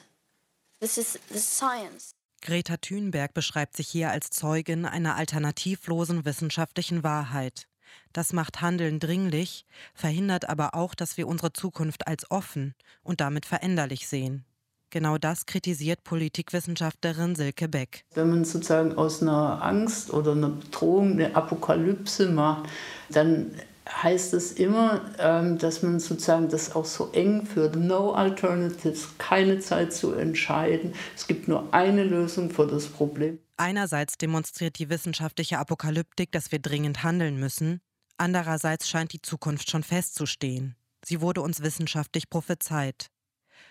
this 0.80 0.98
is 0.98 1.18
the 1.30 1.38
science. 1.38 2.14
Greta 2.42 2.76
Thunberg 2.76 3.32
beschreibt 3.32 3.74
sich 3.74 3.88
hier 3.88 4.10
als 4.10 4.28
Zeugin 4.28 4.84
einer 4.84 5.16
alternativlosen 5.16 6.26
wissenschaftlichen 6.26 7.02
Wahrheit. 7.02 7.66
Das 8.12 8.34
macht 8.34 8.60
Handeln 8.60 9.00
dringlich, 9.00 9.64
verhindert 9.94 10.48
aber 10.48 10.74
auch, 10.74 10.94
dass 10.94 11.16
wir 11.16 11.26
unsere 11.26 11.52
Zukunft 11.54 12.06
als 12.06 12.30
offen 12.30 12.74
und 13.02 13.20
damit 13.20 13.46
veränderlich 13.46 14.06
sehen. 14.08 14.44
Genau 14.94 15.18
das 15.18 15.44
kritisiert 15.44 16.04
Politikwissenschaftlerin 16.04 17.34
Silke 17.34 17.68
Beck. 17.68 18.04
Wenn 18.14 18.30
man 18.30 18.44
sozusagen 18.44 18.96
aus 18.96 19.22
einer 19.22 19.60
Angst 19.60 20.12
oder 20.12 20.30
einer 20.30 20.50
Bedrohung 20.50 21.14
eine 21.14 21.34
Apokalypse 21.34 22.28
macht, 22.30 22.70
dann 23.10 23.50
heißt 23.90 24.32
es 24.34 24.52
immer, 24.52 25.00
ähm, 25.18 25.58
dass 25.58 25.82
man 25.82 25.98
sozusagen 25.98 26.48
das 26.48 26.76
auch 26.76 26.84
so 26.84 27.10
eng 27.10 27.44
führt. 27.44 27.74
No 27.74 28.12
alternatives, 28.12 29.08
keine 29.18 29.58
Zeit 29.58 29.92
zu 29.92 30.12
entscheiden. 30.12 30.92
Es 31.16 31.26
gibt 31.26 31.48
nur 31.48 31.74
eine 31.74 32.04
Lösung 32.04 32.50
für 32.50 32.68
das 32.68 32.86
Problem. 32.86 33.40
Einerseits 33.56 34.16
demonstriert 34.16 34.78
die 34.78 34.90
wissenschaftliche 34.90 35.58
Apokalyptik, 35.58 36.30
dass 36.30 36.52
wir 36.52 36.60
dringend 36.60 37.02
handeln 37.02 37.40
müssen. 37.40 37.80
Andererseits 38.16 38.88
scheint 38.88 39.12
die 39.12 39.22
Zukunft 39.22 39.68
schon 39.68 39.82
festzustehen. 39.82 40.76
Sie 41.04 41.20
wurde 41.20 41.40
uns 41.40 41.62
wissenschaftlich 41.62 42.30
prophezeit. 42.30 43.10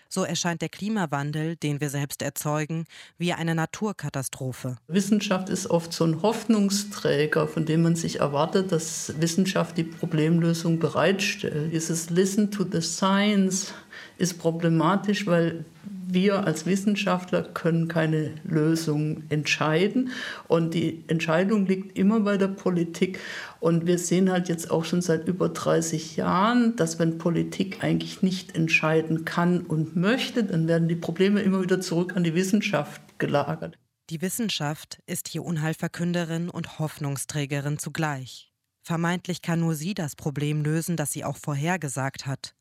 So 0.08 0.24
erscheint 0.24 0.62
der 0.62 0.68
Klimawandel, 0.68 1.56
den 1.56 1.80
wir 1.80 1.90
selbst 1.90 2.22
erzeugen, 2.22 2.86
wie 3.18 3.32
eine 3.32 3.54
Naturkatastrophe. 3.54 4.76
Wissenschaft 4.86 5.48
ist 5.48 5.68
oft 5.68 5.92
so 5.92 6.04
ein 6.04 6.22
Hoffnungsträger, 6.22 7.48
von 7.48 7.66
dem 7.66 7.82
man 7.82 7.96
sich 7.96 8.20
erwartet, 8.20 8.72
dass 8.72 9.14
Wissenschaft 9.20 9.76
die 9.76 9.84
Problemlösung 9.84 10.78
bereitstellt. 10.78 11.72
Dieses 11.72 12.10
Listen 12.10 12.50
to 12.50 12.64
the 12.70 12.80
Science 12.80 13.72
ist 14.18 14.38
problematisch, 14.38 15.26
weil 15.26 15.64
wir 16.06 16.46
als 16.46 16.66
Wissenschaftler 16.66 17.42
können 17.42 17.88
keine 17.88 18.32
Lösung 18.44 19.24
entscheiden 19.28 20.10
und 20.48 20.74
die 20.74 21.02
Entscheidung 21.08 21.66
liegt 21.66 21.98
immer 21.98 22.20
bei 22.20 22.36
der 22.36 22.48
Politik 22.48 23.18
und 23.60 23.86
wir 23.86 23.98
sehen 23.98 24.30
halt 24.30 24.48
jetzt 24.48 24.70
auch 24.70 24.84
schon 24.84 25.02
seit 25.02 25.26
über 25.26 25.48
30 25.48 26.16
Jahren, 26.16 26.76
dass 26.76 26.98
wenn 26.98 27.18
Politik 27.18 27.82
eigentlich 27.82 28.22
nicht 28.22 28.54
entscheiden 28.54 29.24
kann 29.24 29.62
und 29.62 29.96
möchte, 29.96 30.44
dann 30.44 30.68
werden 30.68 30.88
die 30.88 30.96
Probleme 30.96 31.40
immer 31.40 31.62
wieder 31.62 31.80
zurück 31.80 32.16
an 32.16 32.24
die 32.24 32.34
Wissenschaft 32.34 33.02
gelagert. 33.18 33.76
Die 34.10 34.20
Wissenschaft 34.20 34.98
ist 35.06 35.28
hier 35.28 35.42
Unheilverkünderin 35.44 36.50
und 36.50 36.78
Hoffnungsträgerin 36.78 37.78
zugleich. 37.78 38.52
Vermeintlich 38.82 39.40
kann 39.40 39.60
nur 39.60 39.74
sie 39.74 39.94
das 39.94 40.14
Problem 40.14 40.62
lösen, 40.62 40.96
das 40.96 41.10
sie 41.10 41.24
auch 41.24 41.38
vorhergesagt 41.38 42.26
hat. 42.26 42.54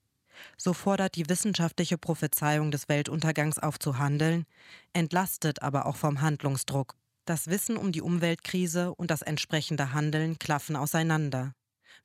So 0.58 0.74
fordert 0.74 1.16
die 1.16 1.30
wissenschaftliche 1.30 1.98
Prophezeiung 1.98 2.72
des 2.72 2.90
Weltuntergangs 2.90 3.60
auf 3.60 3.80
zu 3.80 3.98
handeln, 3.98 4.46
entlastet 4.94 5.62
aber 5.62 5.86
auch 5.86 5.96
vom 5.96 6.22
Handlungsdruck. 6.22 6.96
Das 7.26 7.48
Wissen 7.48 7.78
um 7.78 7.92
die 7.92 8.02
Umweltkrise 8.02 8.94
und 8.94 9.10
das 9.10 9.22
entsprechende 9.22 9.94
Handeln 9.94 10.40
klaffen 10.40 10.76
auseinander. 10.76 11.54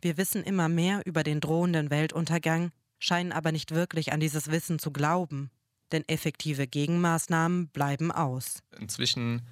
Wir 0.00 0.16
wissen 0.16 0.44
immer 0.44 0.68
mehr 0.68 1.02
über 1.06 1.24
den 1.24 1.40
drohenden 1.40 1.90
Weltuntergang, 1.90 2.70
scheinen 2.98 3.32
aber 3.32 3.50
nicht 3.50 3.74
wirklich 3.74 4.12
an 4.12 4.20
dieses 4.20 4.50
Wissen 4.50 4.78
zu 4.78 4.92
glauben. 4.92 5.50
Denn 5.90 6.06
effektive 6.06 6.66
Gegenmaßnahmen 6.66 7.68
bleiben 7.68 8.12
aus. 8.12 8.62
Inzwischen 8.78 9.42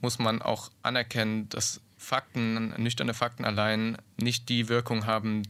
muss 0.00 0.18
man 0.18 0.42
auch 0.42 0.70
anerkennen, 0.82 1.48
dass 1.48 1.80
Fakten, 1.96 2.74
nüchterne 2.80 3.14
Fakten 3.14 3.44
allein 3.44 3.96
nicht 4.18 4.48
die 4.48 4.68
Wirkung 4.68 5.06
haben, 5.06 5.42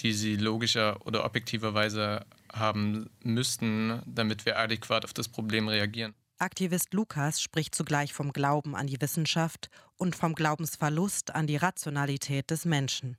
die 0.00 0.12
sie 0.12 0.36
logischer 0.36 1.06
oder 1.06 1.24
objektiverweise 1.24 2.26
haben 2.52 3.10
müssten, 3.22 4.02
damit 4.06 4.46
wir 4.46 4.58
adäquat 4.58 5.04
auf 5.04 5.12
das 5.12 5.28
Problem 5.28 5.68
reagieren. 5.68 6.14
Aktivist 6.38 6.92
Lukas 6.92 7.40
spricht 7.40 7.74
zugleich 7.74 8.12
vom 8.12 8.32
Glauben 8.32 8.74
an 8.74 8.88
die 8.88 9.00
Wissenschaft 9.00 9.70
und 9.96 10.16
vom 10.16 10.34
Glaubensverlust 10.34 11.34
an 11.34 11.46
die 11.46 11.56
Rationalität 11.56 12.50
des 12.50 12.64
Menschen. 12.64 13.16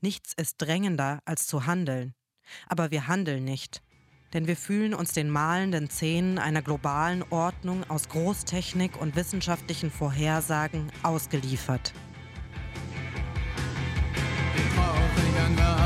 Nichts 0.00 0.32
ist 0.36 0.58
drängender 0.58 1.20
als 1.24 1.46
zu 1.46 1.66
handeln. 1.66 2.14
Aber 2.68 2.90
wir 2.90 3.08
handeln 3.08 3.44
nicht. 3.44 3.82
Denn 4.32 4.46
wir 4.46 4.56
fühlen 4.56 4.94
uns 4.94 5.12
den 5.12 5.28
malenden 5.28 5.90
Szenen 5.90 6.38
einer 6.38 6.62
globalen 6.62 7.22
Ordnung 7.30 7.88
aus 7.90 8.08
Großtechnik 8.08 9.00
und 9.00 9.14
wissenschaftlichen 9.16 9.90
Vorhersagen 9.90 10.90
ausgeliefert. 11.02 11.92
Die 14.56 14.76
Traurigen 14.76 15.81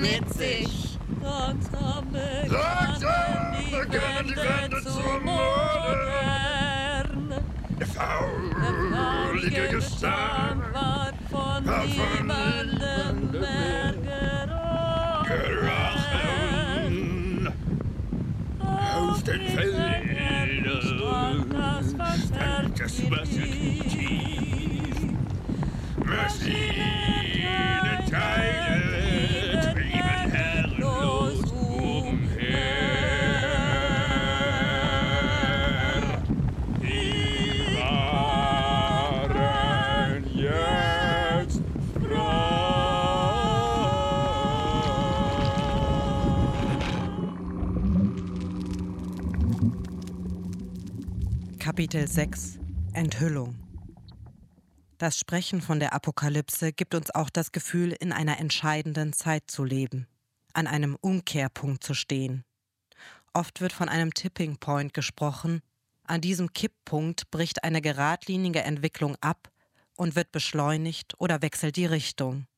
mit 0.00 0.32
sich. 0.34 0.98
Langsam 1.22 2.12
Langsam 2.48 3.56
begann 3.70 4.26
die 4.26 4.36
Wende 4.36 4.82
zu 4.82 4.98
modern. 5.24 7.32
Der 7.78 7.86
faulige 7.86 9.68
Gestank 9.68 10.64
war 10.72 11.12
von 11.30 11.62
niemandem 11.64 13.30
mehr 13.32 13.94
gerochen. 15.28 17.52
Aus 18.60 19.22
den 19.24 19.42
Feldern 19.48 20.08
stank 22.26 22.74
das 22.76 23.10
Wasser 23.10 23.48
tief. 23.88 24.96
Maschinenteile 26.04 26.97
Kapitel 51.78 52.08
6 52.08 52.58
Enthüllung 52.92 53.54
Das 54.98 55.16
Sprechen 55.16 55.60
von 55.60 55.78
der 55.78 55.92
Apokalypse 55.92 56.72
gibt 56.72 56.92
uns 56.96 57.14
auch 57.14 57.30
das 57.30 57.52
Gefühl, 57.52 57.92
in 57.92 58.12
einer 58.12 58.40
entscheidenden 58.40 59.12
Zeit 59.12 59.48
zu 59.48 59.62
leben, 59.62 60.08
an 60.54 60.66
einem 60.66 60.96
Umkehrpunkt 61.00 61.84
zu 61.84 61.94
stehen. 61.94 62.42
Oft 63.32 63.60
wird 63.60 63.72
von 63.72 63.88
einem 63.88 64.12
Tipping 64.12 64.56
Point 64.56 64.92
gesprochen. 64.92 65.62
An 66.02 66.20
diesem 66.20 66.52
Kipppunkt 66.52 67.30
bricht 67.30 67.62
eine 67.62 67.80
geradlinige 67.80 68.62
Entwicklung 68.62 69.16
ab 69.20 69.48
und 69.94 70.16
wird 70.16 70.32
beschleunigt 70.32 71.14
oder 71.18 71.42
wechselt 71.42 71.76
die 71.76 71.86
Richtung. 71.86 72.48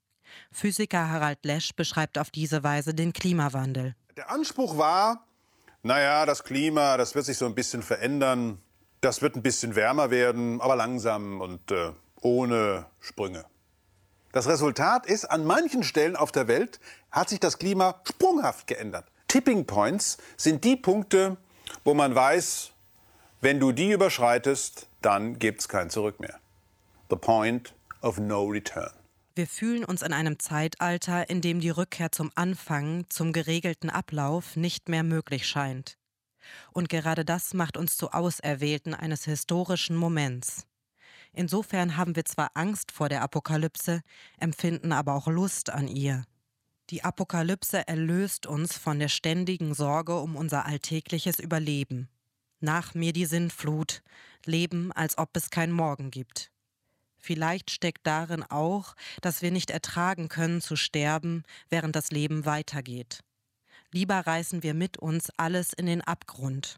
Physiker 0.51 1.11
Harald 1.11 1.45
Lesch 1.45 1.75
beschreibt 1.77 2.17
auf 2.17 2.31
diese 2.31 2.65
Weise 2.65 2.95
den 2.95 3.13
Klimawandel. 3.13 3.95
Der 4.17 4.31
Anspruch 4.31 4.79
war, 4.79 5.27
naja, 5.83 6.25
das 6.25 6.43
Klima, 6.43 6.97
das 6.97 7.15
wird 7.15 7.27
sich 7.27 7.37
so 7.37 7.45
ein 7.45 7.55
bisschen 7.55 7.83
verändern. 7.83 8.63
Das 9.01 9.23
wird 9.23 9.37
ein 9.37 9.43
bisschen 9.43 9.77
wärmer 9.77 10.11
werden, 10.11 10.61
aber 10.61 10.77
langsam 10.77 11.41
und 11.41 11.71
äh, 11.71 11.93
ohne 12.21 12.87
Sprünge. 13.01 13.45
Das 14.33 14.47
Resultat 14.47 15.07
ist, 15.07 15.25
an 15.25 15.45
manchen 15.45 15.83
Stellen 15.83 16.17
auf 16.17 16.33
der 16.33 16.49
Welt 16.49 16.79
hat 17.11 17.31
sich 17.31 17.41
das 17.41 17.59
Klima 17.59 18.01
sprunghaft 18.05 18.67
geändert. 18.67 19.07
Tipping 19.27 19.67
Points 19.67 20.19
sind 20.37 20.65
die 20.65 20.77
Punkte, 20.77 21.37
wo 21.85 21.95
man 21.95 22.15
weiß, 22.15 22.73
wenn 23.41 23.59
du 23.59 23.73
die 23.73 23.91
überschreitest, 23.91 24.87
dann 25.01 25.39
gibt 25.39 25.61
es 25.61 25.69
kein 25.69 25.89
Zurück 25.89 26.21
mehr. 26.21 26.39
The 27.09 27.17
point 27.17 27.75
of 28.03 28.19
no 28.19 28.45
return. 28.45 28.91
Wir 29.35 29.47
fühlen 29.47 29.85
uns 29.85 30.03
in 30.03 30.13
einem 30.13 30.39
Zeitalter, 30.39 31.31
in 31.31 31.41
dem 31.41 31.61
die 31.61 31.71
Rückkehr 31.71 32.13
zum 32.13 32.31
Anfang, 32.35 33.07
zum 33.09 33.33
geregelten 33.33 33.89
Ablauf 33.89 34.57
nicht 34.57 34.89
mehr 34.89 35.03
möglich 35.03 35.47
scheint. 35.47 35.97
Und 36.73 36.89
gerade 36.89 37.25
das 37.25 37.55
macht 37.55 37.77
uns 37.77 37.97
zu 37.97 38.13
Auserwählten 38.13 38.95
eines 38.95 39.25
historischen 39.25 39.97
Moments. 39.97 40.67
Insofern 41.33 41.97
haben 41.97 42.17
wir 42.17 42.25
zwar 42.25 42.51
Angst 42.55 42.93
vor 42.93 43.09
der 43.09 43.23
Apokalypse, 43.23 44.03
empfinden 44.39 44.93
aber 44.93 45.15
auch 45.15 45.29
Lust 45.29 45.71
an 45.71 45.89
ihr. 45.89 46.25
Die 46.91 47.05
Apokalypse 47.05 47.87
erlöst 47.87 48.47
uns 48.47 48.77
von 48.77 48.99
der 48.99 49.09
ständigen 49.09 49.75
Sorge 49.75 50.19
um 50.19 50.35
unser 50.35 50.67
alltägliches 50.67 51.39
Überleben. 51.39 52.09
Nach 52.59 52.95
mir 52.95 53.13
die 53.13 53.27
Sinnflut, 53.27 54.03
leben, 54.45 54.91
als 54.93 55.17
ob 55.17 55.37
es 55.37 55.51
kein 55.51 55.71
Morgen 55.71 56.11
gibt. 56.11 56.51
Vielleicht 57.17 57.71
steckt 57.71 58.07
darin 58.07 58.43
auch, 58.43 58.97
dass 59.21 59.43
wir 59.43 59.51
nicht 59.51 59.71
ertragen 59.71 60.29
können 60.29 60.61
zu 60.61 60.75
sterben, 60.75 61.45
während 61.69 61.95
das 61.95 62.11
Leben 62.11 62.45
weitergeht. 62.45 63.21
Lieber 63.93 64.25
reißen 64.25 64.63
wir 64.63 64.75
mit 64.75 64.99
uns 64.99 65.31
alles 65.37 65.73
in 65.73 65.87
den 65.87 66.01
Abgrund 66.01 66.77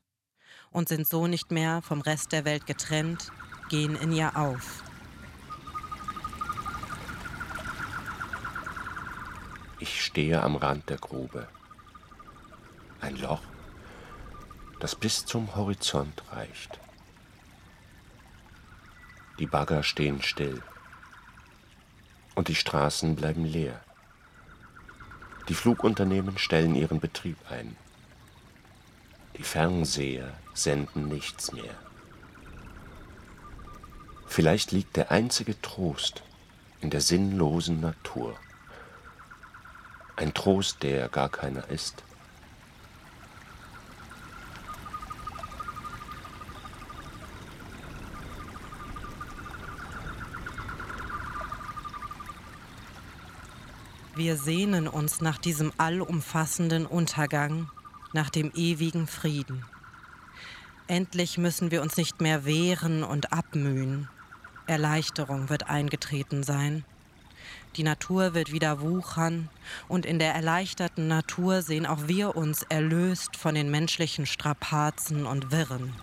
und 0.71 0.89
sind 0.89 1.07
so 1.07 1.27
nicht 1.27 1.51
mehr 1.51 1.83
vom 1.83 2.01
Rest 2.01 2.33
der 2.33 2.47
Welt 2.47 2.67
getrennt, 2.67 3.31
gehen 3.69 3.97
in 3.97 4.13
ihr 4.13 4.37
auf. 4.37 4.83
Ich 9.79 10.03
stehe 10.03 10.43
am 10.43 10.57
Rand 10.57 10.89
der 10.89 10.97
Grube. 10.97 11.49
Ein 13.01 13.17
Loch, 13.17 13.43
das 14.81 14.95
bis 14.95 15.27
zum 15.27 15.55
Horizont 15.55 16.23
reicht. 16.33 16.81
Die 19.39 19.47
Bagger 19.47 19.83
stehen 19.83 20.23
still. 20.23 20.63
Und 22.35 22.49
die 22.49 22.55
Straßen 22.55 23.17
bleiben 23.17 23.45
leer. 23.45 23.83
Die 25.49 25.55
Flugunternehmen 25.55 26.39
stellen 26.39 26.75
ihren 26.75 27.01
Betrieb 27.01 27.37
ein. 27.51 27.77
Die 29.37 29.43
Fernseher 29.43 30.35
senden 30.55 31.09
nichts 31.09 31.53
mehr. 31.53 31.75
Vielleicht 34.27 34.73
liegt 34.73 34.97
der 34.97 35.11
einzige 35.11 35.61
Trost 35.61 36.23
in 36.81 36.91
der 36.91 37.01
sinnlosen 37.01 37.81
Natur. 37.81 38.37
Ein 40.17 40.33
Trost, 40.33 40.83
der 40.83 41.09
gar 41.09 41.29
keiner 41.29 41.69
ist. 41.69 42.03
Wir 54.15 54.37
sehnen 54.37 54.89
uns 54.89 55.23
nach 55.23 55.39
diesem 55.39 55.73
allumfassenden 55.79 56.85
Untergang, 56.85 57.71
nach 58.13 58.29
dem 58.29 58.53
ewigen 58.55 59.07
Frieden. 59.07 59.65
Endlich 60.87 61.39
müssen 61.39 61.71
wir 61.71 61.81
uns 61.81 61.97
nicht 61.97 62.21
mehr 62.21 62.45
wehren 62.45 63.05
und 63.05 63.33
abmühen. 63.33 64.11
Erleichterung 64.67 65.49
wird 65.49 65.71
eingetreten 65.71 66.43
sein. 66.43 66.85
Die 67.77 67.85
Natur 67.85 68.35
wird 68.35 68.53
wieder 68.53 68.83
wuchern 68.83 69.49
und 69.89 70.05
in 70.05 70.19
der 70.19 70.35
erleichterten 70.35 71.09
Natur 71.09 71.63
sehen 71.63 71.87
auch 71.87 72.07
wir 72.07 72.37
uns 72.37 72.65
erlöst 72.65 73.37
von 73.37 73.55
den 73.55 73.71
menschlichen 73.71 74.27
Strapazen 74.27 75.25
und 75.25 75.51
Wirren. 75.51 75.95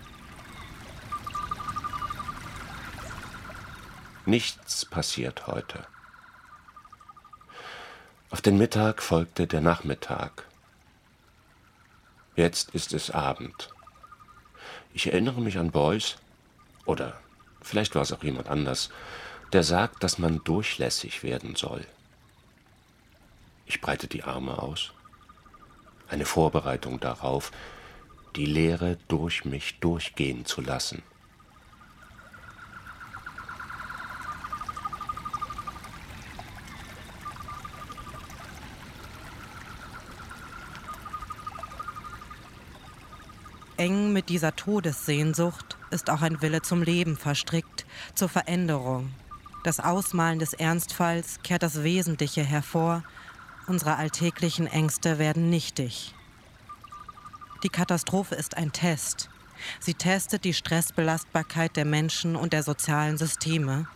Nichts 4.26 4.84
passiert 4.84 5.46
heute. 5.46 5.86
Auf 8.30 8.40
den 8.40 8.58
Mittag 8.58 9.02
folgte 9.02 9.48
der 9.48 9.60
Nachmittag. 9.60 10.46
Jetzt 12.36 12.70
ist 12.70 12.94
es 12.94 13.10
Abend. 13.10 13.70
Ich 14.94 15.08
erinnere 15.08 15.40
mich 15.40 15.58
an 15.58 15.72
Beuys, 15.72 16.16
oder 16.84 17.18
vielleicht 17.60 17.96
war 17.96 18.02
es 18.02 18.12
auch 18.12 18.22
jemand 18.22 18.48
anders, 18.48 18.90
der 19.52 19.64
sagt, 19.64 20.04
dass 20.04 20.18
man 20.18 20.44
durchlässig 20.44 21.24
werden 21.24 21.56
soll. 21.56 21.84
Ich 23.66 23.80
breite 23.80 24.06
die 24.06 24.22
Arme 24.22 24.62
aus. 24.62 24.92
Eine 26.08 26.24
Vorbereitung 26.24 27.00
darauf, 27.00 27.50
die 28.36 28.46
Leere 28.46 28.96
durch 29.08 29.44
mich 29.44 29.80
durchgehen 29.80 30.46
zu 30.46 30.60
lassen. 30.60 31.02
Eng 43.80 44.12
mit 44.12 44.28
dieser 44.28 44.54
Todessehnsucht 44.54 45.78
ist 45.90 46.10
auch 46.10 46.20
ein 46.20 46.42
Wille 46.42 46.60
zum 46.60 46.82
Leben 46.82 47.16
verstrickt, 47.16 47.86
zur 48.14 48.28
Veränderung. 48.28 49.10
Das 49.64 49.80
Ausmalen 49.80 50.38
des 50.38 50.52
Ernstfalls 50.52 51.40
kehrt 51.42 51.62
das 51.62 51.82
Wesentliche 51.82 52.44
hervor, 52.44 53.02
unsere 53.68 53.96
alltäglichen 53.96 54.66
Ängste 54.66 55.18
werden 55.18 55.48
nichtig. 55.48 56.14
Die 57.62 57.70
Katastrophe 57.70 58.34
ist 58.34 58.58
ein 58.58 58.70
Test. 58.70 59.30
Sie 59.78 59.94
testet 59.94 60.44
die 60.44 60.52
Stressbelastbarkeit 60.52 61.74
der 61.74 61.86
Menschen 61.86 62.36
und 62.36 62.52
der 62.52 62.62
sozialen 62.62 63.16
Systeme. 63.16 63.88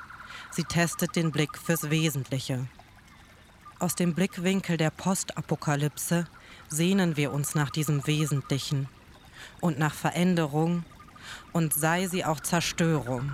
Sie 0.51 0.65
testet 0.65 1.15
den 1.15 1.31
Blick 1.31 1.59
fürs 1.59 1.91
Wesentliche. 1.91 2.67
Aus 3.81 3.95
dem 3.95 4.15
Blickwinkel 4.15 4.79
der 4.79 4.91
Postapokalypse 4.91 6.27
sehnen 6.71 7.19
wir 7.19 7.35
uns 7.35 7.55
nach 7.55 7.69
diesem 7.69 8.07
Wesentlichen 8.07 8.89
und 9.61 9.79
nach 9.79 9.95
Veränderung 9.95 10.85
und 11.53 11.73
sei 11.73 12.07
sie 12.07 12.25
auch 12.25 12.41
Zerstörung. 12.41 13.33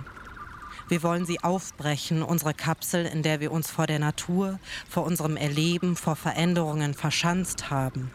Wir 0.87 1.03
wollen 1.03 1.25
sie 1.25 1.41
aufbrechen, 1.41 2.21
unsere 2.21 2.53
Kapsel, 2.53 3.05
in 3.05 3.23
der 3.23 3.39
wir 3.39 3.51
uns 3.51 3.71
vor 3.71 3.87
der 3.87 3.99
Natur, 3.99 4.59
vor 4.89 5.05
unserem 5.05 5.37
Erleben, 5.37 5.95
vor 5.95 6.15
Veränderungen 6.15 6.93
verschanzt 6.93 7.69
haben. 7.69 8.11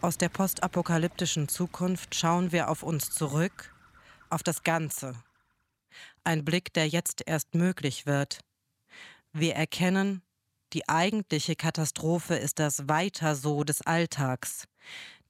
Aus 0.00 0.16
der 0.16 0.28
postapokalyptischen 0.28 1.48
Zukunft 1.48 2.14
schauen 2.14 2.52
wir 2.52 2.70
auf 2.70 2.82
uns 2.82 3.10
zurück, 3.10 3.74
auf 4.30 4.42
das 4.42 4.62
Ganze. 4.62 5.14
Ein 6.24 6.44
Blick, 6.44 6.72
der 6.72 6.88
jetzt 6.88 7.22
erst 7.26 7.54
möglich 7.54 8.06
wird. 8.06 8.40
Wir 9.32 9.54
erkennen, 9.54 10.22
die 10.72 10.88
eigentliche 10.88 11.56
Katastrophe 11.56 12.36
ist 12.36 12.58
das 12.58 12.88
Weiter 12.88 13.36
so 13.36 13.64
des 13.64 13.82
Alltags, 13.82 14.66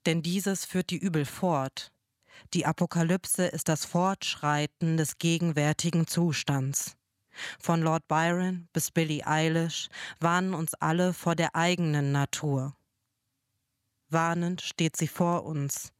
denn 0.07 0.23
dieses 0.23 0.65
führt 0.65 0.91
die 0.91 0.99
Übel 0.99 1.25
fort. 1.25 1.93
Die 2.55 2.65
Apokalypse 2.65 3.47
ist 3.47 3.69
das 3.69 3.85
Fortschreiten 3.85 4.97
des 4.97 5.19
gegenwärtigen 5.19 6.07
Zustands. 6.07 6.97
Von 7.59 7.83
Lord 7.83 8.07
Byron 8.09 8.69
bis 8.73 8.91
Billie 8.91 9.27
Eilish 9.27 9.89
warnen 10.21 10.55
uns 10.55 10.75
alle 10.75 11.13
vor 11.13 11.35
der 11.35 11.55
eigenen 11.55 12.13
Natur. 12.13 12.75
Warnend 14.09 14.63
steht 14.63 14.97
sie 14.97 15.09
vor 15.09 15.45
uns, 15.45 15.93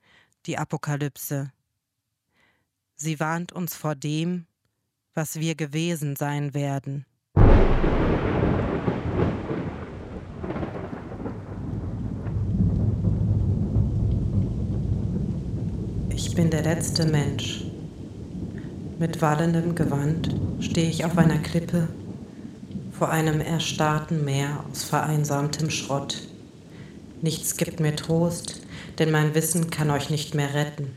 die 0.47 0.57
Apokalypse. 0.57 1.53
Sie 2.95 3.21
warnt 3.21 3.53
uns 3.53 3.75
vor 3.75 3.95
dem, 3.95 4.47
was 5.13 5.41
wir 5.41 5.55
gewesen 5.55 6.17
sein 6.17 6.55
werden. 6.55 7.05
Ich 16.29 16.35
bin 16.35 16.51
der 16.51 16.63
letzte 16.63 17.07
Mensch. 17.07 17.63
Mit 18.99 19.23
wallendem 19.23 19.77
Gewand 19.77 20.35
stehe 20.59 20.91
ich 20.91 21.05
auf 21.05 21.17
einer 21.17 21.39
Klippe 21.39 21.87
vor 22.91 23.11
einem 23.11 23.41
erstarrten 23.41 24.25
Meer 24.25 24.65
aus 24.69 24.83
vereinsamtem 24.83 25.71
Schrott. 25.71 26.27
Nichts 27.23 27.57
gibt 27.57 27.79
mir 27.79 27.95
Trost, 27.95 28.61
denn 28.99 29.13
mein 29.13 29.37
Wissen 29.37 29.71
kann 29.71 29.89
euch 29.89 30.11
nicht 30.11 30.35
mehr 30.35 30.53
retten. 30.53 30.97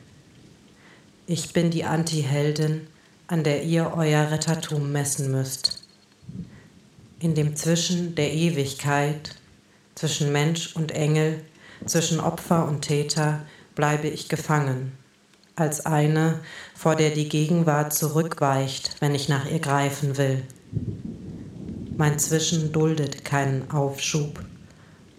Ich 1.27 1.53
bin 1.53 1.69
die 1.69 1.85
Antiheldin, 1.85 2.87
an 3.27 3.43
der 3.43 3.63
ihr 3.63 3.93
euer 3.95 4.31
Rettertum 4.31 4.91
messen 4.91 5.31
müsst. 5.31 5.83
In 7.19 7.35
dem 7.35 7.55
Zwischen 7.55 8.15
der 8.15 8.33
Ewigkeit, 8.33 9.35
zwischen 9.93 10.31
Mensch 10.31 10.75
und 10.75 10.91
Engel, 10.91 11.41
zwischen 11.85 12.19
Opfer 12.19 12.67
und 12.67 12.81
Täter 12.81 13.45
bleibe 13.75 14.07
ich 14.07 14.27
gefangen 14.27 14.98
als 15.59 15.85
eine, 15.85 16.39
vor 16.75 16.95
der 16.95 17.11
die 17.11 17.29
Gegenwart 17.29 17.93
zurückweicht, 17.93 18.95
wenn 18.99 19.15
ich 19.15 19.29
nach 19.29 19.49
ihr 19.49 19.59
greifen 19.59 20.17
will. 20.17 20.43
Mein 21.97 22.19
Zwischen 22.19 22.71
duldet 22.71 23.25
keinen 23.25 23.69
Aufschub 23.71 24.39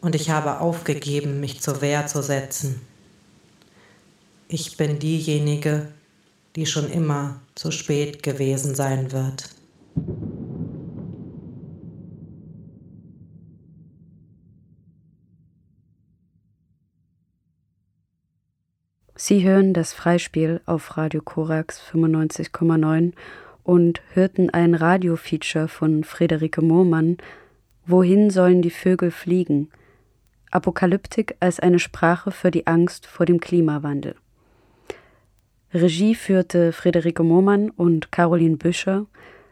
und 0.00 0.14
ich 0.14 0.30
habe 0.30 0.60
aufgegeben, 0.60 1.40
mich 1.40 1.60
zur 1.60 1.80
Wehr 1.80 2.06
zu 2.06 2.22
setzen. 2.22 2.80
Ich 4.48 4.76
bin 4.76 4.98
diejenige, 4.98 5.88
die 6.56 6.66
schon 6.66 6.90
immer 6.90 7.40
zu 7.54 7.70
spät 7.70 8.22
gewesen 8.22 8.74
sein 8.74 9.12
wird. 9.12 9.50
Sie 19.30 19.44
hören 19.44 19.74
das 19.74 19.92
Freispiel 19.92 20.60
auf 20.66 20.96
Radio 20.96 21.22
Korax 21.22 21.80
95,9 21.92 23.12
und 23.62 24.02
hörten 24.12 24.50
ein 24.50 24.74
Radiofeature 24.74 25.68
von 25.68 26.02
Friederike 26.02 26.60
Mohrmann 26.62 27.16
Wohin 27.86 28.30
sollen 28.30 28.60
die 28.60 28.72
Vögel 28.72 29.12
fliegen? 29.12 29.70
Apokalyptik 30.50 31.36
als 31.38 31.60
eine 31.60 31.78
Sprache 31.78 32.32
für 32.32 32.50
die 32.50 32.66
Angst 32.66 33.06
vor 33.06 33.24
dem 33.24 33.38
Klimawandel. 33.38 34.16
Regie 35.72 36.16
führte 36.16 36.72
Friederike 36.72 37.22
Mohrmann 37.22 37.70
und 37.70 38.10
Caroline 38.10 38.56
Büscher. 38.56 39.06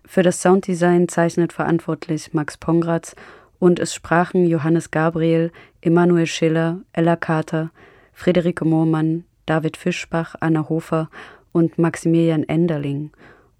Für 0.04 0.24
das 0.24 0.42
Sounddesign 0.42 1.06
zeichnet 1.06 1.52
verantwortlich 1.52 2.34
Max 2.34 2.56
Pongratz 2.56 3.14
und 3.60 3.78
es 3.78 3.94
sprachen 3.94 4.44
Johannes 4.44 4.90
Gabriel, 4.90 5.52
Emanuel 5.82 6.26
Schiller, 6.26 6.80
Ella 6.92 7.14
Carter, 7.14 7.70
Friederike 8.12 8.64
Mohrmann, 8.64 9.22
David 9.48 9.76
Fischbach, 9.76 10.34
Anna 10.40 10.68
Hofer 10.68 11.08
und 11.52 11.78
Maximilian 11.78 12.44
Enderling. 12.44 13.10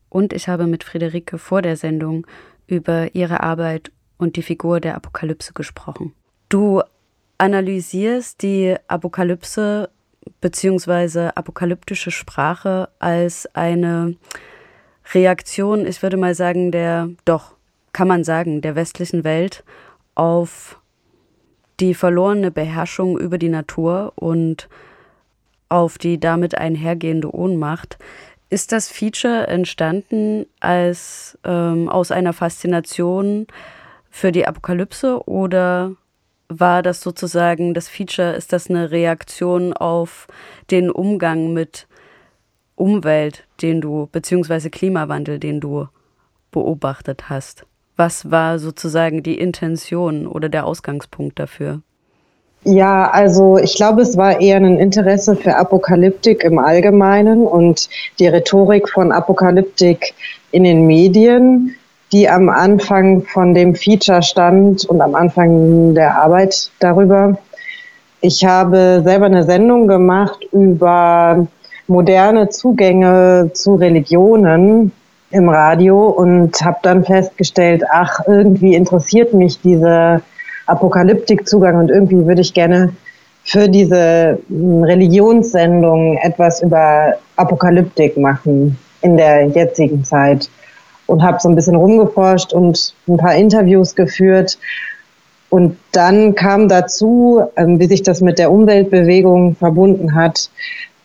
Und 0.09 0.33
ich 0.33 0.49
habe 0.49 0.67
mit 0.67 0.85
Friederike 0.85 1.39
vor 1.39 1.63
der 1.63 1.77
Sendung 1.77 2.27
über 2.67 3.15
ihre 3.15 3.43
Arbeit 3.43 3.91
und 4.19 4.37
die 4.37 4.43
Figur 4.43 4.81
der 4.81 4.95
Apokalypse 4.97 5.53
gesprochen. 5.53 6.13
Du 6.49 6.83
analysierst 7.39 8.43
die 8.43 8.77
Apokalypse 8.89 9.91
bzw. 10.41 11.31
apokalyptische 11.35 12.11
Sprache 12.11 12.89
als 12.99 13.47
eine 13.55 14.17
Reaktion, 15.15 15.87
ich 15.87 16.03
würde 16.03 16.17
mal 16.17 16.35
sagen, 16.35 16.71
der, 16.71 17.09
doch, 17.25 17.55
kann 17.93 18.09
man 18.09 18.25
sagen, 18.25 18.61
der 18.61 18.77
westlichen 18.77 19.25
Welt 19.25 19.65
auf 20.15 20.81
die 21.81 21.95
verlorene 21.95 22.51
Beherrschung 22.51 23.19
über 23.19 23.39
die 23.39 23.49
Natur 23.49 24.13
und 24.17 24.69
auf 25.69 25.99
die 25.99 26.19
damit 26.19 26.57
einhergehende 26.57 27.35
Ohnmacht. 27.35 27.99
Ist 28.51 28.73
das 28.73 28.89
Feature 28.89 29.47
entstanden 29.47 30.47
als 30.61 31.39
ähm, 31.45 31.89
aus 31.89 32.11
einer 32.11 32.33
Faszination 32.33 33.47
für 34.11 34.33
die 34.33 34.47
Apokalypse 34.47 35.23
oder 35.29 35.93
war 36.49 36.83
das 36.83 37.03
sozusagen 37.03 37.75
das 37.75 37.89
Feature, 37.89 38.33
ist 38.33 38.53
das 38.53 38.71
eine 38.71 38.91
Reaktion 38.91 39.75
auf 39.75 40.27
den 40.71 40.91
Umgang 40.91 41.53
mit 41.53 41.87
Umwelt, 42.75 43.47
den 43.61 43.81
du, 43.81 44.09
beziehungsweise 44.11 44.71
Klimawandel, 44.71 45.39
den 45.39 45.61
du 45.61 45.89
beobachtet 46.51 47.29
hast? 47.29 47.67
Was 47.97 48.31
war 48.31 48.59
sozusagen 48.59 49.23
die 49.23 49.39
Intention 49.39 50.27
oder 50.27 50.49
der 50.49 50.65
Ausgangspunkt 50.65 51.39
dafür? 51.39 51.83
Ja, 52.71 53.09
also 53.11 53.57
ich 53.57 53.77
glaube, 53.77 54.03
es 54.03 54.19
war 54.19 54.43
eher 54.43 54.57
ein 54.59 54.79
Interesse 54.79 55.37
für 55.37 55.57
Apokalyptik 55.57 56.45
im 56.45 56.59
Allgemeinen 56.59 57.47
und 57.47 57.89
die 58.19 58.27
Rhetorik 58.27 58.91
von 58.91 59.11
Apokalyptik 59.11 60.13
in 60.51 60.65
den 60.65 60.87
Medien. 60.87 61.75
die 62.13 62.29
am 62.29 62.49
Anfang 62.49 63.23
von 63.23 63.55
dem 63.55 63.75
Feature 63.75 64.23
stand 64.23 64.85
und 64.87 65.01
am 65.01 65.15
Anfang 65.15 65.95
der 65.95 66.21
Arbeit 66.23 66.71
darüber. 66.81 67.37
Ich 68.21 68.45
habe 68.45 69.03
selber 69.05 69.27
eine 69.27 69.45
Sendung 69.45 69.87
gemacht 69.87 70.45
über 70.53 71.47
moderne 71.87 72.49
Zugänge 72.49 73.51
zu 73.55 73.75
Religionen 73.75 74.93
im 75.31 75.49
Radio 75.49 76.09
und 76.09 76.59
habe 76.63 76.79
dann 76.83 77.05
festgestellt, 77.05 77.83
ach, 77.91 78.21
irgendwie 78.27 78.75
interessiert 78.75 79.35
mich 79.35 79.61
dieser 79.61 80.23
Apokalyptikzugang 80.69 81.77
und 81.77 81.91
irgendwie 81.91 82.27
würde 82.27 82.41
ich 82.41 82.55
gerne 82.55 82.93
für 83.45 83.69
diese 83.69 84.39
hm, 84.49 84.85
Religionssendung 84.85 86.19
etwas 86.19 86.63
über 86.63 87.15
Apokalyptik 87.37 88.17
machen 88.17 88.79
in 89.01 89.17
der 89.17 89.47
jetzigen 89.47 90.05
Zeit 90.05 90.51
und 91.07 91.23
habe 91.23 91.39
so 91.41 91.49
ein 91.49 91.55
bisschen 91.55 91.77
rumgeforscht 91.77 92.53
und 92.53 92.95
ein 93.09 93.17
paar 93.17 93.35
Interviews 93.35 93.95
geführt. 93.95 94.59
Und 95.51 95.79
dann 95.93 96.35
kam 96.35 96.69
dazu, 96.69 97.43
ähm, 97.57 97.81
wie 97.81 97.87
sich 97.87 98.03
das 98.03 98.21
mit 98.21 98.39
der 98.39 98.51
Umweltbewegung 98.51 99.57
verbunden 99.57 100.15
hat, 100.15 100.51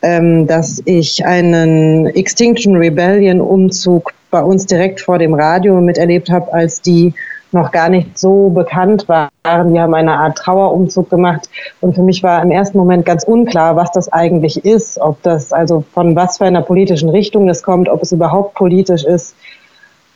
ähm, 0.02 0.46
dass 0.48 0.82
ich 0.84 1.26
einen 1.26 2.08
Extinction 2.08 2.76
Rebellion 2.76 3.40
Umzug 3.40 4.14
bei 4.30 4.42
uns 4.42 4.66
direkt 4.66 5.00
vor 5.00 5.18
dem 5.18 5.34
Radio 5.34 5.80
miterlebt 5.80 6.30
habe, 6.30 6.54
als 6.54 6.82
die 6.82 7.14
noch 7.54 7.72
gar 7.72 7.90
nicht 7.90 8.18
so 8.18 8.50
bekannt 8.50 9.08
waren. 9.08 9.74
Die 9.74 9.80
haben 9.80 9.94
eine 9.94 10.14
Art 10.14 10.38
Trauerumzug 10.38 11.10
gemacht. 11.10 11.50
Und 11.82 11.96
für 11.96 12.02
mich 12.02 12.24
war 12.24 12.42
im 12.42 12.52
ersten 12.52 12.78
Moment 12.78 13.06
ganz 13.06 13.24
unklar, 13.24 13.76
was 13.76 13.92
das 13.92 14.12
eigentlich 14.12 14.66
ist, 14.66 15.00
ob 15.00 15.22
das 15.24 15.54
also 15.54 15.84
von 15.94 16.16
was 16.16 16.38
für 16.38 16.46
einer 16.46 16.62
politischen 16.62 17.10
Richtung 17.10 17.48
das 17.48 17.64
kommt, 17.64 17.90
ob 17.90 18.02
es 18.02 18.12
überhaupt 18.12 18.56
politisch 18.56 19.04
ist. 19.04 19.36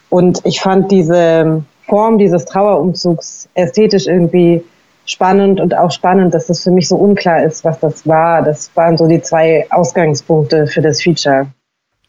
Und 0.09 0.41
ich 0.45 0.61
fand 0.61 0.91
diese 0.91 1.63
Form 1.88 2.17
dieses 2.17 2.45
Trauerumzugs 2.45 3.49
ästhetisch 3.53 4.07
irgendwie 4.07 4.63
spannend 5.05 5.59
und 5.59 5.75
auch 5.75 5.91
spannend, 5.91 6.33
dass 6.33 6.49
es 6.49 6.63
für 6.63 6.71
mich 6.71 6.88
so 6.88 6.97
unklar 6.97 7.43
ist, 7.43 7.63
was 7.63 7.79
das 7.79 8.05
war. 8.05 8.41
Das 8.43 8.69
waren 8.75 8.97
so 8.97 9.07
die 9.07 9.21
zwei 9.21 9.65
Ausgangspunkte 9.69 10.67
für 10.67 10.81
das 10.81 11.01
Feature. 11.01 11.47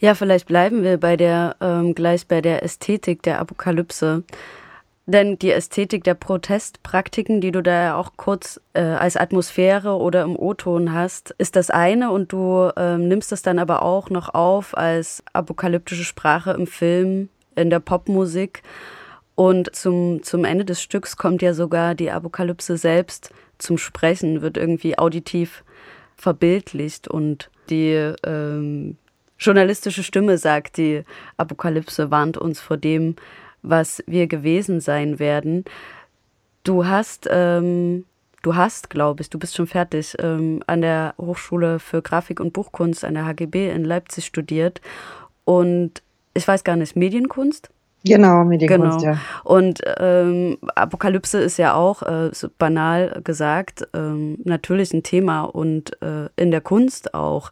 Ja, 0.01 0.15
vielleicht 0.15 0.47
bleiben 0.47 0.83
wir 0.83 0.99
bei 0.99 1.17
der 1.17 1.57
ähm, 1.61 1.95
gleich 1.95 2.27
bei 2.29 2.41
der 2.41 2.63
Ästhetik 2.63 3.23
der 3.23 3.41
Apokalypse. 3.41 4.23
Denn 5.09 5.39
die 5.39 5.53
Ästhetik 5.53 6.05
der 6.05 6.13
Protestpraktiken, 6.13 7.41
die 7.41 7.51
du 7.51 7.63
da 7.63 7.83
ja 7.83 7.97
auch 7.97 8.13
kurz 8.19 8.61
äh, 8.75 8.83
als 8.83 9.17
Atmosphäre 9.17 9.97
oder 9.97 10.23
im 10.23 10.39
O-Ton 10.39 10.93
hast, 10.93 11.35
ist 11.39 11.57
das 11.57 11.71
eine 11.71 12.11
und 12.11 12.31
du 12.31 12.71
ähm, 12.77 13.09
nimmst 13.09 13.33
es 13.33 13.41
dann 13.41 13.59
aber 13.59 13.81
auch 13.81 14.11
noch 14.11 14.35
auf 14.35 14.77
als 14.77 15.25
apokalyptische 15.33 16.05
Sprache 16.05 16.51
im 16.51 16.67
Film, 16.67 17.31
in 17.57 17.71
der 17.71 17.81
Popmusik. 17.81 18.63
Und 19.35 19.75
zum, 19.75 20.23
zum 20.23 20.45
Ende 20.45 20.67
des 20.67 20.83
Stücks 20.83 21.17
kommt 21.17 21.41
ja 21.41 21.55
sogar 21.55 21.95
die 21.95 22.11
Apokalypse 22.11 22.77
selbst 22.77 23.33
zum 23.57 23.79
Sprechen, 23.79 24.43
wird 24.43 24.59
irgendwie 24.59 24.99
auditiv 24.99 25.65
verbildlicht 26.17 27.09
und 27.09 27.51
die 27.71 28.13
ähm, 28.27 28.99
journalistische 29.39 30.03
Stimme 30.03 30.37
sagt, 30.37 30.77
die 30.77 31.03
Apokalypse 31.39 32.11
warnt 32.11 32.37
uns 32.37 32.61
vor 32.61 32.77
dem, 32.77 33.17
was 33.63 34.03
wir 34.07 34.27
gewesen 34.27 34.81
sein 34.81 35.19
werden. 35.19 35.65
Du 36.65 36.87
hast, 36.87 37.29
ähm, 37.31 38.05
du 38.43 38.57
hast, 38.57 38.91
glaube 38.91 39.23
ich, 39.23 39.31
du 39.31 39.39
bist 39.39 39.57
schon 39.57 39.67
fertig, 39.67 40.15
ähm, 40.21 40.63
an 40.67 40.83
der 40.83 41.15
Hochschule 41.19 41.79
für 41.79 42.03
Grafik 42.03 42.41
und 42.41 42.53
Buchkunst 42.53 43.05
an 43.05 43.15
der 43.15 43.27
HGB 43.27 43.71
in 43.71 43.85
Leipzig 43.85 44.27
studiert. 44.27 44.81
Und 45.45 46.03
ich 46.35 46.47
weiß 46.47 46.65
gar 46.65 46.77
nicht, 46.77 46.95
Medienkunst? 46.95 47.71
Genau, 48.05 48.45
Medienkunst, 48.45 49.01
genau. 49.01 49.13
ja. 49.15 49.21
Und 49.45 49.81
ähm, 49.99 50.59
Apokalypse 50.75 51.41
ist 51.41 51.57
ja 51.57 51.75
auch, 51.75 52.03
äh, 52.03 52.31
so 52.33 52.49
banal 52.59 53.21
gesagt, 53.25 53.89
ähm, 53.93 54.39
natürlich 54.45 54.93
ein 54.93 55.03
Thema 55.03 55.43
und 55.43 56.01
äh, 56.03 56.29
in 56.37 56.51
der 56.51 56.61
Kunst 56.61 57.15
auch. 57.15 57.51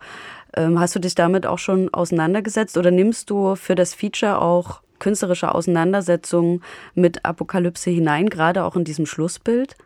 Ähm, 0.57 0.78
hast 0.78 0.94
du 0.94 1.00
dich 1.00 1.14
damit 1.14 1.46
auch 1.46 1.59
schon 1.59 1.92
auseinandergesetzt 1.92 2.78
oder 2.78 2.90
nimmst 2.90 3.28
du 3.28 3.57
für 3.57 3.74
das 3.74 3.92
Feature 3.92 4.40
auch 4.40 4.80
künstlerische 4.99 5.55
Auseinandersetzungen 5.55 6.62
mit 6.94 7.24
Apokalypse 7.24 7.90
hinein, 7.90 8.28
gerade 8.28 8.64
auch 8.64 8.76
in 8.76 8.84
diesem 8.84 9.07
Schlussbild? 9.07 9.76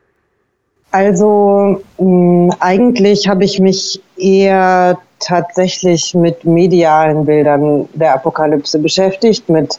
Also 0.92 1.82
mh, 1.98 2.56
eigentlich 2.60 3.28
habe 3.28 3.44
ich 3.44 3.60
mich 3.60 4.02
eher 4.16 4.98
tatsächlich 5.20 6.14
mit 6.14 6.44
medialen 6.44 7.24
Bildern 7.26 7.88
der 7.94 8.14
Apokalypse 8.14 8.78
beschäftigt, 8.78 9.48
mit 9.48 9.78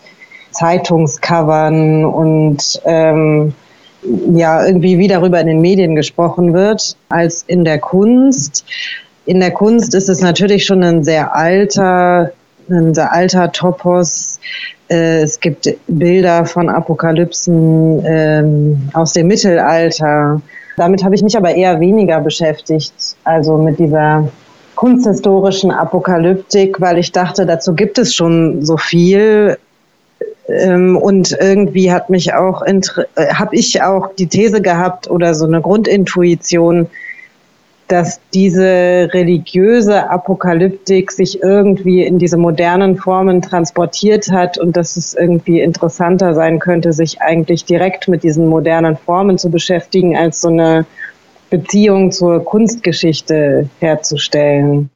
Zeitungscovern 0.52 2.06
und 2.06 2.82
ähm, 2.86 3.54
ja, 4.34 4.66
irgendwie 4.66 4.98
wie 4.98 5.08
darüber 5.08 5.40
in 5.40 5.48
den 5.48 5.62
Medien 5.62 5.96
gesprochen 5.96 6.54
wird, 6.54 6.96
als 7.10 7.44
in 7.48 7.64
der 7.66 7.80
Kunst. 7.80 8.66
In 9.26 9.40
der 9.40 9.52
Kunst 9.52 9.94
ist 9.94 10.10
es 10.10 10.22
natürlich 10.22 10.66
schon 10.66 10.84
ein 10.84 11.04
sehr 11.04 11.36
alter, 11.36 12.32
ein 12.70 12.93
sehr 12.93 13.12
alter 13.12 13.51
Topos, 13.51 14.39
äh, 14.91 15.22
es 15.22 15.39
gibt 15.39 15.70
Bilder 15.88 16.45
von 16.45 16.70
Apokalypsen 16.70 18.03
ähm, 18.05 18.89
aus 18.93 19.14
dem 19.14 19.28
Mittelalter. 19.28 20.41
Damit 20.78 21.03
habe 21.03 21.16
ich 21.16 21.24
mich 21.24 21.38
aber 21.38 21.55
eher 21.55 21.80
weniger 21.80 22.20
beschäftigt, 22.20 23.16
also 23.24 23.57
mit 23.57 23.80
dieser 23.80 24.28
kunsthistorischen 24.76 25.72
Apokalyptik, 25.72 26.82
weil 26.82 26.97
ich 26.97 27.12
dachte, 27.12 27.45
dazu 27.45 27.74
gibt 27.74 27.99
es 27.99 28.14
schon 28.14 28.66
so 28.66 28.78
viel. 28.78 29.57
Ähm, 30.49 30.97
und 30.97 31.38
irgendwie 31.39 31.91
hat 31.91 32.09
mich 32.09 32.34
auch, 32.34 32.64
äh, 32.64 32.82
habe 33.34 33.55
ich 33.55 33.82
auch 33.82 34.14
die 34.16 34.28
These 34.28 34.62
gehabt 34.62 35.09
oder 35.09 35.34
so 35.36 35.45
eine 35.45 35.62
Grundintuition, 35.62 36.88
dass 37.92 38.22
diese 38.34 39.10
religiöse 39.12 40.10
Apokalyptik 40.10 41.12
sich 41.12 41.44
irgendwie 41.44 42.04
in 42.04 42.20
diese 42.20 42.38
modernen 42.38 42.96
Formen 42.96 43.42
transportiert 43.42 44.32
hat 44.32 44.58
und 44.58 44.78
dass 44.78 44.96
es 44.96 45.14
irgendwie 45.14 45.60
interessanter 45.60 46.34
sein 46.34 46.60
könnte, 46.60 46.94
sich 46.94 47.22
eigentlich 47.22 47.66
direkt 47.66 48.08
mit 48.08 48.24
diesen 48.24 48.48
modernen 48.48 48.96
Formen 48.96 49.38
zu 49.38 49.52
beschäftigen, 49.52 50.16
als 50.16 50.39
so 50.39 50.48
eine 50.48 50.86
Beziehung 51.50 52.14
zur 52.14 52.46
Kunstgeschichte 52.46 53.70
herzustellen. 53.80 54.89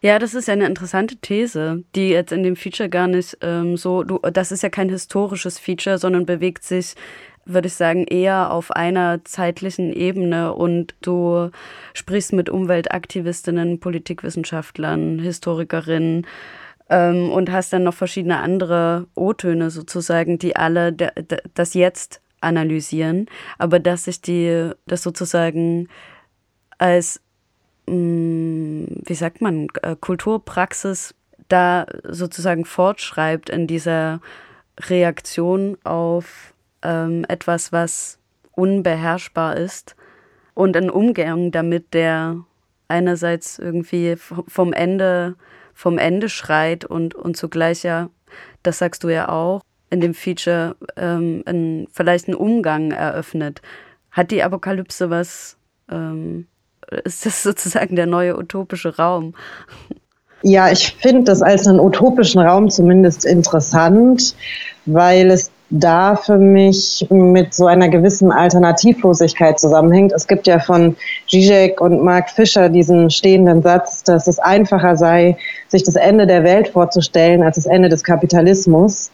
Ja, 0.00 0.18
das 0.18 0.34
ist 0.34 0.48
ja 0.48 0.54
eine 0.54 0.66
interessante 0.66 1.14
These, 1.18 1.84
die 1.94 2.08
jetzt 2.08 2.32
in 2.32 2.42
dem 2.42 2.56
Feature 2.56 2.88
gar 2.88 3.06
nicht 3.06 3.38
ähm, 3.40 3.76
so, 3.76 4.02
du, 4.02 4.18
das 4.32 4.50
ist 4.50 4.64
ja 4.64 4.68
kein 4.68 4.88
historisches 4.88 5.60
Feature, 5.60 5.96
sondern 5.96 6.26
bewegt 6.26 6.64
sich 6.64 6.94
würde 7.44 7.68
ich 7.68 7.74
sagen, 7.74 8.04
eher 8.04 8.52
auf 8.52 8.70
einer 8.70 9.24
zeitlichen 9.24 9.92
Ebene. 9.92 10.54
Und 10.54 10.94
du 11.00 11.50
sprichst 11.94 12.32
mit 12.32 12.50
Umweltaktivistinnen, 12.50 13.80
Politikwissenschaftlern, 13.80 15.18
Historikerinnen 15.18 16.26
ähm, 16.88 17.30
und 17.30 17.50
hast 17.50 17.72
dann 17.72 17.84
noch 17.84 17.94
verschiedene 17.94 18.38
andere 18.38 19.06
O-Töne 19.14 19.70
sozusagen, 19.70 20.38
die 20.38 20.56
alle 20.56 20.92
das 21.54 21.74
Jetzt 21.74 22.20
analysieren, 22.40 23.26
aber 23.58 23.78
dass 23.78 24.04
sich 24.04 24.20
die, 24.20 24.72
das 24.86 25.02
sozusagen 25.02 25.88
als, 26.78 27.20
mh, 27.86 27.94
mm, 27.94 28.86
wie 29.06 29.14
sagt 29.14 29.40
man, 29.40 29.68
äh, 29.82 29.96
Kulturpraxis 29.98 31.14
da 31.48 31.86
sozusagen 32.04 32.64
fortschreibt 32.64 33.50
in 33.50 33.66
dieser 33.66 34.20
Reaktion 34.80 35.76
auf 35.84 36.51
ähm, 36.82 37.24
etwas, 37.28 37.72
was 37.72 38.18
unbeherrschbar 38.52 39.56
ist 39.56 39.96
und 40.54 40.76
ein 40.76 40.90
Umgang 40.90 41.50
damit, 41.50 41.94
der 41.94 42.36
einerseits 42.88 43.58
irgendwie 43.58 44.16
vom 44.16 44.72
Ende, 44.72 45.34
vom 45.74 45.98
Ende 45.98 46.28
schreit 46.28 46.84
und, 46.84 47.14
und 47.14 47.36
zugleich 47.36 47.82
ja, 47.82 48.10
das 48.62 48.78
sagst 48.78 49.04
du 49.04 49.08
ja 49.08 49.28
auch, 49.28 49.62
in 49.90 50.00
dem 50.00 50.14
Feature 50.14 50.76
ähm, 50.96 51.42
ein, 51.46 51.86
vielleicht 51.92 52.28
einen 52.28 52.36
Umgang 52.36 52.92
eröffnet. 52.92 53.60
Hat 54.10 54.30
die 54.30 54.42
Apokalypse 54.42 55.10
was, 55.10 55.56
ähm, 55.90 56.46
ist 57.04 57.24
das 57.26 57.42
sozusagen 57.42 57.96
der 57.96 58.06
neue 58.06 58.38
utopische 58.38 58.96
Raum? 58.96 59.34
Ja, 60.42 60.70
ich 60.70 60.96
finde 61.00 61.24
das 61.24 61.40
als 61.40 61.66
einen 61.66 61.78
utopischen 61.78 62.40
Raum 62.40 62.68
zumindest 62.68 63.24
interessant, 63.24 64.34
weil 64.86 65.30
es 65.30 65.50
da 65.72 66.16
für 66.16 66.36
mich 66.36 67.06
mit 67.08 67.54
so 67.54 67.66
einer 67.66 67.88
gewissen 67.88 68.30
Alternativlosigkeit 68.30 69.58
zusammenhängt. 69.58 70.12
Es 70.12 70.28
gibt 70.28 70.46
ja 70.46 70.58
von 70.58 70.96
Zizek 71.28 71.80
und 71.80 72.04
Mark 72.04 72.28
Fischer 72.28 72.68
diesen 72.68 73.10
stehenden 73.10 73.62
Satz, 73.62 74.02
dass 74.04 74.26
es 74.26 74.38
einfacher 74.38 74.96
sei, 74.96 75.38
sich 75.68 75.82
das 75.82 75.96
Ende 75.96 76.26
der 76.26 76.44
Welt 76.44 76.68
vorzustellen 76.68 77.42
als 77.42 77.56
das 77.56 77.64
Ende 77.64 77.88
des 77.88 78.04
Kapitalismus. 78.04 79.10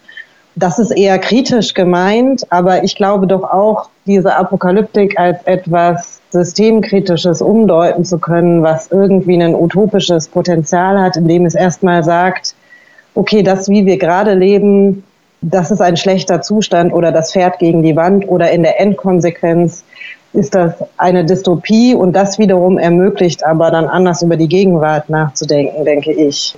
Das 0.57 0.81
ist 0.81 0.91
eher 0.91 1.21
kritisch 1.21 1.75
gemeint, 1.75 2.45
aber 2.51 2.83
ich 2.83 2.97
glaube 2.97 3.29
doch 3.29 3.45
auch, 3.45 3.89
diese 4.07 4.35
Apokalyptik 4.35 5.17
als 5.17 5.39
etwas 5.45 6.21
Systemkritisches 6.31 7.41
umdeuten 7.41 8.05
zu 8.05 8.19
können, 8.19 8.65
was 8.65 8.91
irgendwie 8.91 9.41
ein 9.41 9.55
utopisches 9.55 10.27
Potenzial 10.27 11.01
hat, 11.01 11.17
indem 11.17 11.47
es 11.47 11.55
erstmal 11.55 12.03
sagt, 12.03 12.57
okay, 13.15 13.45
das, 13.45 13.69
wie 13.69 13.87
wir 13.87 13.99
gerade 13.99 14.35
leben, 14.35 15.05
das 15.41 15.71
ist 15.71 15.81
ein 15.81 15.97
schlechter 15.97 16.43
Zustand 16.43 16.93
oder 16.93 17.13
das 17.13 17.33
fährt 17.33 17.59
gegen 17.59 17.83
die 17.83 17.97
Wand 17.97 18.29
oder 18.29 18.51
in 18.51 18.63
der 18.63 18.81
Endkonsequenz 18.81 19.85
ist 20.33 20.55
das 20.55 20.75
eine 20.97 21.25
Dystopie 21.25 21.95
und 21.95 22.13
das 22.13 22.39
wiederum 22.39 22.79
ermöglicht 22.79 23.45
aber 23.45 23.71
dann 23.71 23.87
anders 23.87 24.23
über 24.23 24.37
die 24.37 24.49
Gegenwart 24.49 25.09
nachzudenken, 25.09 25.85
denke 25.85 26.13
ich. 26.13 26.55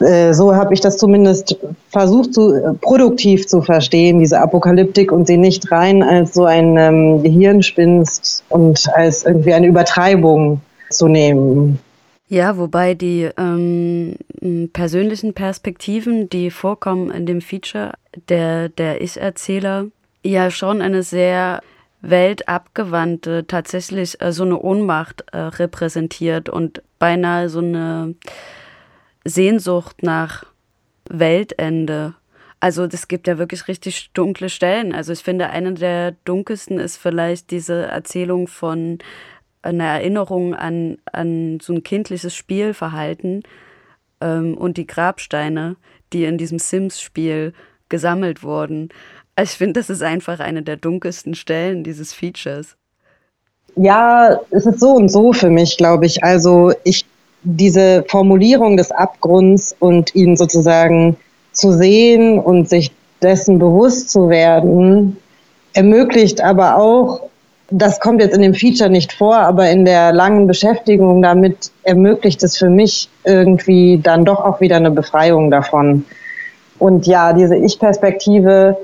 Äh, 0.00 0.32
so 0.32 0.54
habe 0.54 0.74
ich 0.74 0.80
das 0.80 0.96
zumindest 0.96 1.56
versucht, 1.90 2.34
zu, 2.34 2.52
äh, 2.52 2.74
produktiv 2.80 3.46
zu 3.46 3.62
verstehen, 3.62 4.18
diese 4.18 4.40
Apokalyptik 4.40 5.12
und 5.12 5.26
sie 5.26 5.36
nicht 5.36 5.70
rein 5.70 6.02
als 6.02 6.34
so 6.34 6.44
ein 6.44 6.76
ähm, 6.76 7.22
Gehirnspinst 7.22 8.42
und 8.48 8.88
als 8.94 9.24
irgendwie 9.24 9.54
eine 9.54 9.68
Übertreibung 9.68 10.60
zu 10.90 11.06
nehmen. 11.06 11.78
Ja, 12.34 12.56
wobei 12.56 12.94
die 12.94 13.30
ähm, 13.36 14.16
persönlichen 14.72 15.34
Perspektiven, 15.34 16.28
die 16.28 16.50
vorkommen 16.50 17.12
in 17.12 17.26
dem 17.26 17.40
Feature 17.40 17.92
der, 18.28 18.70
der 18.70 19.00
Ich-Erzähler, 19.02 19.86
ja 20.24 20.50
schon 20.50 20.82
eine 20.82 21.04
sehr 21.04 21.62
weltabgewandte, 22.00 23.46
tatsächlich 23.46 24.20
äh, 24.20 24.32
so 24.32 24.42
eine 24.42 24.58
Ohnmacht 24.58 25.24
äh, 25.30 25.38
repräsentiert 25.38 26.48
und 26.48 26.82
beinahe 26.98 27.48
so 27.48 27.60
eine 27.60 28.16
Sehnsucht 29.24 30.02
nach 30.02 30.44
Weltende. 31.08 32.14
Also 32.58 32.82
es 32.82 33.06
gibt 33.06 33.28
ja 33.28 33.38
wirklich 33.38 33.68
richtig 33.68 34.10
dunkle 34.12 34.48
Stellen. 34.48 34.92
Also 34.92 35.12
ich 35.12 35.20
finde, 35.20 35.50
eine 35.50 35.74
der 35.74 36.16
dunkelsten 36.24 36.80
ist 36.80 36.96
vielleicht 36.96 37.52
diese 37.52 37.86
Erzählung 37.86 38.48
von 38.48 38.98
einer 39.64 39.84
Erinnerung 39.84 40.54
an, 40.54 40.98
an 41.12 41.58
so 41.60 41.72
ein 41.72 41.82
kindliches 41.82 42.34
Spielverhalten 42.34 43.42
ähm, 44.20 44.56
und 44.56 44.76
die 44.76 44.86
Grabsteine, 44.86 45.76
die 46.12 46.24
in 46.24 46.38
diesem 46.38 46.58
Sims-Spiel 46.58 47.52
gesammelt 47.88 48.42
wurden. 48.42 48.90
Also 49.36 49.52
ich 49.52 49.58
finde, 49.58 49.80
das 49.80 49.90
ist 49.90 50.02
einfach 50.02 50.40
eine 50.40 50.62
der 50.62 50.76
dunkelsten 50.76 51.34
Stellen 51.34 51.84
dieses 51.84 52.12
Features. 52.12 52.76
Ja, 53.76 54.38
es 54.50 54.66
ist 54.66 54.80
so 54.80 54.90
und 54.90 55.10
so 55.10 55.32
für 55.32 55.50
mich, 55.50 55.76
glaube 55.76 56.06
ich. 56.06 56.22
Also 56.22 56.72
ich 56.84 57.04
diese 57.44 58.04
Formulierung 58.08 58.76
des 58.76 58.90
Abgrunds 58.90 59.76
und 59.78 60.14
ihn 60.14 60.36
sozusagen 60.36 61.16
zu 61.52 61.72
sehen 61.72 62.38
und 62.38 62.68
sich 62.68 62.92
dessen 63.22 63.58
bewusst 63.58 64.10
zu 64.10 64.28
werden, 64.28 65.16
ermöglicht 65.72 66.40
aber 66.40 66.76
auch, 66.76 67.28
das 67.76 67.98
kommt 67.98 68.20
jetzt 68.20 68.36
in 68.36 68.42
dem 68.42 68.54
Feature 68.54 68.88
nicht 68.88 69.12
vor, 69.12 69.36
aber 69.36 69.68
in 69.68 69.84
der 69.84 70.12
langen 70.12 70.46
Beschäftigung 70.46 71.22
damit 71.22 71.72
ermöglicht 71.82 72.42
es 72.44 72.56
für 72.56 72.70
mich 72.70 73.08
irgendwie 73.24 73.98
dann 74.00 74.24
doch 74.24 74.44
auch 74.44 74.60
wieder 74.60 74.76
eine 74.76 74.92
Befreiung 74.92 75.50
davon. 75.50 76.04
Und 76.78 77.06
ja, 77.08 77.32
diese 77.32 77.56
Ich-Perspektive 77.56 78.76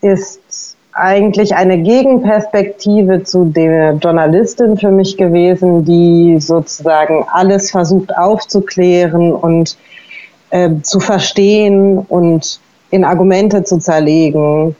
ist 0.00 0.76
eigentlich 0.92 1.54
eine 1.54 1.78
Gegenperspektive 1.78 3.22
zu 3.22 3.44
der 3.44 3.92
Journalistin 3.92 4.76
für 4.76 4.90
mich 4.90 5.16
gewesen, 5.16 5.84
die 5.84 6.40
sozusagen 6.40 7.24
alles 7.32 7.70
versucht 7.70 8.16
aufzuklären 8.16 9.32
und 9.32 9.78
äh, 10.50 10.68
zu 10.82 10.98
verstehen 10.98 11.98
und 11.98 12.60
in 12.90 13.04
Argumente 13.04 13.62
zu 13.62 13.78
zerlegen 13.78 14.74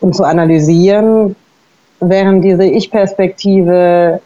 und 0.00 0.14
zu 0.14 0.22
analysieren, 0.22 1.34
während 2.00 2.44
diese 2.44 2.64
Ich-Perspektive 2.64 4.20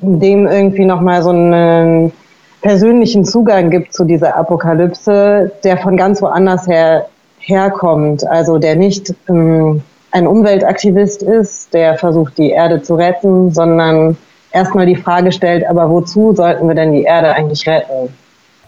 dem 0.00 0.46
irgendwie 0.46 0.84
nochmal 0.84 1.22
so 1.22 1.30
einen 1.30 2.12
persönlichen 2.60 3.24
Zugang 3.24 3.70
gibt 3.70 3.92
zu 3.92 4.04
dieser 4.04 4.36
Apokalypse, 4.36 5.52
der 5.64 5.78
von 5.78 5.96
ganz 5.96 6.20
woanders 6.22 6.66
her 6.66 7.06
herkommt, 7.38 8.26
also 8.26 8.58
der 8.58 8.76
nicht 8.76 9.14
ähm, 9.28 9.82
ein 10.12 10.26
Umweltaktivist 10.26 11.22
ist, 11.22 11.74
der 11.74 11.96
versucht, 11.96 12.38
die 12.38 12.50
Erde 12.50 12.82
zu 12.82 12.94
retten, 12.94 13.52
sondern 13.52 14.16
erstmal 14.52 14.86
die 14.86 14.96
Frage 14.96 15.32
stellt, 15.32 15.66
aber 15.66 15.90
wozu 15.90 16.34
sollten 16.34 16.68
wir 16.68 16.74
denn 16.74 16.92
die 16.92 17.02
Erde 17.02 17.34
eigentlich 17.34 17.66
retten? 17.66 18.14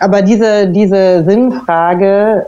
Aber 0.01 0.23
diese, 0.23 0.69
diese 0.69 1.25
Sinnfrage, 1.25 2.47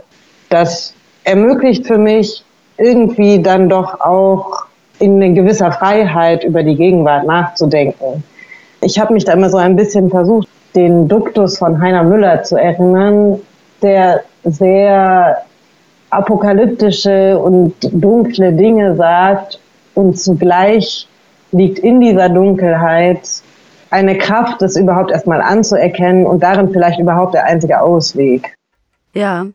das 0.49 0.93
ermöglicht 1.23 1.87
für 1.87 1.97
mich 1.97 2.43
irgendwie 2.77 3.41
dann 3.41 3.69
doch 3.69 4.01
auch 4.01 4.66
in 4.99 5.35
gewisser 5.35 5.71
Freiheit 5.71 6.43
über 6.43 6.63
die 6.63 6.75
Gegenwart 6.75 7.25
nachzudenken. 7.25 8.23
Ich 8.81 8.99
habe 8.99 9.13
mich 9.13 9.25
da 9.25 9.33
immer 9.33 9.49
so 9.49 9.57
ein 9.57 9.75
bisschen 9.75 10.09
versucht, 10.09 10.47
den 10.75 11.07
Duktus 11.07 11.57
von 11.57 11.81
Heiner 11.81 12.03
Müller 12.03 12.43
zu 12.43 12.55
erinnern, 12.55 13.39
der 13.81 14.23
sehr 14.43 15.43
apokalyptische 16.09 17.37
und 17.37 17.73
dunkle 17.91 18.53
Dinge 18.53 18.95
sagt 18.95 19.59
und 19.93 20.19
zugleich 20.19 21.07
liegt 21.51 21.79
in 21.79 22.01
dieser 22.01 22.29
Dunkelheit 22.29 23.27
eine 23.89 24.17
Kraft, 24.17 24.61
das 24.61 24.75
überhaupt 24.75 25.11
erstmal 25.11 25.41
anzuerkennen 25.41 26.25
und 26.25 26.43
darin 26.43 26.71
vielleicht 26.71 26.99
überhaupt 26.99 27.33
der 27.33 27.45
einzige 27.45 27.81
Ausweg. 27.81 28.55
Ja, 29.13 29.47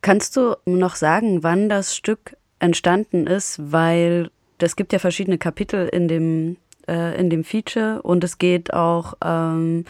kannst 0.00 0.36
du 0.36 0.54
noch 0.64 0.94
sagen, 0.94 1.42
wann 1.42 1.68
das 1.68 1.94
Stück 1.94 2.36
entstanden 2.60 3.26
ist? 3.26 3.58
Weil 3.60 4.30
es 4.62 4.76
gibt 4.76 4.92
ja 4.92 4.98
verschiedene 4.98 5.38
Kapitel 5.38 5.88
in 5.88 6.08
dem, 6.08 6.56
äh, 6.88 7.18
in 7.18 7.30
dem 7.30 7.44
Feature 7.44 8.02
und 8.02 8.24
es 8.24 8.38
geht 8.38 8.72
auch 8.72 9.14
ähm, 9.24 9.84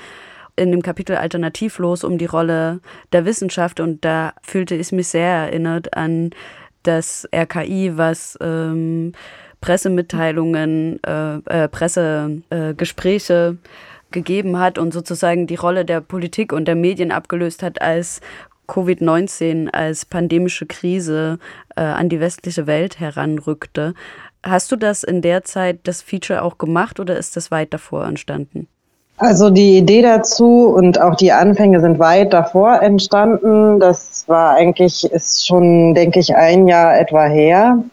in 0.57 0.71
dem 0.71 0.83
Kapitel 0.83 1.17
Alternativlos 1.17 2.05
um 2.05 2.19
die 2.19 2.27
Rolle 2.27 2.81
der 3.13 3.25
Wissenschaft 3.25 3.81
und 3.81 4.05
da 4.05 4.35
fühlte 4.43 4.75
ich 4.75 4.93
mich 4.93 5.09
sehr 5.09 5.29
erinnert 5.29 5.97
an 5.97 6.31
das 6.83 7.29
RKI, 7.35 7.97
was 7.97 8.39
ähm, 8.41 9.13
Pressemitteilungen, 9.61 11.03
äh, 11.05 11.37
äh, 11.37 11.69
Pressegespräche 11.69 13.59
äh, 13.59 13.69
gegeben 14.11 14.59
hat 14.59 14.79
und 14.79 14.93
sozusagen 14.93 15.47
die 15.47 15.55
Rolle 15.57 15.85
der 15.85 16.01
Politik 16.01 16.53
und 16.53 16.67
der 16.67 16.75
Medien 16.75 17.13
abgelöst 17.13 17.63
hat, 17.63 17.81
als 17.81 18.21
Covid-19 18.69 19.69
als 19.71 20.07
pandemische 20.07 20.67
Krise 20.67 21.39
äh, 21.77 21.81
an 21.81 22.09
die 22.09 22.21
westliche 22.21 22.67
Welt 22.67 23.01
heranrückte. 23.01 23.95
Hast 24.43 24.73
du 24.73 24.77
das 24.77 25.03
in 25.03 25.21
der 25.23 25.45
Zeit, 25.45 25.81
das 25.85 26.03
Feature 26.03 26.43
auch 26.43 26.59
gemacht 26.59 26.99
oder 26.99 27.17
ist 27.17 27.37
das 27.37 27.51
weit 27.51 27.75
davor 27.75 28.07
entstanden? 28.07 28.69
Also 29.19 29.51
die 29.51 29.77
Idee 29.77 30.01
dazu 30.01 30.69
und 30.75 30.99
auch 30.99 31.15
die 31.15 31.31
Anfänge 31.31 31.81
sind 31.81 31.99
weit 31.99 32.33
davor 32.33 32.81
entstanden. 32.81 33.79
Das 33.79 34.25
war 34.29 34.55
eigentlich, 34.55 35.05
ist 35.13 35.47
schon, 35.47 35.95
denke 35.95 36.21
ich, 36.21 36.35
ein 36.35 36.67
Jahr 36.67 36.99
etwa 36.99 37.27
her. 37.27 37.85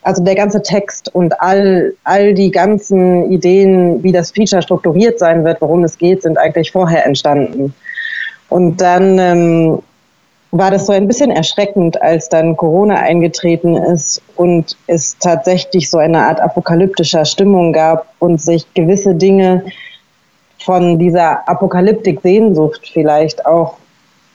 Also 0.00 0.24
der 0.24 0.34
ganze 0.34 0.62
Text 0.62 1.14
und 1.14 1.38
all, 1.42 1.92
all 2.04 2.32
die 2.32 2.50
ganzen 2.50 3.30
Ideen, 3.30 4.02
wie 4.02 4.12
das 4.12 4.30
Feature 4.30 4.62
strukturiert 4.62 5.18
sein 5.18 5.44
wird, 5.44 5.60
worum 5.60 5.84
es 5.84 5.98
geht, 5.98 6.22
sind 6.22 6.38
eigentlich 6.38 6.72
vorher 6.72 7.04
entstanden. 7.04 7.74
Und 8.48 8.80
dann 8.80 9.18
ähm, 9.18 9.82
war 10.56 10.70
das 10.70 10.86
so 10.86 10.92
ein 10.92 11.08
bisschen 11.08 11.32
erschreckend, 11.32 12.00
als 12.00 12.28
dann 12.28 12.56
Corona 12.56 12.94
eingetreten 12.94 13.76
ist 13.76 14.22
und 14.36 14.76
es 14.86 15.18
tatsächlich 15.18 15.90
so 15.90 15.98
eine 15.98 16.28
Art 16.28 16.40
apokalyptischer 16.40 17.24
Stimmung 17.24 17.72
gab 17.72 18.06
und 18.20 18.40
sich 18.40 18.72
gewisse 18.72 19.16
Dinge 19.16 19.64
von 20.64 21.00
dieser 21.00 21.48
Apokalyptik-Sehnsucht 21.48 22.88
vielleicht 22.92 23.44
auch 23.46 23.78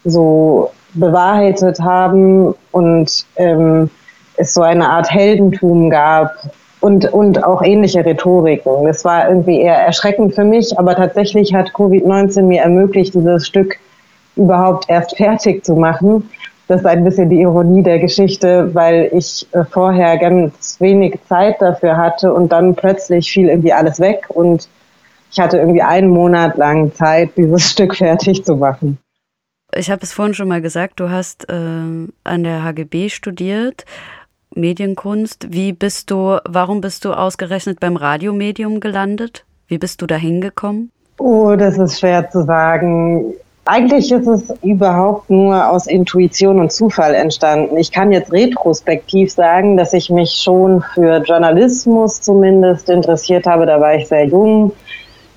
so 0.04 0.72
bewahrheitet 0.94 1.80
haben 1.80 2.54
und 2.72 3.26
ähm, 3.38 3.90
es 4.36 4.54
so 4.54 4.62
eine 4.62 4.90
Art 4.90 5.10
Heldentum 5.10 5.90
gab 5.90 6.34
und, 6.82 7.14
und 7.14 7.46
auch 7.46 7.62
ähnliche 7.62 8.06
Rhetoriken. 8.06 8.84
Das 8.84 9.06
war 9.06 9.30
irgendwie 9.30 9.62
eher 9.62 9.78
erschreckend 9.78 10.36
für 10.36 10.44
mich, 10.44 10.78
aber 10.78 10.96
tatsächlich 10.96 11.54
hat 11.54 11.70
Covid-19 11.70 12.42
mir 12.42 12.62
ermöglicht, 12.62 13.14
dieses 13.14 13.48
Stück 13.48 13.80
überhaupt 14.40 14.90
erst 14.90 15.16
fertig 15.18 15.64
zu 15.64 15.76
machen. 15.76 16.30
Das 16.68 16.82
ist 16.82 16.86
ein 16.86 17.04
bisschen 17.04 17.30
die 17.30 17.42
Ironie 17.42 17.82
der 17.82 18.00
Geschichte, 18.00 18.74
weil 18.74 19.10
ich 19.12 19.48
äh, 19.54 19.64
vorher 19.66 20.18
ganz 20.18 20.80
wenig 20.80 21.20
Zeit 21.28 21.62
dafür 21.62 21.98
hatte 21.98 22.32
und 22.32 22.52
dann 22.52 22.76
plötzlich 22.76 23.32
fiel 23.32 23.50
irgendwie 23.50 23.74
alles 23.74 24.00
weg 24.00 24.26
und 24.30 24.70
ich 25.32 25.40
hatte 25.40 25.58
irgendwie 25.58 25.82
einen 25.82 26.10
Monat 26.10 26.58
lang 26.58 26.94
Zeit, 26.94 27.32
dieses 27.38 27.72
Stück 27.72 27.96
fertig 27.96 28.46
zu 28.46 28.56
machen. 28.56 29.00
Ich 29.76 29.92
habe 29.92 30.02
es 30.02 30.14
vorhin 30.14 30.34
schon 30.34 30.48
mal 30.48 30.62
gesagt, 30.62 31.00
du 31.00 31.10
hast 31.10 31.50
äh, 31.50 31.54
an 31.54 32.44
der 32.44 32.64
HGB 32.64 33.10
studiert, 33.10 33.86
Medienkunst. 34.56 35.48
Wie 35.52 35.74
bist 35.74 36.10
du, 36.12 36.38
warum 36.48 36.82
bist 36.82 37.06
du 37.06 37.14
ausgerechnet 37.14 37.80
beim 37.80 37.96
Radiomedium 37.96 38.80
gelandet? 38.80 39.46
Wie 39.68 39.78
bist 39.78 40.02
du 40.02 40.08
da 40.08 40.16
hingekommen? 40.16 40.92
Oh, 41.20 41.56
das 41.56 41.78
ist 41.78 42.00
schwer 42.00 42.30
zu 42.30 42.44
sagen. 42.46 43.34
Eigentlich 43.72 44.12
ist 44.12 44.26
es 44.26 44.52
überhaupt 44.64 45.30
nur 45.30 45.70
aus 45.70 45.86
Intuition 45.86 46.60
und 46.60 46.72
Zufall 46.72 47.14
entstanden. 47.14 47.78
Ich 47.78 47.92
kann 47.92 48.12
jetzt 48.12 48.34
retrospektiv 48.34 49.32
sagen, 49.32 49.78
dass 49.78 49.94
ich 49.94 50.10
mich 50.10 50.32
schon 50.32 50.82
für 50.96 51.18
Journalismus 51.18 52.20
zumindest 52.20 52.90
interessiert 52.90 53.46
habe. 53.46 53.68
Da 53.68 53.80
war 53.80 53.94
ich 53.94 54.08
sehr 54.08 54.26
jung 54.26 54.72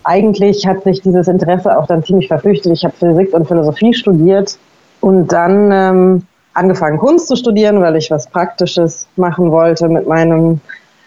eigentlich 0.05 0.67
hat 0.67 0.85
sich 0.85 1.01
dieses 1.01 1.29
Interesse 1.29 1.79
auch 1.79 1.87
dann 1.87 2.05
ziemlich 2.05 2.29
verflüchtet. 2.29 2.73
Ich 2.73 2.85
habe 2.85 2.95
Physik 2.97 3.33
und 3.33 3.47
Philosophie 3.47 3.95
studiert 3.95 4.59
und 5.01 5.33
dann 5.33 5.71
ähm, 5.73 6.27
angefangen, 6.55 6.99
Kunst 6.99 7.29
zu 7.29 7.37
studieren, 7.37 7.81
weil 7.81 7.97
ich 7.97 8.11
was 8.11 8.27
Praktisches 8.27 9.07
machen 9.17 9.51
wollte 9.51 9.89
mit 9.89 10.07
meinem 10.07 10.61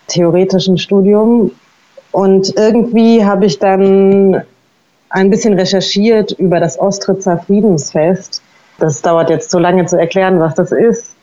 theoretischen 0.08 0.78
Studium. 0.78 1.52
Und 2.12 2.54
irgendwie 2.56 3.26
habe 3.26 3.46
ich 3.46 3.60
dann 3.60 4.44
ein 5.10 5.30
bisschen 5.30 5.54
recherchiert 5.54 6.32
über 6.34 6.60
das 6.60 6.80
Ostritzer 6.80 7.38
Friedensfest. 7.38 8.42
Das 8.80 9.02
dauert 9.02 9.30
jetzt 9.30 9.52
zu 9.52 9.60
lange 9.60 9.86
zu 9.86 9.98
erklären, 9.98 10.40
was 10.40 10.56
das 10.56 10.72
ist. 10.72 11.16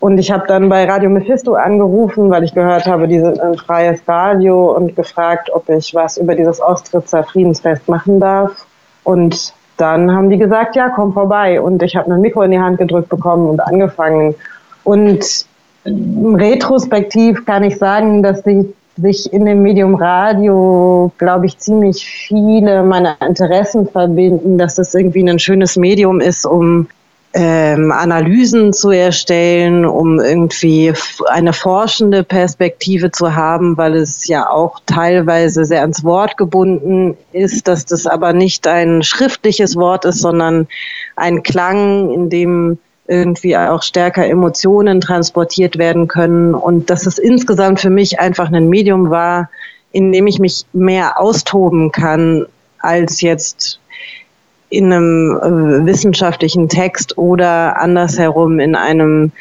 Und 0.00 0.18
ich 0.18 0.30
habe 0.30 0.46
dann 0.46 0.68
bei 0.68 0.84
Radio 0.84 1.08
Mephisto 1.08 1.54
angerufen, 1.54 2.30
weil 2.30 2.44
ich 2.44 2.54
gehört 2.54 2.86
habe, 2.86 3.08
die 3.08 3.20
sind 3.20 3.40
ein 3.40 3.56
freies 3.56 4.00
Radio 4.06 4.76
und 4.76 4.96
gefragt, 4.96 5.50
ob 5.52 5.68
ich 5.68 5.94
was 5.94 6.18
über 6.18 6.34
dieses 6.34 6.60
Ostritzer 6.60 7.24
Friedensfest 7.24 7.88
machen 7.88 8.20
darf. 8.20 8.66
Und 9.02 9.54
dann 9.76 10.12
haben 10.12 10.30
die 10.30 10.38
gesagt, 10.38 10.76
ja, 10.76 10.90
komm 10.90 11.12
vorbei. 11.12 11.60
Und 11.60 11.82
ich 11.82 11.96
habe 11.96 12.12
ein 12.12 12.20
Mikro 12.20 12.42
in 12.42 12.50
die 12.50 12.60
Hand 12.60 12.78
gedrückt 12.78 13.08
bekommen 13.08 13.48
und 13.48 13.60
angefangen. 13.60 14.34
Und 14.84 15.46
retrospektiv 15.86 17.44
kann 17.46 17.64
ich 17.64 17.78
sagen, 17.78 18.22
dass 18.22 18.42
sie 18.42 18.74
sich 18.96 19.32
in 19.32 19.44
dem 19.44 19.62
Medium 19.62 19.94
Radio, 19.94 21.12
glaube 21.18 21.46
ich, 21.46 21.58
ziemlich 21.58 22.04
viele 22.06 22.82
meiner 22.82 23.16
Interessen 23.20 23.88
verbinden, 23.88 24.58
dass 24.58 24.76
das 24.76 24.94
irgendwie 24.94 25.28
ein 25.28 25.38
schönes 25.38 25.76
Medium 25.76 26.20
ist, 26.20 26.46
um 26.46 26.88
ähm, 27.36 27.90
Analysen 27.90 28.72
zu 28.72 28.90
erstellen, 28.90 29.84
um 29.84 30.20
irgendwie 30.20 30.92
eine 31.26 31.52
forschende 31.52 32.22
Perspektive 32.22 33.10
zu 33.10 33.34
haben, 33.34 33.76
weil 33.76 33.96
es 33.96 34.28
ja 34.28 34.48
auch 34.48 34.78
teilweise 34.86 35.64
sehr 35.64 35.80
ans 35.80 36.04
Wort 36.04 36.36
gebunden 36.36 37.16
ist, 37.32 37.66
dass 37.66 37.86
das 37.86 38.06
aber 38.06 38.32
nicht 38.32 38.68
ein 38.68 39.02
schriftliches 39.02 39.74
Wort 39.74 40.04
ist, 40.04 40.20
sondern 40.20 40.68
ein 41.16 41.42
Klang, 41.42 42.12
in 42.12 42.30
dem 42.30 42.78
irgendwie 43.06 43.56
auch 43.56 43.82
stärker 43.82 44.26
Emotionen 44.26 45.00
transportiert 45.00 45.78
werden 45.78 46.08
können. 46.08 46.54
Und 46.54 46.90
dass 46.90 47.06
es 47.06 47.18
insgesamt 47.18 47.80
für 47.80 47.90
mich 47.90 48.18
einfach 48.20 48.50
ein 48.50 48.68
Medium 48.68 49.10
war, 49.10 49.50
in 49.92 50.12
dem 50.12 50.26
ich 50.26 50.38
mich 50.38 50.64
mehr 50.72 51.20
austoben 51.20 51.92
kann 51.92 52.46
als 52.78 53.20
jetzt 53.20 53.80
in 54.68 54.92
einem 54.92 55.36
äh, 55.36 55.86
wissenschaftlichen 55.86 56.68
Text 56.68 57.16
oder 57.16 57.80
andersherum 57.80 58.58
in 58.58 58.74
einem 58.74 59.32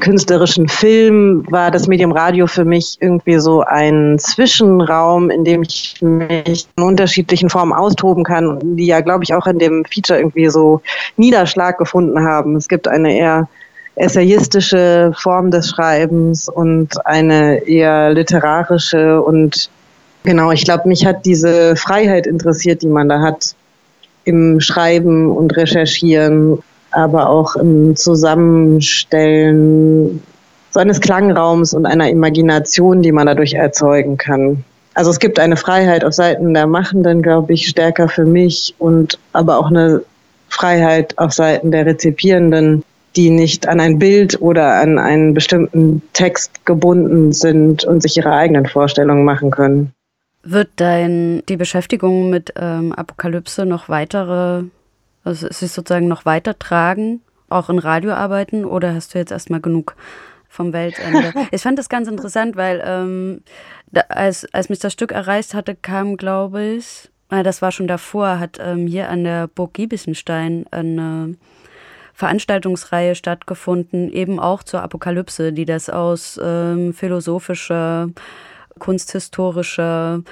künstlerischen 0.00 0.68
Film 0.68 1.44
war 1.50 1.70
das 1.70 1.88
Medium 1.88 2.12
Radio 2.12 2.46
für 2.46 2.64
mich 2.64 2.96
irgendwie 3.00 3.38
so 3.38 3.62
ein 3.62 4.18
Zwischenraum, 4.18 5.30
in 5.30 5.44
dem 5.44 5.62
ich 5.62 5.96
mich 6.00 6.66
in 6.76 6.82
unterschiedlichen 6.82 7.50
Formen 7.50 7.72
austoben 7.72 8.24
kann, 8.24 8.58
die 8.76 8.86
ja, 8.86 9.00
glaube 9.00 9.24
ich, 9.24 9.34
auch 9.34 9.46
in 9.46 9.58
dem 9.58 9.84
Feature 9.84 10.18
irgendwie 10.18 10.48
so 10.48 10.80
Niederschlag 11.16 11.78
gefunden 11.78 12.20
haben. 12.20 12.56
Es 12.56 12.68
gibt 12.68 12.86
eine 12.86 13.16
eher 13.16 13.48
essayistische 13.96 15.12
Form 15.16 15.50
des 15.50 15.70
Schreibens 15.70 16.48
und 16.48 17.04
eine 17.04 17.66
eher 17.66 18.10
literarische 18.10 19.20
und 19.20 19.68
genau, 20.22 20.52
ich 20.52 20.64
glaube, 20.64 20.86
mich 20.86 21.04
hat 21.04 21.26
diese 21.26 21.74
Freiheit 21.74 22.28
interessiert, 22.28 22.82
die 22.82 22.88
man 22.88 23.08
da 23.08 23.20
hat 23.20 23.56
im 24.24 24.60
Schreiben 24.60 25.30
und 25.30 25.56
Recherchieren, 25.56 26.62
aber 26.90 27.28
auch 27.28 27.56
im 27.56 27.96
Zusammenstellen 27.96 30.22
so 30.70 30.80
eines 30.80 31.00
Klangraums 31.00 31.74
und 31.74 31.86
einer 31.86 32.10
Imagination, 32.10 33.02
die 33.02 33.12
man 33.12 33.26
dadurch 33.26 33.54
erzeugen 33.54 34.16
kann. 34.16 34.64
Also 34.94 35.10
es 35.10 35.18
gibt 35.18 35.38
eine 35.38 35.56
Freiheit 35.56 36.04
auf 36.04 36.12
Seiten 36.12 36.54
der 36.54 36.66
Machenden, 36.66 37.22
glaube 37.22 37.52
ich, 37.52 37.68
stärker 37.68 38.08
für 38.08 38.24
mich 38.24 38.74
und 38.78 39.18
aber 39.32 39.58
auch 39.58 39.68
eine 39.68 40.02
Freiheit 40.48 41.16
auf 41.18 41.32
Seiten 41.32 41.70
der 41.70 41.86
Rezipierenden, 41.86 42.84
die 43.16 43.30
nicht 43.30 43.68
an 43.68 43.80
ein 43.80 43.98
Bild 43.98 44.40
oder 44.40 44.74
an 44.74 44.98
einen 44.98 45.34
bestimmten 45.34 46.02
Text 46.12 46.64
gebunden 46.66 47.32
sind 47.32 47.84
und 47.84 48.02
sich 48.02 48.16
ihre 48.16 48.32
eigenen 48.32 48.66
Vorstellungen 48.66 49.24
machen 49.24 49.50
können. 49.50 49.92
Wird 50.42 50.68
dein 50.76 51.42
die 51.48 51.56
Beschäftigung 51.56 52.30
mit 52.30 52.52
ähm, 52.56 52.92
Apokalypse 52.92 53.66
noch 53.66 53.88
weitere, 53.88 54.64
also 55.28 55.48
sich 55.50 55.72
sozusagen 55.72 56.08
noch 56.08 56.24
weiter 56.24 56.58
tragen, 56.58 57.20
auch 57.48 57.68
in 57.70 57.78
Radioarbeiten, 57.78 58.64
oder 58.64 58.94
hast 58.94 59.14
du 59.14 59.18
jetzt 59.18 59.32
erstmal 59.32 59.60
genug 59.60 59.94
vom 60.48 60.72
Weltende? 60.72 61.32
ich 61.50 61.62
fand 61.62 61.78
das 61.78 61.88
ganz 61.88 62.08
interessant, 62.08 62.56
weil 62.56 62.82
ähm, 62.84 63.42
da, 63.92 64.02
als, 64.08 64.46
als 64.52 64.68
mich 64.68 64.78
das 64.78 64.92
Stück 64.92 65.12
erreicht 65.12 65.54
hatte, 65.54 65.74
kam, 65.74 66.16
glaube 66.16 66.62
ich, 66.62 67.10
äh, 67.30 67.42
das 67.42 67.62
war 67.62 67.72
schon 67.72 67.86
davor, 67.86 68.38
hat 68.38 68.58
ähm, 68.60 68.86
hier 68.86 69.08
an 69.08 69.24
der 69.24 69.48
Burg 69.48 69.74
Giebichenstein 69.74 70.66
eine 70.70 71.36
Veranstaltungsreihe 72.14 73.14
stattgefunden, 73.14 74.10
eben 74.10 74.40
auch 74.40 74.62
zur 74.62 74.82
Apokalypse, 74.82 75.52
die 75.52 75.64
das 75.64 75.88
aus 75.88 76.40
ähm, 76.42 76.92
philosophischer 76.92 78.08
kunsthistorischer, 78.78 80.22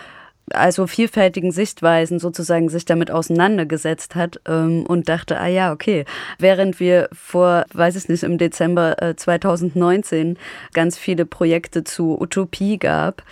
also 0.52 0.86
vielfältigen 0.86 1.50
Sichtweisen 1.50 2.18
sozusagen 2.18 2.68
sich 2.68 2.84
damit 2.84 3.10
auseinandergesetzt 3.10 4.14
hat 4.14 4.40
ähm, 4.46 4.84
und 4.86 5.08
dachte, 5.08 5.38
ah 5.38 5.46
ja, 5.46 5.72
okay, 5.72 6.04
während 6.38 6.78
wir 6.80 7.08
vor, 7.12 7.64
weiß 7.72 7.96
ich 7.96 8.08
nicht, 8.08 8.22
im 8.22 8.38
Dezember 8.38 9.02
äh, 9.02 9.16
2019 9.16 10.38
ganz 10.72 10.98
viele 10.98 11.26
Projekte 11.26 11.84
zu 11.84 12.20
Utopie 12.20 12.78
gab, 12.78 13.22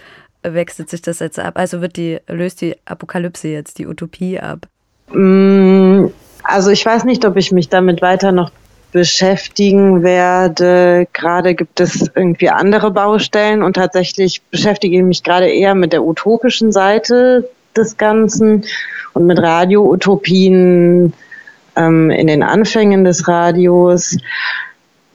wechselt 0.43 0.91
sich 0.91 1.03
das 1.03 1.21
jetzt 1.21 1.39
ab. 1.39 1.57
Also 1.57 1.81
wird 1.81 1.97
die, 1.97 2.19
löst 2.29 2.61
die 2.61 2.77
Apokalypse 2.85 3.49
jetzt 3.49 3.79
die 3.79 3.87
Utopie 3.87 4.41
ab? 4.41 4.67
Mm, 5.13 6.07
also 6.43 6.71
ich 6.71 6.85
weiß 6.85 7.05
nicht, 7.05 7.25
ob 7.25 7.37
ich 7.37 7.53
mich 7.53 7.69
damit 7.69 8.03
weiter 8.03 8.33
noch 8.33 8.51
beschäftigen 8.95 10.05
werde. 10.05 11.09
Gerade 11.13 11.57
gibt 11.57 11.81
es 11.81 12.13
irgendwie 12.15 12.49
andere 12.49 12.93
Baustellen 12.93 13.65
und 13.65 13.75
tatsächlich 13.75 14.41
beschäftige 14.53 14.99
ich 14.99 15.03
mich 15.03 15.25
gerade 15.25 15.51
eher 15.51 15.75
mit 15.75 15.93
der 15.93 16.05
utopischen 16.05 16.71
Seite 16.71 17.51
des 17.77 17.97
Ganzen 17.97 18.65
und 19.13 19.27
mit 19.27 19.41
Radio-Utopien 19.41 21.13
ähm, 21.75 22.11
in 22.11 22.29
den 22.29 22.45
Anfängen 22.45 23.03
des 23.03 23.27
Radios. 23.27 24.17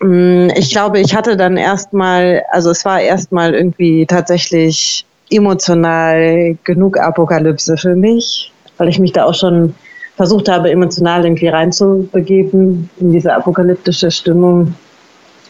Mm, 0.02 0.50
ich 0.58 0.72
glaube, 0.72 1.00
ich 1.00 1.16
hatte 1.16 1.38
dann 1.38 1.56
erstmal, 1.56 2.44
also 2.52 2.72
es 2.72 2.84
war 2.84 3.00
erstmal 3.00 3.56
irgendwie 3.56 4.06
tatsächlich 4.06 5.06
emotional 5.32 6.58
genug 6.66 7.00
Apokalypse 7.00 7.78
für 7.78 7.96
mich, 7.96 8.52
weil 8.78 8.90
ich 8.90 9.00
mich 9.00 9.14
da 9.14 9.24
auch 9.24 9.36
schon 9.36 9.74
versucht 10.20 10.50
habe, 10.50 10.70
emotional 10.70 11.24
irgendwie 11.24 11.48
reinzubegeben 11.48 12.90
in 13.00 13.14
diese 13.14 13.34
apokalyptische 13.34 14.12
Stimmung. 14.12 14.74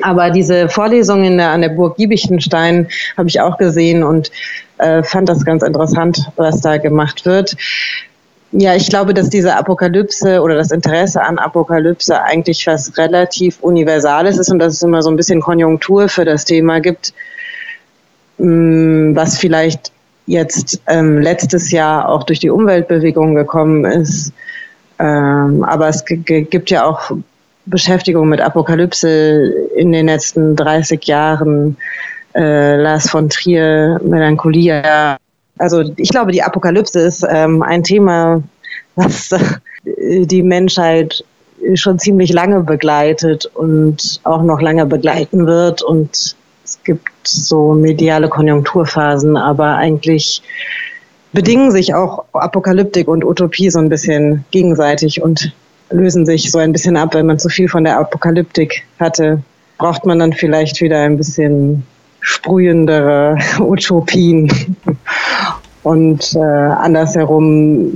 Aber 0.03 0.29
diese 0.29 0.69
Vorlesung 0.69 1.23
in 1.23 1.39
der, 1.39 1.49
an 1.49 1.61
der 1.61 1.69
Burg 1.69 1.97
Giebichenstein 1.97 2.87
habe 3.17 3.29
ich 3.29 3.41
auch 3.41 3.57
gesehen 3.57 4.03
und 4.03 4.29
äh, 4.77 5.01
fand 5.01 5.27
das 5.27 5.43
ganz 5.43 5.63
interessant, 5.63 6.31
was 6.35 6.61
da 6.61 6.77
gemacht 6.77 7.25
wird. 7.25 7.57
Ja, 8.51 8.75
ich 8.75 8.89
glaube, 8.89 9.15
dass 9.15 9.31
diese 9.31 9.55
Apokalypse 9.55 10.39
oder 10.39 10.53
das 10.53 10.69
Interesse 10.69 11.23
an 11.23 11.39
Apokalypse 11.39 12.21
eigentlich 12.21 12.67
was 12.67 12.95
relativ 12.95 13.57
Universales 13.61 14.37
ist 14.37 14.51
und 14.51 14.59
dass 14.59 14.73
es 14.73 14.83
immer 14.83 15.01
so 15.01 15.09
ein 15.09 15.17
bisschen 15.17 15.41
Konjunktur 15.41 16.09
für 16.09 16.25
das 16.25 16.45
Thema 16.45 16.79
gibt, 16.79 17.11
mm, 18.37 19.15
was 19.15 19.39
vielleicht 19.39 19.91
jetzt 20.27 20.79
ähm, 20.85 21.17
letztes 21.17 21.71
Jahr 21.71 22.07
auch 22.07 22.21
durch 22.21 22.39
die 22.39 22.51
Umweltbewegung 22.51 23.33
gekommen 23.33 23.83
ist 23.83 24.31
ähm, 24.99 25.63
aber 25.63 25.87
es 25.87 26.03
gibt 26.05 26.69
ja 26.69 26.85
auch 26.85 27.11
Beschäftigung 27.65 28.29
mit 28.29 28.41
Apokalypse 28.41 29.51
in 29.75 29.91
den 29.91 30.07
letzten 30.07 30.55
30 30.55 31.05
Jahren. 31.05 31.77
Äh, 32.35 32.75
Lars 32.75 33.09
von 33.09 33.29
Trier, 33.29 33.99
Melancholia. 34.03 35.17
Also 35.57 35.83
ich 35.97 36.09
glaube, 36.09 36.31
die 36.31 36.43
Apokalypse 36.43 36.99
ist 36.99 37.25
ähm, 37.27 37.63
ein 37.63 37.83
Thema, 37.83 38.43
was 38.95 39.31
äh, 39.31 40.25
die 40.25 40.43
Menschheit 40.43 41.23
schon 41.73 41.99
ziemlich 41.99 42.31
lange 42.31 42.61
begleitet 42.61 43.45
und 43.45 44.21
auch 44.23 44.43
noch 44.43 44.61
lange 44.61 44.85
begleiten 44.85 45.47
wird. 45.47 45.81
Und 45.81 46.35
es 46.63 46.79
gibt 46.83 47.09
so 47.23 47.73
mediale 47.73 48.29
Konjunkturphasen, 48.29 49.35
aber 49.37 49.75
eigentlich 49.75 50.41
bedingen 51.31 51.71
sich 51.71 51.93
auch 51.93 52.25
Apokalyptik 52.33 53.07
und 53.07 53.23
Utopie 53.23 53.69
so 53.69 53.79
ein 53.79 53.89
bisschen 53.89 54.45
gegenseitig 54.51 55.21
und 55.21 55.53
lösen 55.91 56.25
sich 56.25 56.51
so 56.51 56.59
ein 56.59 56.71
bisschen 56.71 56.97
ab. 56.97 57.13
Wenn 57.13 57.25
man 57.25 57.39
zu 57.39 57.49
viel 57.49 57.67
von 57.67 57.83
der 57.83 57.99
Apokalyptik 57.99 58.83
hatte, 58.99 59.41
braucht 59.77 60.05
man 60.05 60.19
dann 60.19 60.33
vielleicht 60.33 60.81
wieder 60.81 61.01
ein 61.01 61.17
bisschen 61.17 61.83
sprühendere 62.19 63.37
Utopien. 63.59 64.51
Und 65.83 66.35
äh, 66.35 66.39
andersherum 66.39 67.93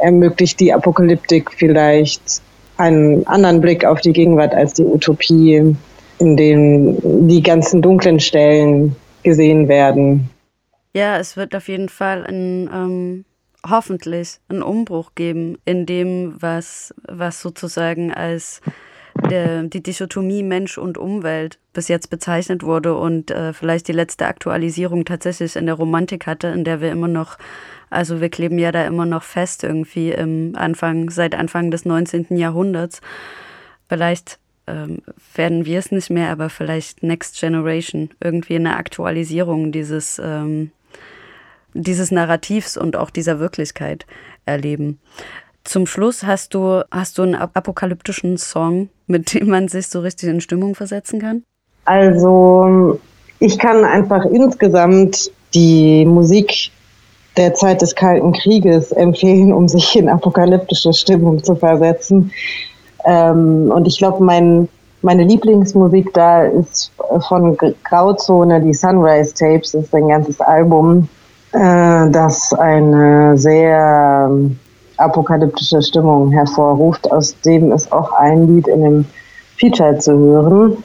ermöglicht 0.00 0.58
die 0.60 0.72
Apokalyptik 0.72 1.50
vielleicht 1.52 2.42
einen 2.76 3.26
anderen 3.26 3.60
Blick 3.60 3.84
auf 3.84 4.00
die 4.00 4.12
Gegenwart 4.12 4.54
als 4.54 4.74
die 4.74 4.84
Utopie, 4.84 5.76
in 6.18 6.36
dem 6.36 7.28
die 7.28 7.42
ganzen 7.42 7.80
dunklen 7.80 8.18
Stellen 8.18 8.96
gesehen 9.22 9.68
werden. 9.68 10.28
Ja, 10.94 11.18
es 11.18 11.36
wird 11.36 11.54
auf 11.54 11.68
jeden 11.68 11.88
Fall 11.88 12.26
ein, 12.26 12.68
ähm, 12.72 13.24
hoffentlich 13.66 14.38
einen 14.48 14.62
Umbruch 14.62 15.14
geben 15.14 15.56
in 15.64 15.86
dem, 15.86 16.34
was, 16.40 16.94
was 17.08 17.40
sozusagen 17.40 18.12
als 18.12 18.60
der, 19.30 19.62
die 19.64 19.82
Dichotomie 19.82 20.42
Mensch 20.42 20.78
und 20.78 20.98
Umwelt 20.98 21.58
bis 21.72 21.88
jetzt 21.88 22.10
bezeichnet 22.10 22.62
wurde 22.62 22.96
und 22.96 23.30
äh, 23.30 23.52
vielleicht 23.52 23.88
die 23.88 23.92
letzte 23.92 24.26
Aktualisierung 24.26 25.04
tatsächlich 25.04 25.56
in 25.56 25.66
der 25.66 25.74
Romantik 25.74 26.26
hatte, 26.26 26.48
in 26.48 26.64
der 26.64 26.80
wir 26.80 26.90
immer 26.90 27.08
noch, 27.08 27.38
also 27.90 28.20
wir 28.20 28.30
kleben 28.30 28.58
ja 28.58 28.72
da 28.72 28.86
immer 28.86 29.06
noch 29.06 29.22
fest 29.22 29.64
irgendwie 29.64 30.10
im 30.12 30.54
Anfang, 30.56 31.10
seit 31.10 31.34
Anfang 31.34 31.70
des 31.70 31.84
19. 31.84 32.36
Jahrhunderts. 32.36 33.00
Vielleicht 33.88 34.38
ähm, 34.66 35.02
werden 35.34 35.64
wir 35.64 35.78
es 35.78 35.90
nicht 35.90 36.10
mehr, 36.10 36.30
aber 36.30 36.50
vielleicht 36.50 37.02
Next 37.02 37.38
Generation, 37.38 38.10
irgendwie 38.20 38.56
eine 38.56 38.76
Aktualisierung 38.76 39.72
dieses, 39.72 40.20
ähm, 40.22 40.70
dieses 41.74 42.10
Narrativs 42.10 42.76
und 42.76 42.96
auch 42.96 43.10
dieser 43.10 43.38
Wirklichkeit 43.38 44.06
erleben. 44.44 44.98
Zum 45.64 45.86
Schluss 45.86 46.24
hast 46.24 46.54
du, 46.54 46.82
hast 46.90 47.18
du 47.18 47.22
einen 47.22 47.34
apokalyptischen 47.36 48.36
Song, 48.36 48.88
mit 49.06 49.34
dem 49.34 49.48
man 49.48 49.68
sich 49.68 49.88
so 49.88 50.00
richtig 50.00 50.28
in 50.28 50.40
Stimmung 50.40 50.74
versetzen 50.74 51.20
kann? 51.20 51.44
Also 51.84 52.98
ich 53.38 53.58
kann 53.58 53.84
einfach 53.84 54.24
insgesamt 54.24 55.30
die 55.54 56.04
Musik 56.04 56.70
der 57.36 57.54
Zeit 57.54 57.80
des 57.80 57.94
Kalten 57.94 58.32
Krieges 58.32 58.92
empfehlen, 58.92 59.52
um 59.52 59.68
sich 59.68 59.96
in 59.96 60.08
apokalyptische 60.08 60.92
Stimmung 60.92 61.42
zu 61.42 61.54
versetzen. 61.54 62.30
Ähm, 63.04 63.70
und 63.74 63.86
ich 63.86 63.98
glaube, 63.98 64.22
mein, 64.22 64.68
meine 65.00 65.24
Lieblingsmusik 65.24 66.12
da 66.12 66.44
ist 66.44 66.92
von 67.28 67.56
Grauzone, 67.84 68.60
die 68.60 68.74
Sunrise 68.74 69.34
Tapes, 69.34 69.74
ist 69.74 69.94
ein 69.94 70.08
ganzes 70.08 70.40
Album, 70.40 71.08
das 71.52 72.54
eine 72.54 73.36
sehr 73.36 74.30
apokalyptische 74.96 75.82
Stimmung 75.82 76.30
hervorruft, 76.30 77.10
aus 77.10 77.38
dem 77.42 77.72
ist 77.72 77.92
auch 77.92 78.12
ein 78.12 78.46
Lied 78.46 78.68
in 78.68 78.82
dem 78.82 79.04
Feature 79.58 79.98
zu 79.98 80.12
hören. 80.12 80.76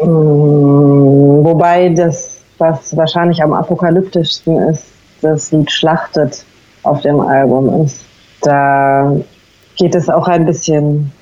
Mm, 0.00 1.44
wobei 1.44 1.90
das, 1.90 2.40
was 2.58 2.96
wahrscheinlich 2.96 3.42
am 3.42 3.52
apokalyptischsten 3.52 4.56
ist, 4.68 4.84
das 5.20 5.52
Lied 5.52 5.70
Schlachtet 5.70 6.44
auf 6.82 7.00
dem 7.02 7.20
Album 7.20 7.84
ist. 7.84 8.04
Da 8.42 9.12
geht 9.76 9.94
es 9.94 10.08
auch 10.08 10.28
ein 10.28 10.46
bisschen 10.46 11.12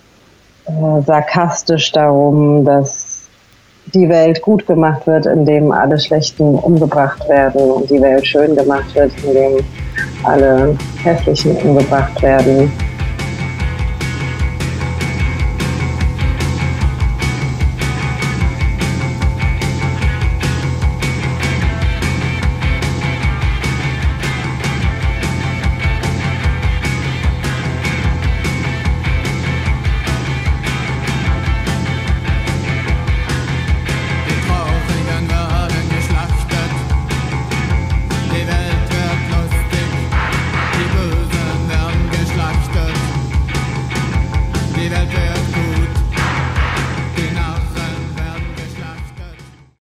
äh, 0.67 1.03
sarkastisch 1.03 1.93
darum, 1.93 2.65
dass 2.65 3.12
die 3.87 4.09
Welt 4.09 4.41
gut 4.43 4.67
gemacht 4.67 5.07
wird, 5.07 5.27
indem 5.27 5.73
alle 5.73 5.99
Schlechten 5.99 6.55
umgebracht 6.55 7.29
werden 7.29 7.71
und 7.71 7.91
die 7.91 8.01
Welt 8.01 8.27
schön 8.27 8.55
gemacht 8.57 8.95
wird, 8.95 9.13
indem 9.25 9.65
alle 10.25 10.77
Hässlichen 11.03 11.57
umgebracht 11.57 12.21
werden. 12.23 12.71